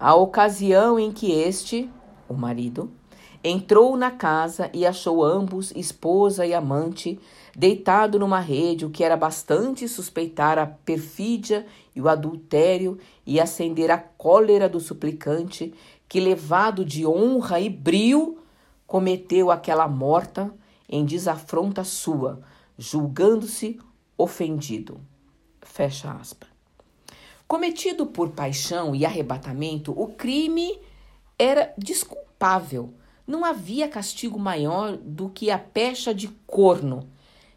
A 0.00 0.14
ocasião 0.14 0.98
em 0.98 1.12
que 1.12 1.30
este, 1.30 1.90
o 2.26 2.32
marido, 2.32 2.90
entrou 3.44 3.98
na 3.98 4.10
casa 4.10 4.70
e 4.72 4.86
achou 4.86 5.22
ambos, 5.22 5.72
esposa 5.76 6.46
e 6.46 6.54
amante, 6.54 7.20
deitado 7.54 8.18
numa 8.18 8.40
rede, 8.40 8.86
o 8.86 8.90
que 8.90 9.04
era 9.04 9.16
bastante 9.16 9.86
suspeitar 9.88 10.58
a 10.58 10.66
perfídia 10.66 11.66
e 11.94 12.00
o 12.00 12.08
adultério 12.08 12.96
e 13.26 13.38
acender 13.38 13.90
a 13.90 13.98
cólera 13.98 14.70
do 14.70 14.80
suplicante, 14.80 15.74
que, 16.08 16.18
levado 16.18 16.82
de 16.82 17.06
honra 17.06 17.60
e 17.60 17.68
brio, 17.68 18.38
cometeu 18.92 19.50
aquela 19.50 19.88
morta 19.88 20.54
em 20.86 21.06
desafronta 21.06 21.82
sua, 21.82 22.42
julgando-se 22.76 23.80
ofendido. 24.18 25.00
Fecha 25.62 26.12
aspas. 26.12 26.50
Cometido 27.48 28.04
por 28.04 28.32
paixão 28.32 28.94
e 28.94 29.06
arrebatamento, 29.06 29.98
o 29.98 30.08
crime 30.08 30.78
era 31.38 31.72
desculpável. 31.78 32.92
Não 33.26 33.46
havia 33.46 33.88
castigo 33.88 34.38
maior 34.38 34.98
do 34.98 35.30
que 35.30 35.50
a 35.50 35.58
pecha 35.58 36.12
de 36.12 36.28
corno 36.46 37.08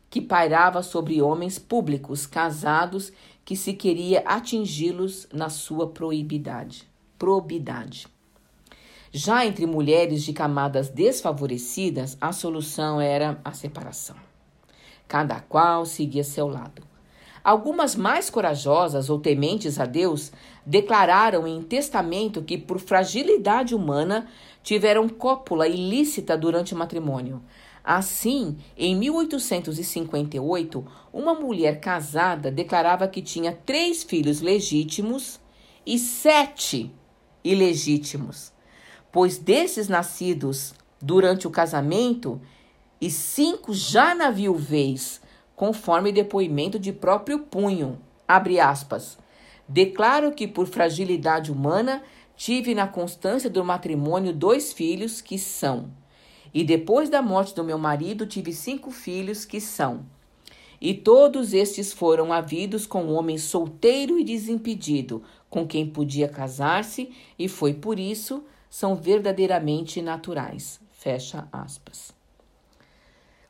que 0.09 0.21
pairava 0.21 0.81
sobre 0.81 1.21
homens 1.21 1.59
públicos 1.59 2.25
casados 2.25 3.11
que 3.43 3.57
se 3.57 3.73
queria 3.73 4.21
atingi-los 4.21 5.27
na 5.33 5.49
sua 5.49 5.89
proibidade, 5.89 6.87
probidade. 7.19 8.14
Já 9.17 9.45
entre 9.45 9.65
mulheres 9.65 10.23
de 10.23 10.33
camadas 10.33 10.89
desfavorecidas, 10.89 12.17
a 12.19 12.33
solução 12.33 12.99
era 12.99 13.39
a 13.45 13.53
separação. 13.53 14.17
Cada 15.07 15.39
qual 15.39 15.85
seguia 15.85 16.21
seu 16.21 16.49
lado. 16.49 16.83
Algumas 17.41 17.95
mais 17.95 18.29
corajosas 18.29 19.09
ou 19.09 19.17
tementes 19.17 19.79
a 19.79 19.85
Deus 19.85 20.33
declararam 20.65 21.47
em 21.47 21.61
testamento 21.61 22.43
que, 22.43 22.57
por 22.57 22.77
fragilidade 22.77 23.73
humana, 23.73 24.27
tiveram 24.61 25.07
cópula 25.07 25.65
ilícita 25.65 26.37
durante 26.37 26.73
o 26.73 26.77
matrimônio. 26.77 27.41
Assim, 27.81 28.57
em 28.75 28.97
1858, 28.97 30.85
uma 31.13 31.33
mulher 31.33 31.79
casada 31.79 32.51
declarava 32.51 33.07
que 33.07 33.21
tinha 33.21 33.57
três 33.65 34.03
filhos 34.03 34.41
legítimos 34.41 35.39
e 35.85 35.97
sete 35.97 36.93
ilegítimos, 37.45 38.53
pois 39.15 39.37
desses 39.37 39.87
nascidos 39.87 40.73
durante 41.01 41.47
o 41.47 41.49
casamento 41.49 42.41
e 42.99 43.09
cinco 43.09 43.73
já 43.73 44.13
na 44.13 44.29
viuvez, 44.29 45.21
conforme 45.55 46.11
depoimento 46.11 46.77
de 46.77 46.91
próprio 46.91 47.39
punho. 47.39 47.97
Abre 48.27 48.59
aspas. 48.59 49.17
Declaro 49.69 50.33
que 50.33 50.45
por 50.45 50.67
fragilidade 50.67 51.49
humana 51.49 52.03
tive 52.35 52.75
na 52.75 52.87
constância 52.87 53.49
do 53.49 53.63
matrimônio 53.63 54.33
dois 54.33 54.73
filhos 54.73 55.21
que 55.21 55.39
são. 55.39 55.91
E 56.53 56.61
depois 56.61 57.09
da 57.09 57.21
morte 57.21 57.55
do 57.55 57.63
meu 57.63 57.77
marido 57.77 58.25
tive 58.25 58.51
cinco 58.51 58.91
filhos 58.91 59.45
que 59.45 59.61
são. 59.61 60.05
E 60.81 60.93
todos 60.93 61.53
estes 61.53 61.93
foram 61.93 62.33
havidos 62.33 62.85
com 62.85 63.05
um 63.05 63.13
homem 63.13 63.37
solteiro 63.37 64.19
e 64.19 64.25
desimpedido, 64.25 65.23
com 65.49 65.65
quem 65.65 65.87
podia 65.87 66.27
casar-se, 66.27 67.11
e 67.39 67.47
foi 67.47 67.73
por 67.73 67.97
isso 67.97 68.43
são 68.75 68.93
verdadeiramente 68.93 70.01
naturais. 70.01 70.81
Fecha 70.91 71.47
aspas. 71.49 72.13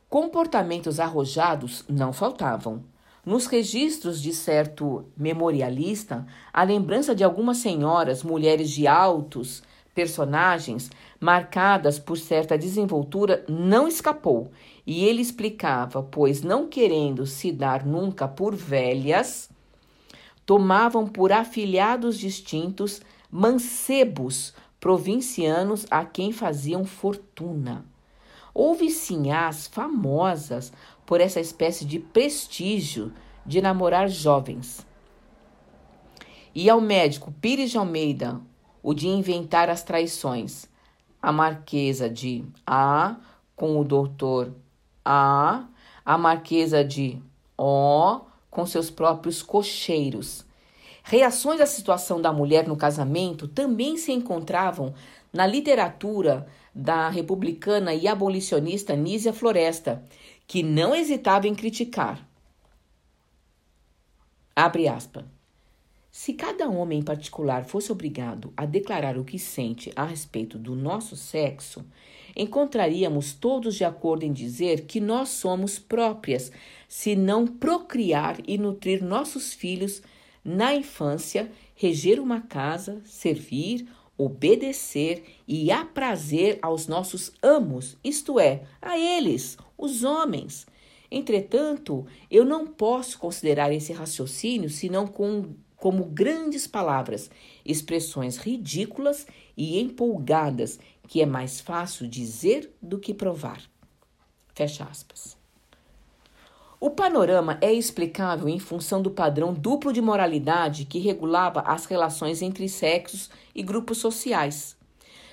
Comportamentos 0.08 1.00
arrojados 1.00 1.84
não 1.90 2.14
faltavam. 2.14 2.84
Nos 3.26 3.48
registros 3.48 4.22
de 4.22 4.32
certo 4.32 5.04
memorialista, 5.18 6.28
a 6.54 6.62
lembrança 6.62 7.16
de 7.16 7.24
algumas 7.24 7.58
senhoras, 7.58 8.22
mulheres 8.22 8.70
de 8.70 8.86
altos 8.86 9.64
personagens, 9.96 10.92
marcadas 11.20 11.98
por 11.98 12.20
certa 12.20 12.56
desenvoltura, 12.56 13.44
não 13.50 13.88
escapou. 13.88 14.52
E 14.86 15.06
ele 15.06 15.24
explicava, 15.24 16.04
pois 16.04 16.44
não 16.44 16.68
querendo 16.68 17.26
se 17.26 17.52
dar 17.52 17.84
nunca 17.84 18.28
por 18.28 18.54
velhas, 18.56 19.50
tomavam 20.46 21.08
por 21.08 21.32
afilhados 21.32 22.20
distintos 22.20 23.02
mancebos 23.32 24.54
provincianos 24.86 25.88
a 25.90 26.06
quem 26.06 26.32
faziam 26.32 26.86
fortuna. 26.86 27.84
Houve 28.54 28.92
sinhás 28.92 29.66
famosas 29.66 30.72
por 31.08 31.20
essa 31.20 31.40
espécie 31.40 31.84
de 31.86 31.98
prestígio 31.98 33.12
de 33.44 33.64
namorar 33.64 34.08
jovens. 34.08 34.86
E 36.54 36.70
ao 36.70 36.80
médico 36.80 37.34
Pires 37.42 37.72
de 37.72 37.80
Almeida, 37.80 38.40
o 38.84 38.94
de 38.94 39.08
inventar 39.08 39.72
as 39.72 39.82
traições, 39.82 40.70
a 41.20 41.32
marquesa 41.32 42.08
de 42.08 42.46
A 42.64 43.16
com 43.56 43.80
o 43.80 43.84
doutor 43.84 44.54
A, 45.04 45.66
a 46.06 46.16
marquesa 46.16 46.86
de 46.86 47.20
O 47.58 48.22
com 48.52 48.68
seus 48.68 48.92
próprios 48.92 49.42
cocheiros. 49.42 50.46
Reações 51.08 51.62
à 51.62 51.68
situação 51.68 52.20
da 52.20 52.34
mulher 52.34 52.68
no 52.68 52.76
casamento 52.76 53.48
também 53.48 53.96
se 53.96 54.12
encontravam 54.12 54.92
na 55.32 55.46
literatura 55.46 56.48
da 56.74 57.10
republicana 57.10 57.94
e 57.94 58.08
abolicionista 58.08 58.96
Nísia 58.96 59.32
Floresta, 59.32 60.04
que 60.48 60.64
não 60.64 60.96
hesitava 60.96 61.48
em 61.48 61.54
criticar. 61.54 62.28
Abre. 64.56 64.86
Se 66.12 66.34
cada 66.34 66.68
homem 66.68 67.02
em 67.02 67.04
particular 67.04 67.66
fosse 67.66 67.92
obrigado 67.92 68.52
a 68.58 68.66
declarar 68.66 69.16
o 69.16 69.24
que 69.24 69.38
sente 69.38 69.92
a 69.96 70.06
respeito 70.06 70.58
do 70.58 70.76
nosso 70.76 71.16
sexo, 71.16 71.86
encontraríamos 72.36 73.32
todos 73.32 73.76
de 73.76 73.86
acordo 73.86 74.24
em 74.24 74.34
dizer 74.34 74.88
que 74.88 75.00
nós 75.00 75.30
somos 75.30 75.78
próprias, 75.78 76.52
se 76.90 77.16
não 77.16 77.46
procriar 77.46 78.38
e 78.48 78.58
nutrir 78.58 79.04
nossos 79.04 79.54
filhos 79.54 80.02
na 80.46 80.76
infância, 80.76 81.52
reger 81.74 82.20
uma 82.20 82.40
casa, 82.40 83.02
servir, 83.04 83.88
obedecer 84.16 85.24
e 85.48 85.72
aprazer 85.72 86.60
aos 86.62 86.88
nossos 86.88 87.32
amos, 87.42 87.98
isto 88.04 88.40
é, 88.40 88.64
a 88.80 88.98
eles, 88.98 89.58
os 89.76 90.04
homens. 90.04 90.68
Entretanto, 91.10 92.06
eu 92.30 92.46
não 92.46 92.68
posso 92.68 93.18
considerar 93.18 93.72
esse 93.74 93.92
raciocínio 93.92 94.70
senão 94.70 95.08
com, 95.08 95.56
como 95.76 96.06
grandes 96.06 96.68
palavras, 96.68 97.30
expressões 97.66 98.38
ridículas 98.38 99.26
e 99.58 99.80
empolgadas, 99.80 100.80
que 101.08 101.22
é 101.22 101.26
mais 101.26 101.60
fácil 101.60 102.08
dizer 102.08 102.72
do 102.82 103.00
que 103.00 103.14
provar. 103.14 103.62
Fecha 104.54 104.84
aspas. 104.84 105.35
O 106.86 106.92
panorama 106.92 107.58
é 107.62 107.74
explicável 107.74 108.48
em 108.48 108.60
função 108.60 109.02
do 109.02 109.10
padrão 109.10 109.56
duplo 109.56 109.92
de 109.92 110.00
moralidade 110.00 110.86
que 110.86 111.00
regulava 111.00 111.62
as 111.62 111.88
relações 111.88 112.44
entre 112.44 112.70
sexos 112.70 113.28
e 113.56 113.64
grupos 113.64 113.98
sociais. 113.98 114.78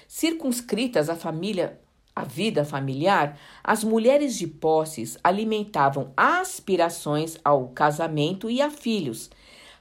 Circunscritas 0.09 1.11
à 1.11 1.15
família, 1.15 1.79
à 2.17 2.25
vida 2.25 2.65
familiar, 2.65 3.39
as 3.63 3.85
mulheres 3.85 4.39
de 4.39 4.47
posses 4.47 5.19
alimentavam 5.23 6.11
aspirações 6.17 7.37
ao 7.45 7.69
casamento 7.69 8.49
e 8.51 8.63
a 8.63 8.71
filhos. 8.71 9.29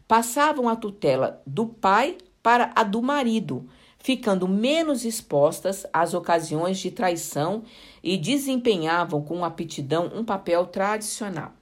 Passavam 0.06 0.68
a 0.68 0.76
tutela 0.76 1.42
do 1.48 1.68
pai 1.68 2.18
para 2.44 2.74
a 2.76 2.84
do 2.84 3.02
marido, 3.02 3.66
ficando 3.98 4.46
menos 4.46 5.06
expostas 5.06 5.86
às 5.94 6.14
ocasiões 6.14 6.80
de 6.80 6.92
traição 6.92 7.64
e 8.04 8.18
desempenhavam 8.18 9.22
com 9.22 9.46
aptidão 9.46 10.12
um 10.14 10.26
papel 10.26 10.66
tradicional. 10.66 11.61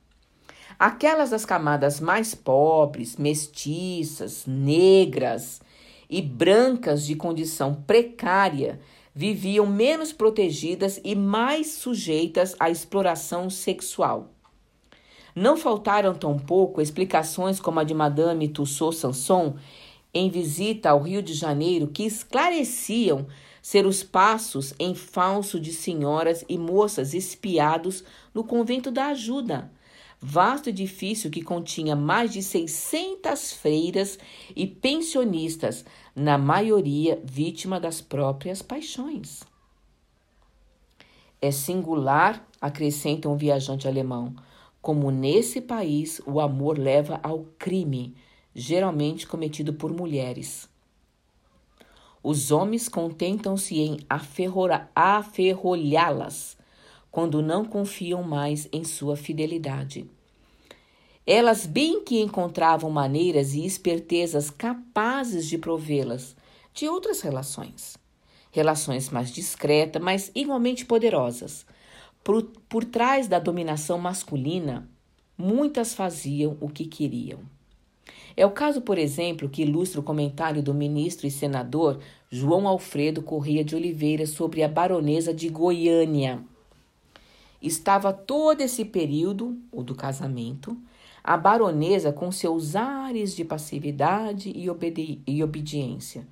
Aquelas 0.79 1.31
das 1.31 1.43
camadas 1.43 1.99
mais 1.99 2.33
pobres, 2.33 3.17
mestiças, 3.17 4.45
negras 4.47 5.59
e 6.09 6.21
brancas 6.21 7.05
de 7.05 7.15
condição 7.15 7.83
precária 7.85 8.79
viviam 9.13 9.65
menos 9.65 10.13
protegidas 10.13 10.97
e 11.03 11.15
mais 11.15 11.73
sujeitas 11.73 12.55
à 12.57 12.69
exploração 12.69 13.49
sexual. 13.49 14.29
Não 15.35 15.57
faltaram 15.57 16.15
tampouco 16.15 16.79
explicações 16.79 17.59
como 17.59 17.81
a 17.81 17.83
de 17.83 17.93
Madame 17.93 18.47
Tussaud 18.47 18.95
Sanson 18.95 19.57
em 20.13 20.29
visita 20.29 20.91
ao 20.91 21.01
Rio 21.01 21.21
de 21.21 21.33
Janeiro 21.33 21.87
que 21.87 22.03
esclareciam 22.03 23.27
ser 23.61 23.85
os 23.85 24.01
passos 24.01 24.73
em 24.79 24.95
falso 24.95 25.59
de 25.59 25.73
senhoras 25.73 26.45
e 26.47 26.57
moças 26.57 27.13
espiados 27.13 28.01
no 28.33 28.45
convento 28.45 28.89
da 28.89 29.07
Ajuda, 29.07 29.69
vasto 30.21 30.69
edifício 30.69 31.29
que 31.29 31.41
continha 31.41 31.95
mais 31.95 32.33
de 32.33 32.43
600 32.43 33.53
freiras 33.53 34.19
e 34.55 34.67
pensionistas, 34.67 35.85
na 36.15 36.37
maioria 36.37 37.21
vítima 37.23 37.79
das 37.79 38.01
próprias 38.01 38.61
paixões. 38.61 39.43
É 41.41 41.51
singular, 41.51 42.45
acrescenta 42.59 43.29
um 43.29 43.37
viajante 43.37 43.87
alemão, 43.87 44.35
como 44.81 45.09
nesse 45.11 45.61
país 45.61 46.21
o 46.25 46.41
amor 46.41 46.77
leva 46.77 47.19
ao 47.23 47.45
crime, 47.57 48.13
geralmente 48.53 49.25
cometido 49.25 49.73
por 49.73 49.93
mulheres. 49.93 50.67
Os 52.21 52.51
homens 52.51 52.89
contentam-se 52.89 53.79
em 53.79 53.99
aferrolhá-las 54.95 56.58
quando 57.11 57.41
não 57.41 57.65
confiam 57.65 58.23
mais 58.23 58.67
em 58.71 58.83
sua 58.83 59.15
fidelidade. 59.15 60.09
Elas 61.25 61.65
bem 61.65 62.03
que 62.03 62.19
encontravam 62.19 62.89
maneiras 62.89 63.53
e 63.53 63.65
espertezas 63.65 64.49
capazes 64.49 65.47
de 65.47 65.57
provê-las 65.57 66.35
de 66.73 66.87
outras 66.87 67.21
relações. 67.21 67.97
Relações 68.51 69.09
mais 69.09 69.31
discretas, 69.31 70.01
mas 70.01 70.31
igualmente 70.33 70.85
poderosas. 70.85 71.65
Por, 72.23 72.43
por 72.67 72.83
trás 72.83 73.27
da 73.27 73.37
dominação 73.37 73.99
masculina, 73.99 74.89
muitas 75.37 75.93
faziam 75.93 76.57
o 76.59 76.67
que 76.67 76.85
queriam. 76.85 77.39
É 78.35 78.45
o 78.45 78.51
caso, 78.51 78.81
por 78.81 78.97
exemplo, 78.97 79.49
que 79.49 79.61
ilustra 79.61 79.99
o 79.99 80.03
comentário 80.03 80.63
do 80.63 80.73
ministro 80.73 81.27
e 81.27 81.31
senador 81.31 81.99
João 82.29 82.67
Alfredo 82.67 83.21
Correia 83.21 83.63
de 83.63 83.75
Oliveira 83.75 84.25
sobre 84.25 84.63
a 84.63 84.67
baronesa 84.67 85.33
de 85.33 85.49
Goiânia. 85.49 86.43
Estava 87.61 88.13
todo 88.13 88.61
esse 88.61 88.85
período, 88.85 89.57
o 89.71 89.83
do 89.83 89.93
casamento, 89.93 90.77
a 91.23 91.35
baronesa 91.35 92.13
com 92.13 92.31
seus 92.31 92.75
ares 92.75 93.35
de 93.35 93.43
passividade 93.43 94.51
e, 94.55 94.69
obedi 94.69 95.21
e 95.27 95.43
obediência. 95.43 96.27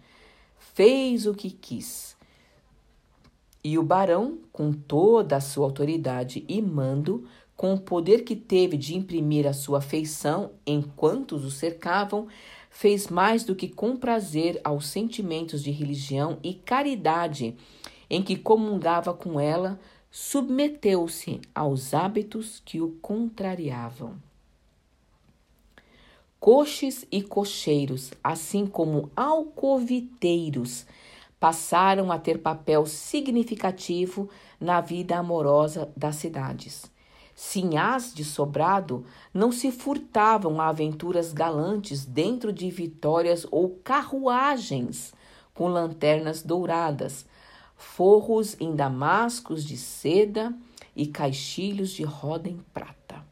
Fez 0.57 1.25
o 1.25 1.33
que 1.33 1.49
quis. 1.49 2.15
E 3.63 3.77
o 3.77 3.83
barão, 3.83 4.39
com 4.51 4.71
toda 4.71 5.35
a 5.35 5.41
sua 5.41 5.65
autoridade 5.65 6.45
e 6.47 6.61
mando, 6.61 7.25
com 7.55 7.73
o 7.73 7.79
poder 7.79 8.23
que 8.23 8.35
teve 8.35 8.77
de 8.77 8.95
imprimir 8.95 9.47
a 9.47 9.51
sua 9.51 9.79
afeição 9.79 10.51
enquanto 10.65 11.35
os 11.35 11.55
cercavam, 11.55 12.27
fez 12.69 13.07
mais 13.07 13.43
do 13.43 13.55
que 13.55 13.67
comprazer 13.67 14.61
aos 14.63 14.87
sentimentos 14.87 15.63
de 15.63 15.71
religião 15.71 16.37
e 16.43 16.53
caridade 16.53 17.57
em 18.09 18.21
que 18.21 18.37
comungava 18.37 19.13
com 19.13 19.39
ela, 19.39 19.79
submeteu-se 20.19 21.39
aos 21.53 21.93
hábitos 21.93 22.59
que 22.65 22.81
o 22.81 22.89
contrariavam. 23.03 24.15
Coches 26.39 27.05
e 27.11 27.21
cocheiros, 27.21 28.11
assim 28.23 28.65
como 28.65 29.11
alcoviteiros, 29.15 30.87
passaram 31.39 32.11
a 32.11 32.17
ter 32.17 32.39
papel 32.39 32.87
significativo 32.87 34.27
na 34.59 34.81
vida 34.81 35.15
amorosa 35.15 35.93
das 35.95 36.15
cidades 36.15 36.91
sinhás 37.39 38.15
de 38.15 38.25
sobrado 38.25 39.05
não 39.31 39.51
se 39.51 39.71
furtavam 39.71 40.59
a 40.59 40.69
aventuras 40.69 41.31
galantes 41.31 42.03
dentro 42.03 42.51
de 42.51 42.67
vitórias 42.71 43.45
ou 43.51 43.79
carruagens 43.83 45.13
com 45.53 45.67
lanternas 45.67 46.41
douradas, 46.41 47.27
forros 47.77 48.57
em 48.59 48.75
damascos 48.75 49.63
de 49.63 49.77
seda 49.77 50.53
e 50.95 51.05
caixilhos 51.05 51.91
de 51.91 52.03
roda 52.03 52.49
em 52.49 52.59
prata. 52.73 53.23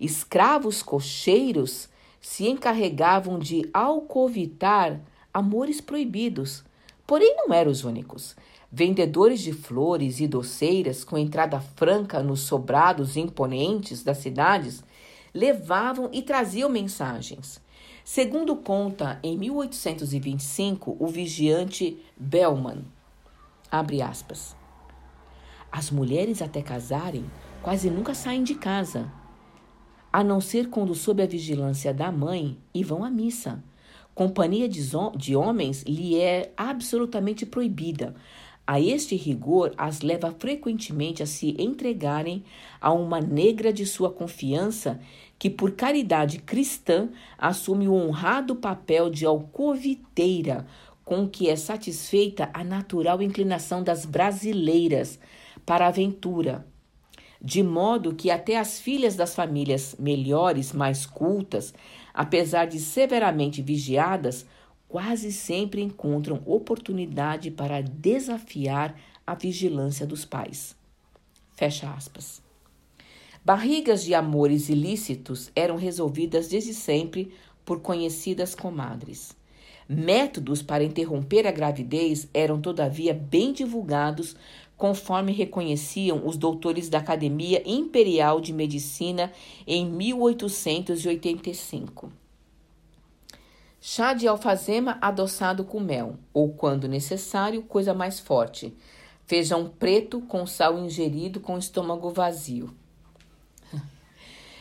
Escravos 0.00 0.82
cocheiros 0.82 1.88
se 2.20 2.48
encarregavam 2.48 3.38
de 3.38 3.68
alcovitar 3.72 5.00
amores 5.32 5.80
proibidos, 5.80 6.64
porém 7.06 7.34
não 7.36 7.52
eram 7.54 7.70
os 7.70 7.84
únicos. 7.84 8.34
Vendedores 8.70 9.40
de 9.40 9.52
flores 9.52 10.20
e 10.20 10.26
doceiras 10.26 11.04
com 11.04 11.16
entrada 11.16 11.60
franca 11.60 12.22
nos 12.22 12.40
sobrados 12.40 13.16
imponentes 13.16 14.02
das 14.02 14.18
cidades 14.18 14.82
levavam 15.32 16.10
e 16.12 16.22
traziam 16.22 16.68
mensagens. 16.68 17.60
Segundo 18.04 18.56
conta, 18.56 19.18
em 19.22 19.36
1825, 19.36 20.96
o 20.98 21.06
vigiante 21.06 21.98
Bellman, 22.16 22.84
abre 23.70 24.02
aspas, 24.02 24.56
as 25.70 25.90
mulheres 25.90 26.40
até 26.40 26.62
casarem 26.62 27.24
quase 27.62 27.90
nunca 27.90 28.14
saem 28.14 28.42
de 28.42 28.54
casa, 28.54 29.10
a 30.12 30.24
não 30.24 30.40
ser 30.40 30.68
quando 30.70 30.94
sob 30.94 31.22
a 31.22 31.26
vigilância 31.26 31.92
da 31.92 32.10
mãe 32.10 32.56
e 32.72 32.82
vão 32.82 33.04
à 33.04 33.10
missa. 33.10 33.62
Companhia 34.14 34.68
de, 34.68 34.80
de 35.16 35.36
homens 35.36 35.82
lhe 35.82 36.18
é 36.18 36.52
absolutamente 36.56 37.46
proibida, 37.46 38.14
a 38.68 38.78
este 38.78 39.16
rigor 39.16 39.72
as 39.78 40.02
leva 40.02 40.30
frequentemente 40.38 41.22
a 41.22 41.26
se 41.26 41.56
entregarem 41.58 42.44
a 42.78 42.92
uma 42.92 43.18
negra 43.18 43.72
de 43.72 43.86
sua 43.86 44.10
confiança 44.10 45.00
que, 45.38 45.48
por 45.48 45.70
caridade 45.70 46.40
cristã, 46.40 47.08
assume 47.38 47.88
o 47.88 47.94
honrado 47.94 48.54
papel 48.54 49.08
de 49.08 49.24
alcoviteira, 49.24 50.66
com 51.08 51.26
que 51.26 51.48
é 51.48 51.56
satisfeita 51.56 52.50
a 52.52 52.62
natural 52.62 53.22
inclinação 53.22 53.82
das 53.82 54.04
brasileiras 54.04 55.18
para 55.64 55.86
a 55.86 55.88
aventura, 55.88 56.66
de 57.40 57.62
modo 57.62 58.14
que 58.14 58.30
até 58.30 58.58
as 58.58 58.78
filhas 58.78 59.16
das 59.16 59.34
famílias 59.34 59.96
melhores, 59.98 60.70
mais 60.70 61.06
cultas, 61.06 61.72
apesar 62.12 62.66
de 62.66 62.78
severamente 62.78 63.62
vigiadas, 63.62 64.44
quase 64.86 65.32
sempre 65.32 65.80
encontram 65.80 66.42
oportunidade 66.44 67.50
para 67.50 67.80
desafiar 67.80 68.94
a 69.26 69.34
vigilância 69.34 70.06
dos 70.06 70.26
pais. 70.26 70.76
Fecha 71.56 71.90
aspas. 71.90 72.42
Barrigas 73.42 74.04
de 74.04 74.12
amores 74.12 74.68
ilícitos 74.68 75.50
eram 75.56 75.76
resolvidas 75.76 76.48
desde 76.48 76.74
sempre 76.74 77.32
por 77.64 77.80
conhecidas 77.80 78.54
comadres. 78.54 79.37
Métodos 79.88 80.60
para 80.60 80.84
interromper 80.84 81.46
a 81.46 81.50
gravidez 81.50 82.28
eram, 82.34 82.60
todavia, 82.60 83.14
bem 83.14 83.54
divulgados, 83.54 84.36
conforme 84.76 85.32
reconheciam 85.32 86.26
os 86.26 86.36
doutores 86.36 86.90
da 86.90 86.98
Academia 86.98 87.62
Imperial 87.64 88.38
de 88.40 88.52
Medicina 88.52 89.32
em 89.66 89.86
1885. 89.86 92.12
Chá 93.80 94.12
de 94.12 94.28
alfazema 94.28 94.98
adoçado 95.00 95.64
com 95.64 95.80
mel, 95.80 96.18
ou, 96.34 96.52
quando 96.52 96.86
necessário, 96.86 97.62
coisa 97.62 97.94
mais 97.94 98.20
forte. 98.20 98.76
Feijão 99.24 99.72
preto 99.78 100.20
com 100.20 100.46
sal 100.46 100.78
ingerido 100.78 101.40
com 101.40 101.56
estômago 101.56 102.10
vazio. 102.10 102.76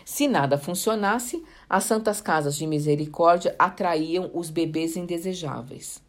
Se 0.05 0.25
nada 0.27 0.57
funcionasse, 0.57 1.43
as 1.69 1.83
santas 1.83 2.21
casas 2.21 2.55
de 2.55 2.65
misericórdia 2.65 3.53
atraíam 3.59 4.31
os 4.33 4.49
bebês 4.49 4.95
indesejáveis. 4.95 6.01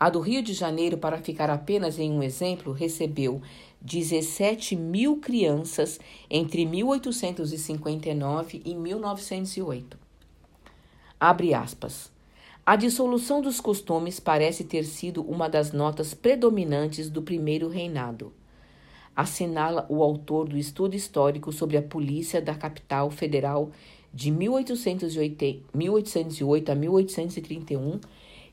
A 0.00 0.08
do 0.08 0.20
Rio 0.20 0.42
de 0.42 0.54
Janeiro, 0.54 0.96
para 0.96 1.18
ficar 1.18 1.50
apenas 1.50 1.98
em 1.98 2.10
um 2.12 2.22
exemplo, 2.22 2.72
recebeu 2.72 3.42
17 3.80 4.76
mil 4.76 5.16
crianças 5.16 5.98
entre 6.30 6.64
1859 6.64 8.62
e 8.64 8.74
1908. 8.74 9.98
Abre 11.18 11.52
aspas. 11.52 12.10
A 12.64 12.76
dissolução 12.76 13.40
dos 13.40 13.60
costumes 13.60 14.20
parece 14.20 14.62
ter 14.62 14.84
sido 14.84 15.22
uma 15.22 15.48
das 15.48 15.72
notas 15.72 16.14
predominantes 16.14 17.10
do 17.10 17.20
primeiro 17.20 17.68
reinado. 17.68 18.32
Assinala 19.16 19.84
o 19.88 20.02
autor 20.02 20.48
do 20.48 20.56
estudo 20.56 20.94
histórico 20.94 21.50
sobre 21.50 21.76
a 21.76 21.82
polícia 21.82 22.40
da 22.40 22.54
capital 22.54 23.10
federal 23.10 23.72
de 24.12 24.30
1808 24.30 25.54
a 26.70 26.74
1831, 26.74 28.00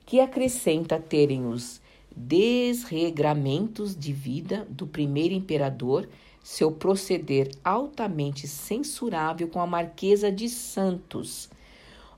que 0.06 0.20
acrescenta 0.20 0.99
terem 0.99 1.47
os 1.47 1.82
desregramentos 2.16 3.95
de 3.95 4.14
vida 4.14 4.66
do 4.70 4.88
primeiro 4.88 5.34
imperador, 5.34 6.08
seu 6.43 6.72
proceder 6.72 7.49
altamente 7.64 8.47
censurável 8.47 9.47
com 9.47 9.60
a 9.60 9.68
Marquesa 9.68 10.32
de 10.32 10.47
Santos, 10.47 11.49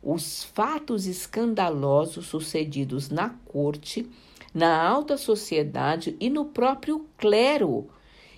os 0.04 0.44
fatos 0.44 1.08
escandalosos 1.08 2.28
sucedidos 2.28 3.10
na 3.10 3.30
corte, 3.46 4.08
na 4.54 4.82
alta 4.82 5.18
sociedade 5.18 6.16
e 6.20 6.30
no 6.30 6.46
próprio 6.46 7.06
clero, 7.18 7.88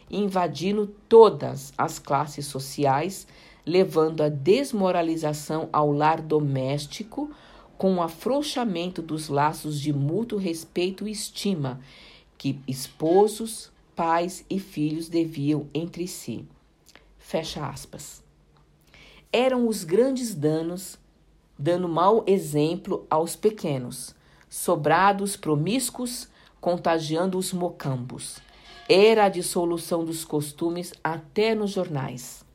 invadindo 0.09 0.87
todas 1.07 1.73
as 1.77 1.99
classes 1.99 2.45
sociais, 2.45 3.27
levando 3.69 4.21
à 4.21 4.29
desmoralização 4.29 5.69
ao 5.71 5.91
lar 5.91 6.21
doméstico, 6.21 7.29
com 7.77 7.95
o 7.95 8.01
afrouxamento 8.01 8.99
dos 8.99 9.29
laços 9.29 9.79
de 9.79 9.93
mútuo 9.93 10.39
respeito 10.39 11.07
e 11.07 11.11
estima 11.11 11.79
que 12.35 12.59
esposos, 12.67 13.71
pais 13.95 14.43
e 14.49 14.59
filhos 14.59 15.07
deviam 15.07 15.67
entre 15.71 16.07
si. 16.07 16.45
Fecha 17.19 17.67
aspas. 17.67 18.23
Eram 19.31 19.67
os 19.67 19.83
grandes 19.83 20.33
danos, 20.33 20.97
dando 21.57 21.87
mau 21.87 22.23
exemplo 22.25 23.05
aos 23.07 23.35
pequenos, 23.35 24.15
sobrados 24.49 25.37
promíscuos, 25.37 26.27
contagiando 26.59 27.37
os 27.37 27.53
mocambos. 27.53 28.39
Era 28.89 29.25
a 29.25 29.29
dissolução 29.29 30.03
dos 30.03 30.25
costumes 30.25 30.91
até 31.03 31.53
nos 31.53 31.69
jornais. 31.69 32.48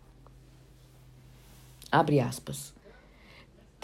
Abre 1.95 2.19
aspas 2.21 2.75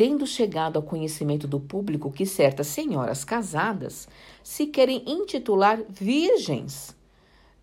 tendo 0.01 0.27
chegado 0.27 0.79
ao 0.79 0.83
conhecimento 0.83 1.47
do 1.47 1.61
público 1.61 2.11
que 2.11 2.25
certas 2.25 2.69
senhoras 2.69 3.23
casadas 3.23 4.09
se 4.43 4.67
querem 4.67 5.05
intitular 5.07 5.79
virgens, 5.91 6.97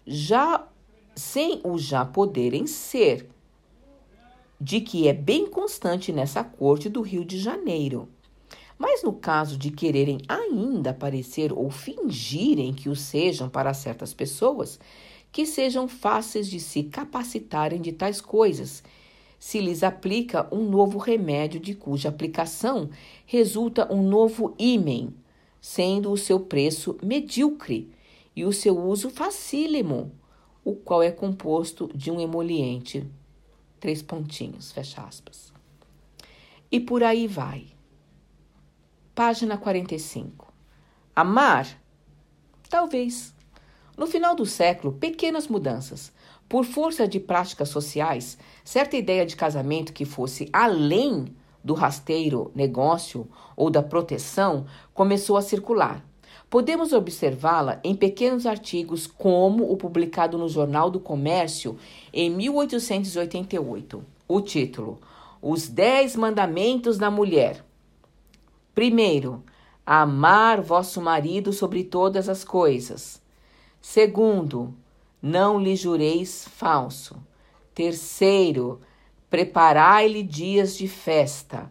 já 0.06 0.68
sem 1.16 1.60
o 1.64 1.80
já 1.80 2.06
poderem 2.06 2.68
ser, 2.68 3.28
de 4.62 4.82
que 4.82 5.08
é 5.08 5.14
bem 5.14 5.48
constante 5.48 6.14
nessa 6.14 6.44
corte 6.44 6.90
do 6.90 7.02
Rio 7.02 7.26
de 7.26 7.40
Janeiro. 7.40 8.08
Mas 8.78 9.02
no 9.02 9.14
caso 9.14 9.58
de 9.58 9.72
quererem 9.72 10.20
ainda 10.30 10.94
parecer 10.94 11.52
ou 11.52 11.72
fingirem 11.72 12.72
que 12.72 12.88
o 12.88 12.96
sejam 12.96 13.50
para 13.50 13.74
certas 13.74 14.14
pessoas, 14.14 14.80
que 15.32 15.44
sejam 15.44 15.88
fáceis 15.88 16.48
de 16.48 16.60
se 16.60 16.84
capacitarem 16.84 17.82
de 17.82 17.94
tais 17.94 18.22
coisas 18.22 18.84
se 19.40 19.60
lhes 19.60 19.84
aplica 19.84 20.48
um 20.52 20.70
novo 20.70 20.98
remédio 20.98 21.60
de 21.60 21.76
cuja 21.76 22.10
aplicação 22.10 22.90
resulta 23.26 23.92
um 23.94 24.02
novo 24.02 24.56
ímen, 24.58 25.14
sendo 25.62 26.12
o 26.12 26.18
seu 26.18 26.40
preço 26.40 26.98
medíocre 27.04 27.92
e 28.36 28.46
o 28.46 28.54
seu 28.54 28.80
uso 28.80 29.10
facílimo, 29.10 30.12
o 30.64 30.76
qual 30.76 31.02
é 31.02 31.12
composto 31.12 31.90
de 31.94 32.12
um 32.12 32.20
emoliente. 32.20 33.06
Três 33.80 34.02
pontinhos, 34.02 34.72
fecha 34.72 35.02
aspas. 35.02 35.54
E 36.72 36.80
por 36.80 37.04
aí 37.04 37.28
vai. 37.28 37.68
Página 39.14 39.58
45. 39.58 40.54
Amar? 41.16 41.82
Talvez. 42.70 43.34
No 43.98 44.06
final 44.06 44.36
do 44.36 44.46
século, 44.46 44.94
pequenas 44.94 45.48
mudanças, 45.48 46.12
por 46.48 46.66
força 46.66 47.08
de 47.08 47.20
práticas 47.20 47.70
sociais, 47.70 48.38
certa 48.64 48.96
ideia 48.96 49.26
de 49.26 49.36
casamento 49.36 49.94
que 49.94 50.06
fosse 50.06 50.50
além 50.54 51.26
do 51.64 51.74
rasteiro 51.74 52.52
negócio 52.56 53.28
ou 53.56 53.70
da 53.70 53.84
proteção 53.84 54.66
começou 54.94 55.36
a 55.36 55.42
circular. 55.42 56.04
Podemos 56.50 56.94
observá-la 56.94 57.80
em 57.84 57.94
pequenos 57.94 58.46
artigos, 58.46 59.06
como 59.06 59.70
o 59.70 59.76
publicado 59.76 60.38
no 60.38 60.48
Jornal 60.48 60.90
do 60.90 61.00
Comércio 61.00 61.78
em 62.14 62.30
1888. 62.30 64.04
O 64.26 64.40
título: 64.40 64.98
Os 65.42 65.68
Dez 65.68 66.16
Mandamentos 66.16 66.98
da 66.98 67.12
Mulher. 67.12 67.66
Primeiro, 68.74 69.44
amar 69.86 70.62
vosso 70.62 71.02
marido 71.02 71.52
sobre 71.52 71.84
todas 71.84 72.30
as 72.30 72.46
coisas. 72.46 73.22
Segundo, 73.82 74.74
não 75.28 75.60
lhe 75.60 75.76
jureis 75.76 76.48
falso. 76.48 77.18
Terceiro, 77.76 78.80
preparai-lhe 79.30 80.24
dias 80.24 80.78
de 80.78 80.88
festa. 80.88 81.70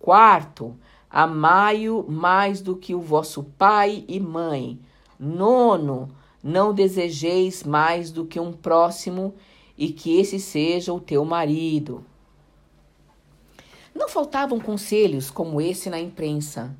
Quarto, 0.00 0.76
amai-o 1.08 2.04
mais 2.10 2.60
do 2.60 2.74
que 2.74 2.92
o 2.92 3.00
vosso 3.00 3.44
pai 3.56 4.04
e 4.08 4.18
mãe. 4.18 4.80
Nono, 5.16 6.10
não 6.42 6.74
desejeis 6.74 7.62
mais 7.62 8.10
do 8.10 8.26
que 8.26 8.40
um 8.40 8.52
próximo 8.52 9.32
e 9.78 9.92
que 9.92 10.18
esse 10.18 10.40
seja 10.40 10.92
o 10.92 10.98
teu 10.98 11.24
marido. 11.24 12.04
Não 13.94 14.08
faltavam 14.08 14.58
conselhos 14.58 15.30
como 15.30 15.60
esse 15.60 15.88
na 15.88 16.00
imprensa. 16.00 16.76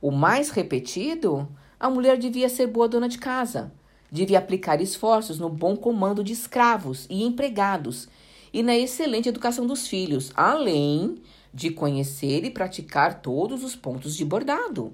O 0.00 0.10
mais 0.10 0.48
repetido, 0.48 1.46
a 1.78 1.90
mulher 1.90 2.16
devia 2.16 2.48
ser 2.48 2.68
boa 2.68 2.88
dona 2.88 3.08
de 3.08 3.18
casa 3.18 3.70
devia 4.14 4.38
aplicar 4.38 4.80
esforços 4.80 5.40
no 5.40 5.48
bom 5.48 5.74
comando 5.74 6.22
de 6.22 6.32
escravos 6.32 7.04
e 7.10 7.24
empregados 7.24 8.08
e 8.52 8.62
na 8.62 8.76
excelente 8.76 9.28
educação 9.28 9.66
dos 9.66 9.88
filhos, 9.88 10.30
além 10.36 11.16
de 11.52 11.70
conhecer 11.70 12.44
e 12.44 12.50
praticar 12.50 13.20
todos 13.20 13.64
os 13.64 13.74
pontos 13.74 14.16
de 14.16 14.24
bordado. 14.24 14.92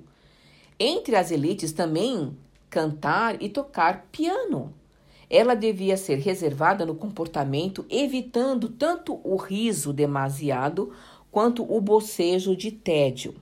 Entre 0.79 1.17
as 1.17 1.31
elites 1.31 1.71
também 1.71 2.35
cantar 2.71 3.43
e 3.43 3.51
tocar 3.51 4.07
piano. 4.11 4.73
Ela 5.29 5.55
devia 5.55 5.99
ser 5.99 6.17
reservada 6.17 6.87
no 6.87 6.95
comportamento, 6.95 7.85
evitando 7.91 8.71
tanto 8.71 9.21
o 9.23 9.37
riso 9.37 9.93
demasiado 9.93 10.95
quanto 11.31 11.63
o 11.71 11.79
bocejo 11.79 12.57
de 12.57 12.71
tédio. 12.71 13.35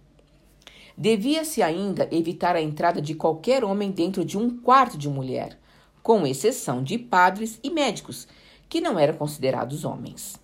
Devia-se 0.96 1.62
ainda 1.62 2.08
evitar 2.10 2.56
a 2.56 2.60
entrada 2.60 3.00
de 3.00 3.14
qualquer 3.14 3.62
homem 3.62 3.92
dentro 3.92 4.24
de 4.24 4.36
um 4.36 4.58
quarto 4.58 4.98
de 4.98 5.08
mulher, 5.08 5.56
com 6.02 6.26
exceção 6.26 6.82
de 6.82 6.98
padres 6.98 7.58
e 7.62 7.70
médicos, 7.70 8.26
que 8.68 8.80
não 8.80 8.98
eram 8.98 9.14
considerados 9.14 9.84
homens. 9.84 10.38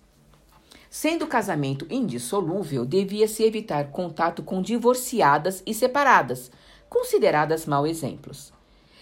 Sendo 0.89 1.25
o 1.25 1.27
casamento 1.27 1.85
indissolúvel, 1.89 2.85
devia-se 2.85 3.43
evitar 3.43 3.91
contato 3.91 4.41
com 4.41 4.61
divorciadas 4.61 5.61
e 5.65 5.73
separadas, 5.73 6.49
consideradas 6.87 7.65
mau 7.65 7.85
exemplos. 7.85 8.53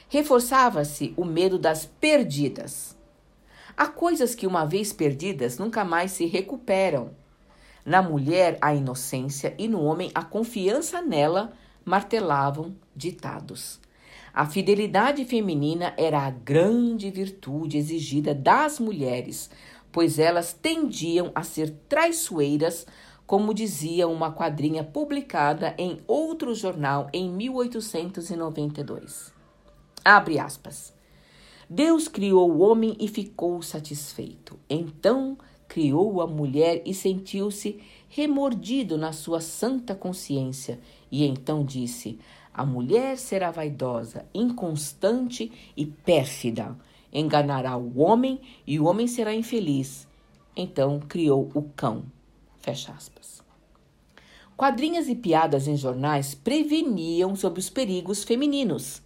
Reforçava-se 0.10 1.14
o 1.16 1.24
medo 1.24 1.60
das 1.60 1.86
perdidas. 1.86 2.98
Há 3.78 3.88
coisas 3.88 4.34
que, 4.34 4.48
uma 4.48 4.66
vez 4.66 4.92
perdidas, 4.92 5.58
nunca 5.58 5.84
mais 5.84 6.12
se 6.12 6.26
recuperam. 6.26 7.12
Na 7.86 8.02
mulher, 8.02 8.58
a 8.62 8.74
inocência 8.74 9.54
e 9.58 9.68
no 9.68 9.84
homem, 9.84 10.10
a 10.16 10.24
confiança 10.24 11.02
nela 11.02 11.54
martelavam 11.86 12.76
ditados. 12.96 13.83
A 14.34 14.46
fidelidade 14.48 15.24
feminina 15.26 15.94
era 15.96 16.26
a 16.26 16.32
grande 16.32 17.12
virtude 17.12 17.78
exigida 17.78 18.34
das 18.34 18.80
mulheres, 18.80 19.52
pois 19.92 20.18
elas 20.18 20.54
tendiam 20.54 21.32
a 21.36 21.44
ser 21.44 21.70
traiçoeiras, 21.88 22.88
como 23.28 23.54
dizia 23.54 24.08
uma 24.08 24.32
quadrinha 24.32 24.84
publicada 24.84 25.76
em 25.78 26.00
outro 26.08 26.56
jornal 26.56 27.10
em 27.14 27.30
1892. 27.30 29.32
Abre 30.04 30.40
aspas. 30.40 30.92
Deus 31.70 32.08
criou 32.08 32.52
o 32.52 32.58
homem 32.60 32.98
e 33.00 33.08
ficou 33.08 33.62
satisfeito. 33.62 34.60
Então 34.68 35.38
criou 35.68 36.22
a 36.22 36.28
mulher 36.28 36.82
e 36.86 36.94
sentiu-se 36.94 37.80
remordido 38.10 38.98
na 38.98 39.14
sua 39.14 39.40
santa 39.40 39.96
consciência. 39.96 40.80
E 41.12 41.24
então 41.24 41.64
disse: 41.64 42.20
a 42.54 42.66
mulher 42.66 43.18
será 43.18 43.50
vaidosa, 43.50 44.26
inconstante 44.34 45.52
e 45.76 45.86
pérfida. 45.86 46.78
Enganará 47.12 47.76
o 47.76 48.00
homem 48.00 48.40
e 48.66 48.80
o 48.80 48.86
homem 48.86 49.08
será 49.08 49.34
infeliz. 49.34 50.08
Então 50.56 51.00
criou 51.00 51.50
o 51.54 51.64
cão. 51.76 52.04
Fecha 52.60 52.92
aspas. 52.92 53.42
Quadrinhas 54.56 55.10
e 55.10 55.16
piadas 55.16 55.68
em 55.68 55.76
jornais 55.76 56.36
preveniam 56.36 57.36
sobre 57.36 57.60
os 57.60 57.70
perigos 57.70 58.24
femininos. 58.24 59.02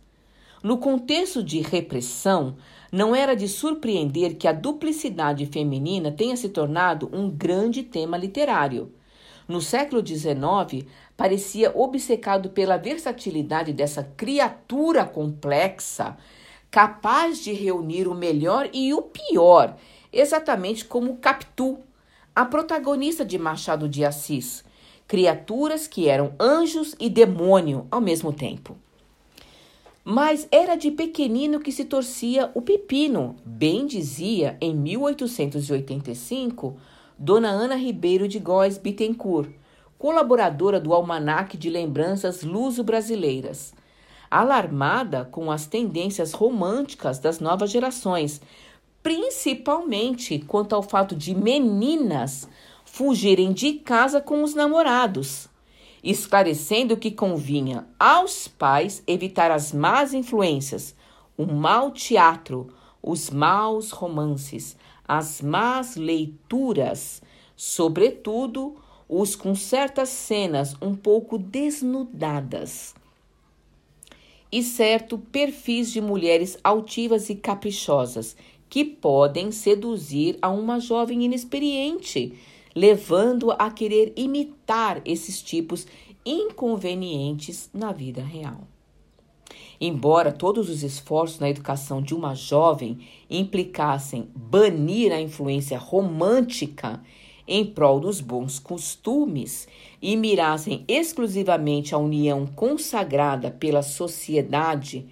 No 0.61 0.77
contexto 0.77 1.41
de 1.41 1.61
repressão, 1.61 2.57
não 2.91 3.15
era 3.15 3.35
de 3.35 3.47
surpreender 3.47 4.35
que 4.35 4.47
a 4.47 4.51
duplicidade 4.51 5.45
feminina 5.45 6.11
tenha 6.11 6.35
se 6.35 6.49
tornado 6.49 7.09
um 7.13 7.29
grande 7.29 7.83
tema 7.83 8.17
literário. 8.17 8.91
No 9.47 9.61
século 9.61 10.05
XIX, 10.05 10.85
parecia 11.17 11.75
obcecado 11.75 12.51
pela 12.51 12.77
versatilidade 12.77 13.73
dessa 13.73 14.03
criatura 14.15 15.03
complexa, 15.03 16.15
capaz 16.69 17.39
de 17.39 17.51
reunir 17.51 18.07
o 18.07 18.13
melhor 18.13 18.69
e 18.71 18.93
o 18.93 19.01
pior, 19.01 19.75
exatamente 20.13 20.85
como 20.85 21.17
Capitu, 21.17 21.79
a 22.35 22.45
protagonista 22.45 23.25
de 23.25 23.39
Machado 23.39 23.89
de 23.89 24.05
Assis, 24.05 24.63
criaturas 25.07 25.87
que 25.87 26.07
eram 26.07 26.35
anjos 26.39 26.95
e 26.99 27.09
demônio 27.09 27.87
ao 27.89 27.99
mesmo 27.99 28.31
tempo. 28.31 28.77
Mas 30.03 30.47
era 30.51 30.75
de 30.75 30.91
pequenino 30.91 31.59
que 31.59 31.71
se 31.71 31.83
torcia 31.83 32.51
o 32.53 32.61
pepino, 32.61 33.37
bem 33.43 33.87
dizia 33.87 34.55
em 34.61 34.75
1885 34.75 36.77
Dona 37.17 37.49
Ana 37.49 37.75
Ribeiro 37.75 38.27
de 38.27 38.37
Góes 38.37 38.77
Bittencourt, 38.77 39.49
colaboradora 39.97 40.79
do 40.79 40.93
Almanaque 40.93 41.57
de 41.57 41.69
Lembranças 41.69 42.43
Luso-Brasileiras, 42.43 43.73
alarmada 44.29 45.25
com 45.25 45.51
as 45.51 45.65
tendências 45.65 46.33
românticas 46.33 47.19
das 47.19 47.39
novas 47.39 47.71
gerações, 47.71 48.41
principalmente 49.01 50.39
quanto 50.39 50.75
ao 50.75 50.83
fato 50.83 51.15
de 51.15 51.33
meninas 51.33 52.47
fugirem 52.85 53.53
de 53.53 53.73
casa 53.73 54.19
com 54.19 54.43
os 54.43 54.53
namorados, 54.53 55.47
esclarecendo 56.03 56.97
que 56.97 57.11
convinha 57.11 57.87
aos 57.99 58.47
pais 58.47 59.03
evitar 59.07 59.51
as 59.51 59.71
más 59.71 60.13
influências, 60.13 60.95
o 61.37 61.45
mau 61.45 61.91
teatro, 61.91 62.67
os 63.01 63.29
maus 63.29 63.91
romances, 63.91 64.75
as 65.07 65.41
más 65.41 65.95
leituras, 65.95 67.21
sobretudo 67.55 68.75
os 69.09 69.35
com 69.35 69.55
certas 69.55 70.09
cenas 70.09 70.75
um 70.81 70.95
pouco 70.95 71.37
desnudadas. 71.37 72.93
E 74.51 74.63
certo 74.63 75.17
perfis 75.17 75.91
de 75.91 76.01
mulheres 76.01 76.57
altivas 76.63 77.29
e 77.29 77.35
caprichosas 77.35 78.35
que 78.69 78.83
podem 78.83 79.51
seduzir 79.51 80.37
a 80.41 80.49
uma 80.49 80.79
jovem 80.79 81.23
inexperiente, 81.23 82.33
levando 82.75 83.51
a 83.51 83.71
querer 83.71 84.13
imitar 84.15 85.01
esses 85.05 85.41
tipos 85.41 85.87
inconvenientes 86.25 87.69
na 87.73 87.91
vida 87.91 88.21
real. 88.21 88.67
Embora 89.79 90.31
todos 90.31 90.69
os 90.69 90.83
esforços 90.83 91.39
na 91.39 91.49
educação 91.49 92.01
de 92.01 92.13
uma 92.13 92.33
jovem 92.33 92.99
implicassem 93.29 94.27
banir 94.35 95.11
a 95.11 95.21
influência 95.21 95.77
romântica 95.77 97.01
em 97.47 97.65
prol 97.65 97.99
dos 97.99 98.19
bons 98.19 98.59
costumes 98.59 99.67
e 100.01 100.15
mirassem 100.15 100.83
exclusivamente 100.87 101.95
a 101.95 101.97
união 101.97 102.45
consagrada 102.45 103.49
pela 103.49 103.81
sociedade 103.81 105.07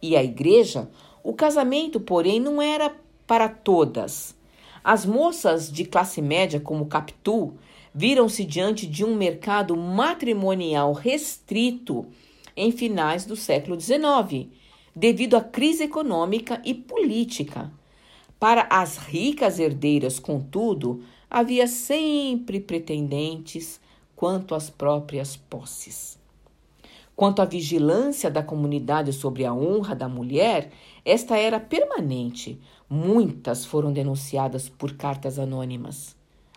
e 0.00 0.16
a 0.16 0.22
igreja, 0.22 0.88
o 1.22 1.32
casamento, 1.32 1.98
porém, 1.98 2.38
não 2.38 2.60
era 2.60 2.94
para 3.26 3.48
todas. 3.48 4.36
As 4.84 5.06
moças 5.06 5.72
de 5.72 5.84
classe 5.84 6.20
média, 6.20 6.60
como 6.60 6.86
Capitu, 6.86 7.54
viram-se 7.94 8.44
diante 8.44 8.86
de 8.86 9.04
um 9.04 9.14
mercado 9.14 9.74
matrimonial 9.76 10.92
restrito 10.92 12.06
em 12.56 12.70
finais 12.70 13.24
do 13.24 13.34
século 13.34 13.80
XIX, 13.80 14.48
devido 14.94 15.36
à 15.36 15.40
crise 15.40 15.84
econômica 15.84 16.60
e 16.64 16.74
política. 16.74 17.72
Para 18.38 18.66
as 18.68 18.98
ricas 18.98 19.58
herdeiras, 19.58 20.18
contudo, 20.18 21.02
havia 21.34 21.66
sempre 21.66 22.60
pretendentes 22.60 23.80
quanto 24.14 24.54
às 24.54 24.70
próprias 24.70 25.34
posses. 25.34 26.16
Quanto 27.16 27.42
à 27.42 27.44
vigilância 27.44 28.30
da 28.30 28.40
comunidade 28.40 29.12
sobre 29.12 29.44
a 29.44 29.52
honra 29.52 29.96
da 29.96 30.08
mulher, 30.08 30.70
esta 31.04 31.36
era 31.36 31.58
permanente. 31.58 32.60
Muitas 32.88 33.64
foram 33.64 33.92
denunciadas 33.92 34.68
por 34.68 34.92
cartas 34.92 35.36
anônimas. 35.36 36.14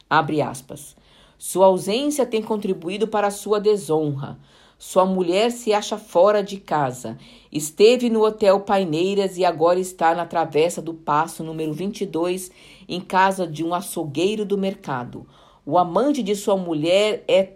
Abre 0.08 0.44
aspas. 0.44 0.96
Sua 1.40 1.66
ausência 1.66 2.24
tem 2.24 2.44
contribuído 2.44 3.08
para 3.08 3.28
a 3.28 3.32
sua 3.32 3.60
desonra. 3.60 4.38
Sua 4.78 5.08
mulher 5.08 5.52
se 5.52 5.74
acha 5.74 5.98
fora 5.98 6.44
de 6.44 6.58
casa. 6.58 7.18
Esteve 7.52 8.12
no 8.12 8.24
Hotel 8.24 8.60
Paineiras 8.60 9.36
e 9.36 9.44
agora 9.44 9.80
está 9.80 10.14
na 10.14 10.28
Travessa 10.28 10.84
do 10.84 10.94
Passo, 10.94 11.44
número 11.44 11.74
22, 11.74 12.52
em 12.88 13.02
casa 13.02 13.46
de 13.46 13.64
um 13.64 13.74
açougueiro 13.74 14.46
do 14.46 14.58
mercado. 14.58 15.28
O 15.66 15.78
amante 15.78 16.24
de 16.24 16.36
sua 16.36 16.56
mulher 16.56 17.24
é 17.28 17.54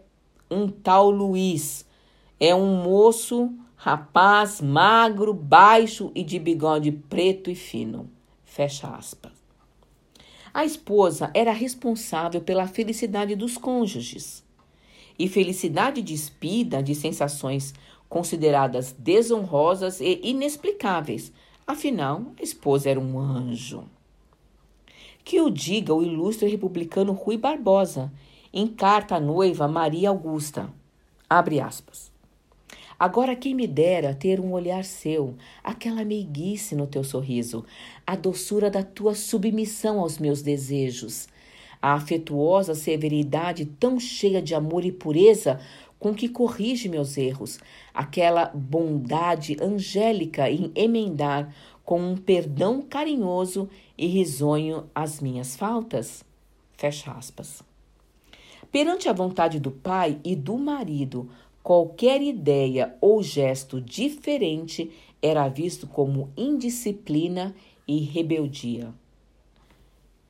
um 0.50 0.68
tal 0.68 1.10
Luiz. 1.10 1.86
É 2.40 2.54
um 2.54 2.84
moço, 2.84 3.54
rapaz, 3.76 4.60
magro, 4.60 5.34
baixo 5.34 6.12
e 6.14 6.24
de 6.24 6.38
bigode 6.38 6.92
preto 6.92 7.50
e 7.50 7.56
fino. 7.56 8.10
Fecha 8.44 8.88
aspas. 8.88 9.32
A 10.54 10.66
esposa 10.66 11.32
era 11.34 11.54
responsável 11.54 12.42
pela 12.42 12.68
felicidade 12.68 13.36
dos 13.36 13.58
cônjuges. 13.58 14.44
E 15.18 15.30
felicidade 15.30 16.02
despida 16.02 16.84
de 16.84 16.94
sensações 16.94 17.74
consideradas 18.10 18.94
desonrosas 19.00 20.02
e 20.02 20.20
inexplicáveis. 20.22 21.32
Afinal, 21.66 22.34
a 22.38 22.44
esposa 22.44 22.90
era 22.90 23.00
um 23.00 23.18
anjo. 23.18 23.86
Que 25.24 25.40
o 25.42 25.50
diga 25.50 25.94
o 25.94 26.04
ilustre 26.04 26.50
republicano 26.50 27.14
Rui 27.14 27.38
Barbosa, 27.38 28.12
em 28.54 28.68
carta 28.68 29.16
à 29.16 29.20
noiva 29.20 29.68
Maria 29.68 30.10
Augusta. 30.10 30.70
Abre 31.30 31.60
aspas. 31.60 32.12
Agora 33.02 33.36
quem 33.36 33.56
me 33.56 33.66
dera 33.66 34.14
ter 34.14 34.40
um 34.40 34.52
olhar 34.52 34.84
seu, 34.84 35.36
aquela 35.64 36.06
meiguice 36.06 36.76
no 36.76 36.86
teu 36.86 37.04
sorriso, 37.04 37.66
a 38.06 38.16
doçura 38.16 38.70
da 38.70 38.84
tua 38.84 39.16
submissão 39.16 40.00
aos 40.00 40.20
meus 40.20 40.44
desejos, 40.44 41.28
a 41.82 41.94
afetuosa 41.94 42.76
severidade 42.76 43.66
tão 43.66 44.00
cheia 44.00 44.40
de 44.40 44.54
amor 44.54 44.86
e 44.86 44.92
pureza 44.92 45.60
com 45.98 46.14
que 46.14 46.30
corrige 46.30 46.90
meus 46.90 47.18
erros, 47.18 47.60
aquela 47.94 48.46
bondade 48.54 49.58
angélica 49.60 50.50
em 50.50 50.72
emendar 50.76 51.52
com 51.84 52.00
um 52.02 52.16
perdão 52.16 52.82
carinhoso 52.82 53.70
e 53.98 54.08
risonho 54.08 54.90
as 54.94 55.20
minhas 55.20 55.56
faltas? 55.56 56.24
Fecha 56.78 57.12
aspas. 57.12 57.64
Perante 58.72 59.10
a 59.10 59.14
vontade 59.14 59.60
do 59.60 59.72
pai 59.72 60.20
e 60.24 60.36
do 60.36 60.58
marido, 60.58 61.30
qualquer 61.62 62.22
ideia 62.22 62.96
ou 63.02 63.22
gesto 63.22 63.82
diferente 63.82 64.92
era 65.22 65.48
visto 65.48 65.86
como 65.86 66.32
indisciplina 66.38 67.54
e 67.88 68.00
rebeldia. 68.00 68.94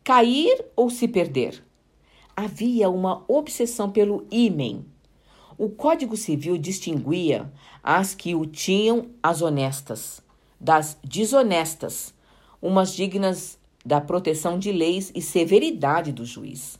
Cair 0.04 0.66
ou 0.76 0.90
se 0.90 1.08
perder? 1.08 1.64
Havia 2.36 2.90
uma 2.90 3.24
obsessão 3.28 3.92
pelo 3.92 4.26
ímen. 4.32 4.84
O 5.58 5.70
Código 5.70 6.18
Civil 6.18 6.58
distinguia 6.58 7.52
as 7.84 8.16
que 8.16 8.34
o 8.34 8.46
tinham 8.48 9.12
as 9.22 9.44
honestas 9.44 10.21
das 10.62 10.96
desonestas, 11.04 12.14
umas 12.62 12.94
dignas 12.94 13.58
da 13.84 14.00
proteção 14.00 14.60
de 14.60 14.72
leis 14.72 15.12
e 15.16 15.22
severidade 15.22 16.12
do 16.12 16.24
juiz. 16.24 16.80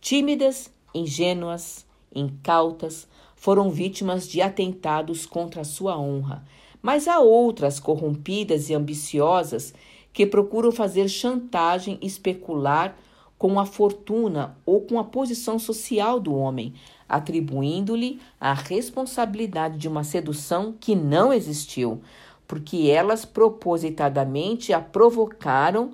Tímidas, 0.00 0.72
ingênuas, 0.94 1.84
incautas, 2.14 3.06
foram 3.36 3.70
vítimas 3.70 4.26
de 4.26 4.40
atentados 4.40 5.26
contra 5.26 5.60
a 5.60 5.64
sua 5.64 5.98
honra, 5.98 6.42
mas 6.80 7.06
há 7.06 7.20
outras 7.20 7.78
corrompidas 7.78 8.70
e 8.70 8.74
ambiciosas 8.74 9.74
que 10.14 10.24
procuram 10.26 10.72
fazer 10.72 11.06
chantagem 11.06 11.98
e 12.00 12.06
especular 12.06 12.96
com 13.36 13.60
a 13.60 13.66
fortuna 13.66 14.56
ou 14.64 14.80
com 14.82 14.98
a 14.98 15.04
posição 15.04 15.58
social 15.58 16.18
do 16.18 16.34
homem, 16.34 16.74
atribuindo-lhe 17.06 18.18
a 18.40 18.54
responsabilidade 18.54 19.78
de 19.78 19.88
uma 19.88 20.04
sedução 20.04 20.74
que 20.78 20.94
não 20.94 21.32
existiu, 21.32 22.02
porque 22.50 22.90
elas 22.90 23.24
propositadamente 23.24 24.72
a 24.72 24.80
provocaram 24.80 25.92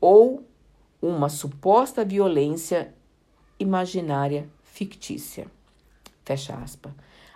ou 0.00 0.46
uma 1.02 1.28
suposta 1.28 2.04
violência 2.04 2.94
imaginária 3.58 4.48
fictícia. 4.62 5.48
Fecha 6.24 6.54
aspas. 6.54 6.92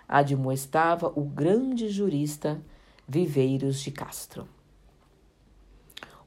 Admoestava 0.07 1.11
o 1.13 1.25
grande 1.25 1.89
jurista 1.89 2.61
Viveiros 3.05 3.81
de 3.81 3.91
Castro. 3.91 4.47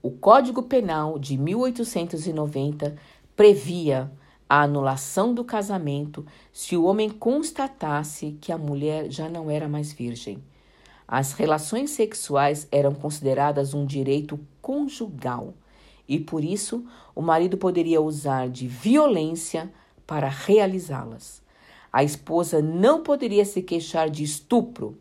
O 0.02 0.10
Código 0.10 0.62
Penal 0.62 1.18
de 1.18 1.38
1890 1.38 2.96
previa 3.34 4.12
a 4.46 4.60
anulação 4.60 5.32
do 5.32 5.42
casamento 5.42 6.26
se 6.52 6.76
o 6.76 6.84
homem 6.84 7.08
constatasse 7.08 8.36
que 8.42 8.52
a 8.52 8.58
mulher 8.58 9.10
já 9.10 9.26
não 9.26 9.50
era 9.50 9.66
mais 9.66 9.90
virgem. 9.90 10.44
As 11.08 11.32
relações 11.32 11.90
sexuais 11.90 12.66
eram 12.72 12.94
consideradas 12.94 13.74
um 13.74 13.86
direito 13.86 14.38
conjugal 14.60 15.54
e, 16.08 16.18
por 16.18 16.42
isso, 16.42 16.84
o 17.14 17.22
marido 17.22 17.56
poderia 17.56 18.00
usar 18.00 18.48
de 18.48 18.66
violência 18.66 19.72
para 20.06 20.28
realizá-las. 20.28 21.42
A 21.92 22.02
esposa 22.02 22.60
não 22.60 23.02
poderia 23.02 23.44
se 23.44 23.62
queixar 23.62 24.10
de 24.10 24.22
estupro, 24.22 24.98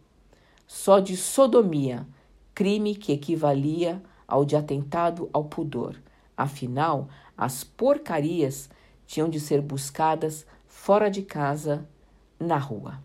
só 0.68 1.00
de 1.00 1.18
sodomia, 1.18 2.08
crime 2.54 2.96
que 2.96 3.12
equivalia 3.12 4.02
ao 4.28 4.46
de 4.46 4.56
atentado 4.56 5.30
ao 5.34 5.46
pudor. 5.46 5.96
Afinal, 6.38 7.10
as 7.38 7.64
porcarias 7.64 8.70
tinham 9.06 9.30
de 9.30 9.40
ser 9.40 9.62
buscadas 9.62 10.46
fora 10.68 11.10
de 11.10 11.22
casa, 11.22 11.88
na 12.40 12.58
rua. 12.58 13.05